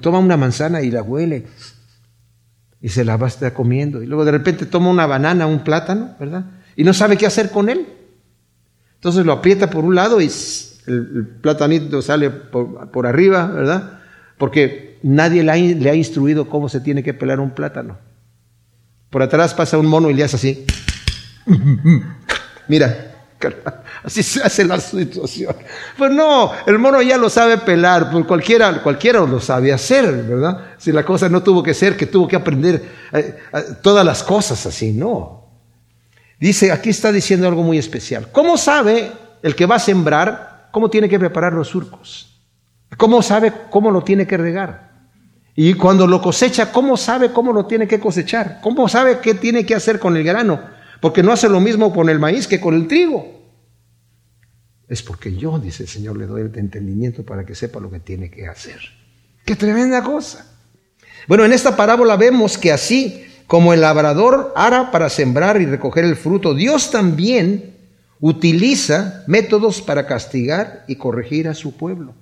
toma 0.01 0.19
una 0.19 0.37
manzana 0.37 0.83
y 0.83 0.91
la 0.91 1.03
huele 1.03 1.47
y 2.81 2.89
se 2.89 3.05
la 3.05 3.17
va 3.17 3.27
a 3.27 3.29
estar 3.29 3.53
comiendo. 3.53 4.03
Y 4.03 4.07
luego 4.07 4.25
de 4.25 4.33
repente 4.33 4.67
toma 4.67 4.91
una 4.91 5.07
banana, 5.07 5.47
un 5.47 5.65
plátano, 5.65 6.15
¿verdad? 6.21 6.45
Y 6.77 6.85
no 6.85 6.93
sabe 6.93 7.17
qué 7.17 7.27
hacer 7.27 7.51
con 7.51 7.69
él. 7.69 7.87
Entonces 8.95 9.25
lo 9.25 9.33
aprieta 9.33 9.71
por 9.71 9.85
un 9.85 9.95
lado 9.95 10.21
y 10.21 10.31
el, 10.87 11.27
platanito 11.41 12.03
sale 12.03 12.31
por, 12.31 13.07
arriba, 13.07 13.47
¿verdad? 13.47 14.01
Porque 14.39 14.96
nadie 15.07 15.43
le 15.43 15.75
le 15.75 15.91
ha 15.91 15.95
instruido 15.95 16.49
cómo 16.49 16.69
se 16.69 16.81
tiene 16.81 17.03
que 17.03 17.15
pelar 17.15 17.41
un 17.41 17.51
plátano. 17.51 17.99
Por 19.11 19.23
atrás 19.23 19.55
pasa 19.55 19.79
un 19.79 19.87
mono 19.87 20.11
y 20.11 20.15
le 20.15 20.25
hace 20.25 20.37
así. 20.37 20.67
Mira, 22.69 23.17
Así 24.05 24.23
se 24.23 24.43
hace 24.43 24.65
la 24.65 24.81
situación. 24.81 25.55
Pues 25.97 26.11
no, 26.11 26.53
el 26.67 26.79
mono 26.79 27.03
ya 27.03 27.17
lo 27.17 27.29
sabe 27.29 27.59
pelar, 27.59 28.11
pues 28.11 28.25
cualquiera, 28.25 28.83
cualquiera 28.83 29.21
lo 29.21 29.41
sabe 29.41 29.73
hacer, 29.73 30.25
¿verdad? 30.25 30.75
Si 30.79 30.93
la 30.93 31.05
cosa 31.05 31.29
no 31.29 31.43
tuvo 31.43 31.63
que 31.63 31.75
ser, 31.75 31.97
que 31.97 32.07
tuvo 32.07 32.29
que 32.29 32.37
aprender 32.37 32.83
eh, 33.13 33.39
eh, 33.53 33.63
todas 33.83 34.05
las 34.05 34.23
cosas 34.23 34.65
así, 34.67 34.93
no. 34.93 35.45
Dice, 36.39 36.71
aquí 36.71 36.91
está 36.91 37.13
diciendo 37.13 37.49
algo 37.49 37.63
muy 37.63 37.79
especial. 37.79 38.29
¿Cómo 38.31 38.57
sabe 38.59 39.11
el 39.43 39.55
que 39.55 39.67
va 39.67 39.77
a 39.77 39.81
sembrar 39.81 40.69
cómo 40.71 40.91
tiene 40.91 41.09
que 41.09 41.19
preparar 41.19 41.53
los 41.53 41.69
surcos? 41.69 42.41
¿Cómo 42.97 43.23
sabe 43.23 43.53
cómo 43.71 43.91
lo 43.91 44.03
tiene 44.03 44.27
que 44.27 44.37
regar? 44.37 44.86
Y 45.59 45.73
cuando 45.73 46.07
lo 46.07 46.21
cosecha, 46.21 46.71
¿cómo 46.71 46.99
sabe 46.99 47.33
cómo 47.33 47.51
lo 47.51 47.65
tiene 47.65 47.89
que 47.89 47.99
cosechar? 47.99 48.61
¿Cómo 48.63 48.89
sabe 48.89 49.21
qué 49.21 49.33
tiene 49.33 49.65
que 49.65 49.75
hacer 49.75 49.99
con 49.99 50.15
el 50.15 50.23
grano? 50.23 50.61
Porque 51.01 51.23
no 51.23 51.33
hace 51.33 51.49
lo 51.49 51.61
mismo 51.61 51.95
con 51.95 52.11
el 52.11 52.19
maíz 52.19 52.47
que 52.47 52.61
con 52.61 52.75
el 52.75 52.87
trigo. 52.87 53.27
Es 54.87 55.03
porque 55.03 55.35
yo, 55.35 55.59
dice 55.59 55.85
el 55.85 55.89
Señor, 55.89 56.19
le 56.19 56.27
doy 56.27 56.43
el 56.43 56.55
entendimiento 56.59 57.25
para 57.25 57.47
que 57.47 57.55
sepa 57.55 57.81
lo 57.81 57.91
que 57.91 58.01
tiene 58.01 58.31
que 58.31 58.47
hacer. 58.47 58.79
¡Qué 59.47 59.57
tremenda 59.57 60.03
cosa! 60.03 60.47
Bueno, 61.27 61.47
en 61.47 61.55
esta 61.55 61.75
parábola 61.75 62.17
vemos 62.17 62.59
que 62.59 62.71
así 62.71 63.27
como 63.47 63.73
el 63.73 63.81
labrador 63.81 64.53
ara 64.57 64.91
para 64.91 65.09
sembrar 65.09 65.61
y 65.61 65.67
recoger 65.67 66.05
el 66.05 66.17
fruto, 66.17 66.55
Dios 66.55 66.91
también 66.91 67.77
utiliza 68.21 69.25
métodos 69.27 69.81
para 69.81 70.07
castigar 70.07 70.85
y 70.87 70.97
corregir 70.97 71.49
a 71.49 71.55
su 71.55 71.77
pueblo. 71.77 72.15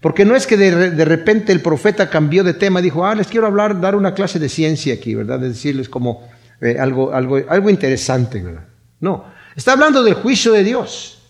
Porque 0.00 0.24
no 0.24 0.34
es 0.34 0.46
que 0.46 0.56
de, 0.56 1.04
repente 1.04 1.52
el 1.52 1.60
profeta 1.60 2.08
cambió 2.08 2.42
de 2.42 2.54
tema, 2.54 2.80
dijo, 2.80 3.04
ah, 3.04 3.14
les 3.14 3.26
quiero 3.26 3.46
hablar, 3.46 3.80
dar 3.80 3.94
una 3.94 4.14
clase 4.14 4.38
de 4.38 4.48
ciencia 4.48 4.94
aquí, 4.94 5.14
¿verdad? 5.14 5.38
De 5.38 5.48
decirles 5.48 5.88
como 5.90 6.26
eh, 6.60 6.76
algo, 6.78 7.12
algo, 7.12 7.38
algo 7.48 7.68
interesante, 7.68 8.40
¿verdad? 8.40 8.64
No, 8.98 9.26
está 9.54 9.72
hablando 9.72 10.02
del 10.02 10.14
juicio 10.14 10.52
de 10.52 10.64
Dios 10.64 11.20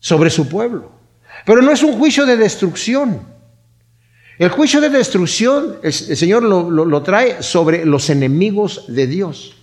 sobre 0.00 0.30
su 0.30 0.48
pueblo. 0.48 0.92
Pero 1.46 1.62
no 1.62 1.70
es 1.70 1.82
un 1.82 1.92
juicio 1.98 2.26
de 2.26 2.36
destrucción. 2.36 3.20
El 4.38 4.48
juicio 4.48 4.80
de 4.80 4.88
destrucción 4.88 5.76
el, 5.82 5.92
Señor 5.92 6.42
lo, 6.42 7.02
trae 7.02 7.42
sobre 7.42 7.84
los 7.84 8.10
enemigos 8.10 8.86
de 8.88 9.06
Dios. 9.06 9.54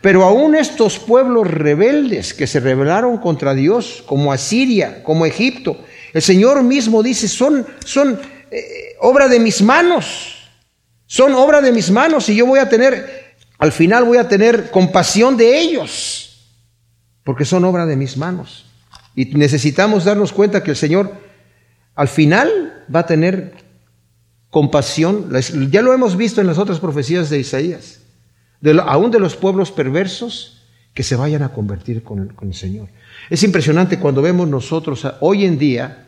Pero 0.00 0.24
aún 0.24 0.54
estos 0.54 0.98
pueblos 0.98 1.50
rebeldes 1.50 2.34
que 2.34 2.46
se 2.46 2.60
rebelaron 2.60 3.18
contra 3.18 3.54
Dios, 3.54 4.04
como 4.06 4.32
Asiria, 4.32 5.02
como 5.02 5.26
Egipto, 5.26 5.78
el 6.14 6.22
Señor 6.22 6.62
mismo 6.62 7.02
dice, 7.02 7.28
son, 7.28 7.66
son 7.84 8.18
eh, 8.50 8.96
obra 9.00 9.28
de 9.28 9.38
mis 9.38 9.60
manos. 9.60 10.30
Son 11.06 11.34
obra 11.34 11.60
de 11.60 11.70
mis 11.70 11.90
manos 11.90 12.30
y 12.30 12.34
yo 12.34 12.46
voy 12.46 12.58
a 12.58 12.68
tener 12.68 13.24
al 13.58 13.72
final 13.72 14.04
voy 14.04 14.18
a 14.18 14.28
tener 14.28 14.70
compasión 14.70 15.36
de 15.36 15.58
ellos, 15.58 16.50
porque 17.22 17.44
son 17.44 17.64
obra 17.64 17.86
de 17.86 17.96
mis 17.96 18.16
manos. 18.16 18.66
Y 19.14 19.26
necesitamos 19.26 20.04
darnos 20.04 20.32
cuenta 20.32 20.62
que 20.62 20.72
el 20.72 20.76
Señor 20.76 21.14
al 21.94 22.08
final 22.08 22.84
va 22.94 23.00
a 23.00 23.06
tener 23.06 23.54
compasión. 24.50 25.30
Ya 25.70 25.82
lo 25.82 25.92
hemos 25.92 26.16
visto 26.16 26.40
en 26.40 26.46
las 26.46 26.58
otras 26.58 26.80
profecías 26.80 27.30
de 27.30 27.38
Isaías. 27.38 28.00
aún 28.84 29.10
de 29.10 29.20
los 29.20 29.36
pueblos 29.36 29.70
perversos 29.70 30.62
que 30.92 31.02
se 31.02 31.16
vayan 31.16 31.42
a 31.42 31.50
convertir 31.50 32.02
con, 32.02 32.28
con 32.34 32.48
el 32.48 32.54
Señor. 32.54 32.88
Es 33.30 33.42
impresionante 33.44 33.98
cuando 33.98 34.20
vemos 34.20 34.48
nosotros 34.48 35.06
hoy 35.20 35.44
en 35.44 35.58
día, 35.58 36.03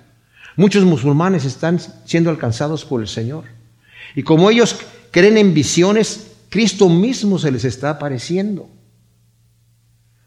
muchos 0.57 0.85
musulmanes 0.85 1.45
están 1.45 1.79
siendo 2.05 2.31
alcanzados 2.31 2.85
por 2.85 3.01
el 3.01 3.09
Señor. 3.09 3.45
Y 4.15 4.23
como 4.23 4.51
ellos 4.51 4.81
creen 5.11 5.39
en 5.39 5.55
visiones, 5.55 6.33
Cristo 6.49 6.89
mismo 6.89 7.39
se 7.39 7.51
les 7.51 7.65
está 7.65 7.91
apareciendo. 7.91 8.69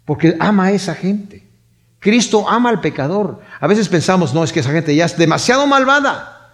Porque 0.05 0.35
ama 0.39 0.65
a 0.65 0.71
esa 0.71 0.95
gente. 0.95 1.47
Cristo 1.99 2.47
ama 2.49 2.69
al 2.69 2.81
pecador. 2.81 3.41
A 3.59 3.67
veces 3.67 3.89
pensamos, 3.89 4.33
no, 4.33 4.43
es 4.43 4.53
que 4.53 4.61
esa 4.61 4.71
gente 4.71 4.95
ya 4.95 5.05
es 5.05 5.17
demasiado 5.17 5.67
malvada. 5.67 6.53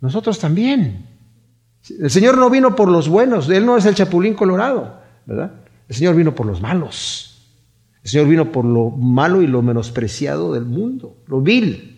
Nosotros 0.00 0.38
también. 0.38 1.06
El 1.88 2.10
Señor 2.10 2.38
no 2.38 2.50
vino 2.50 2.76
por 2.76 2.88
los 2.88 3.08
buenos, 3.08 3.48
Él 3.48 3.64
no 3.64 3.76
es 3.76 3.86
el 3.86 3.94
chapulín 3.94 4.34
colorado, 4.34 5.00
¿verdad? 5.24 5.52
El 5.88 5.96
Señor 5.96 6.14
vino 6.14 6.34
por 6.34 6.46
los 6.46 6.60
malos. 6.60 7.48
El 8.02 8.10
Señor 8.10 8.28
vino 8.28 8.52
por 8.52 8.64
lo 8.64 8.90
malo 8.90 9.42
y 9.42 9.46
lo 9.46 9.62
menospreciado 9.62 10.52
del 10.52 10.64
mundo, 10.64 11.16
lo 11.26 11.40
vil. 11.40 11.89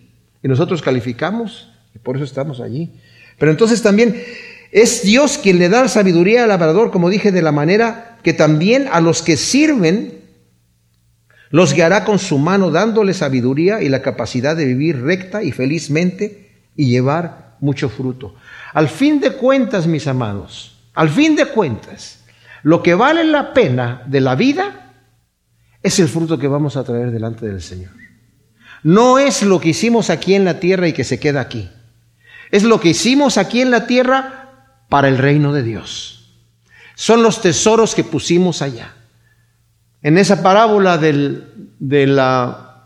Y 0.43 0.49
nosotros 0.49 0.82
calificamos 0.82 1.70
y 1.95 1.99
por 1.99 2.16
eso 2.16 2.24
estamos 2.24 2.61
allí. 2.61 2.93
Pero 3.38 3.51
entonces 3.51 3.82
también 3.82 4.22
es 4.70 5.03
Dios 5.03 5.38
quien 5.38 5.59
le 5.59 5.68
da 5.68 5.88
sabiduría 5.88 6.43
al 6.43 6.49
labrador, 6.49 6.90
como 6.90 7.11
dije, 7.11 7.32
de 7.32 7.43
la 7.43 7.53
manera 7.53 8.18
que 8.22 8.32
también 8.32 8.88
a 8.90 9.01
los 9.01 9.22
que 9.22 9.36
sirven 9.36 10.22
los 11.51 11.74
guiará 11.74 12.05
con 12.05 12.18
su 12.18 12.38
mano 12.38 12.70
dándole 12.70 13.12
sabiduría 13.12 13.82
y 13.82 13.90
la 13.90 14.01
capacidad 14.01 14.57
de 14.57 14.64
vivir 14.64 15.03
recta 15.03 15.43
y 15.43 15.53
felizmente 15.53 16.51
y 16.74 16.88
llevar 16.88 17.57
mucho 17.61 17.90
fruto. 17.90 18.34
Al 18.72 18.88
fin 18.88 19.20
de 19.20 19.32
cuentas, 19.32 19.86
mis 19.86 20.07
amados, 20.07 20.78
al 20.95 21.11
fin 21.11 21.36
de 21.36 21.45
cuentas, 21.45 22.24
lo 22.62 22.82
que 22.82 22.95
vale 22.95 23.24
la 23.24 23.53
pena 23.53 24.03
de 24.07 24.22
la 24.22 24.34
vida 24.34 24.95
es 25.82 25.99
el 25.99 26.09
fruto 26.09 26.38
que 26.38 26.49
vamos 26.49 26.76
a 26.76 26.84
traer 26.84 27.11
delante 27.11 27.47
del 27.47 27.61
Señor. 27.61 28.01
No 28.82 29.18
es 29.18 29.42
lo 29.42 29.60
que 29.60 29.70
hicimos 29.70 30.10
aquí 30.10 30.34
en 30.34 30.44
la 30.44 30.60
tierra 30.60 30.88
y 30.88 30.92
que 30.92 31.04
se 31.04 31.20
queda 31.20 31.40
aquí. 31.40 31.70
Es 32.50 32.64
lo 32.64 32.80
que 32.80 32.90
hicimos 32.90 33.38
aquí 33.38 33.60
en 33.60 33.70
la 33.70 33.86
tierra 33.86 34.42
para 34.88 35.08
el 35.08 35.18
reino 35.18 35.52
de 35.52 35.62
Dios. 35.62 36.34
Son 36.94 37.22
los 37.22 37.40
tesoros 37.40 37.94
que 37.94 38.04
pusimos 38.04 38.60
allá. 38.60 38.94
En 40.02 40.18
esa 40.18 40.42
parábola 40.42 40.98
del, 40.98 41.46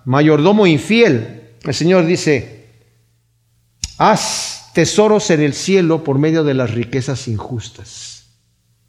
mayordomo 0.05 0.66
infiel, 0.66 1.55
el 1.62 1.74
Señor 1.74 2.07
dice, 2.07 2.70
haz 3.99 4.70
tesoros 4.74 5.30
en 5.30 5.40
el 5.40 5.55
cielo 5.55 6.05
por 6.05 6.18
medio 6.18 6.44
de 6.44 6.55
las 6.55 6.72
riquezas 6.72 7.26
injustas, 7.26 8.26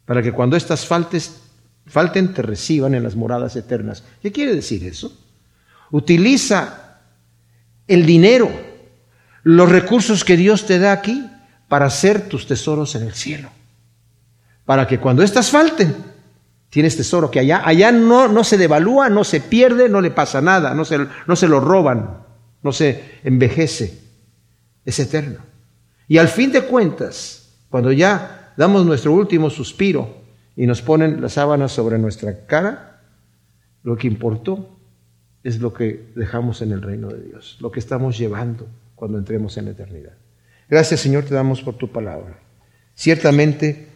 para 0.04 0.22
que 0.22 0.32
cuando 0.32 0.56
éstas 0.56 0.86
faltes, 0.86 1.40
falten 1.86 2.34
te 2.34 2.42
reciban 2.42 2.94
en 2.94 3.02
las 3.02 3.16
moradas 3.16 3.56
eternas. 3.56 4.04
¿Qué 4.22 4.30
quiere 4.30 4.54
decir 4.54 4.84
eso? 4.84 5.18
Utiliza 5.90 6.87
el 7.88 8.06
dinero, 8.06 8.50
los 9.42 9.68
recursos 9.68 10.24
que 10.24 10.36
Dios 10.36 10.66
te 10.66 10.78
da 10.78 10.92
aquí 10.92 11.28
para 11.68 11.86
hacer 11.86 12.28
tus 12.28 12.46
tesoros 12.46 12.94
en 12.94 13.02
el 13.02 13.14
cielo, 13.14 13.48
para 14.64 14.86
que 14.86 14.98
cuando 14.98 15.22
éstas 15.22 15.50
falten, 15.50 15.94
Tienes 16.70 16.96
tesoro 16.96 17.30
que 17.30 17.40
allá, 17.40 17.62
allá 17.64 17.92
no, 17.92 18.28
no 18.28 18.44
se 18.44 18.58
devalúa, 18.58 19.08
no 19.08 19.24
se 19.24 19.40
pierde, 19.40 19.88
no 19.88 20.00
le 20.00 20.10
pasa 20.10 20.42
nada, 20.42 20.74
no 20.74 20.84
se, 20.84 20.98
no 21.26 21.36
se 21.36 21.48
lo 21.48 21.60
roban, 21.60 22.24
no 22.62 22.72
se 22.72 23.20
envejece, 23.24 23.98
es 24.84 24.98
eterno. 24.98 25.38
Y 26.08 26.18
al 26.18 26.28
fin 26.28 26.52
de 26.52 26.62
cuentas, 26.62 27.54
cuando 27.70 27.90
ya 27.90 28.52
damos 28.56 28.84
nuestro 28.84 29.12
último 29.12 29.48
suspiro 29.48 30.18
y 30.56 30.66
nos 30.66 30.82
ponen 30.82 31.22
las 31.22 31.34
sábanas 31.34 31.72
sobre 31.72 31.98
nuestra 31.98 32.44
cara, 32.46 33.00
lo 33.82 33.96
que 33.96 34.06
importó 34.06 34.77
es 35.48 35.60
lo 35.60 35.72
que 35.72 36.10
dejamos 36.14 36.60
en 36.62 36.72
el 36.72 36.82
reino 36.82 37.08
de 37.08 37.22
Dios, 37.22 37.56
lo 37.60 37.70
que 37.70 37.80
estamos 37.80 38.18
llevando 38.18 38.68
cuando 38.94 39.18
entremos 39.18 39.56
en 39.56 39.64
la 39.64 39.70
eternidad. 39.70 40.12
Gracias 40.68 41.00
Señor, 41.00 41.24
te 41.24 41.34
damos 41.34 41.62
por 41.62 41.76
tu 41.76 41.90
palabra. 41.90 42.38
Ciertamente, 42.94 43.88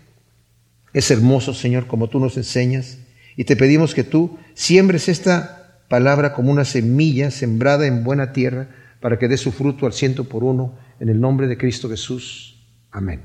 es 0.93 1.11
hermoso, 1.11 1.53
Señor, 1.53 1.87
como 1.87 2.09
tú 2.09 2.19
nos 2.19 2.37
enseñas, 2.37 2.99
y 3.37 3.45
te 3.45 3.57
pedimos 3.57 3.95
que 3.95 4.05
tú 4.05 4.39
siembres 4.55 5.09
esta 5.09 5.83
palabra 5.89 6.33
como 6.33 6.51
una 6.51 6.65
semilla 6.65 7.31
sembrada 7.31 7.87
en 7.87 8.05
buena 8.05 8.33
tierra 8.33 8.69
para 9.01 9.19
que 9.19 9.29
dé 9.29 9.37
su 9.37 9.53
fruto 9.53 9.87
al 9.87 9.93
ciento 9.93 10.25
por 10.25 10.45
uno, 10.45 10.79
en 11.01 11.09
el 11.09 11.21
nombre 11.21 11.49
de 11.49 11.59
Cristo 11.59 11.89
Jesús. 11.89 12.57
Amén. 12.91 13.21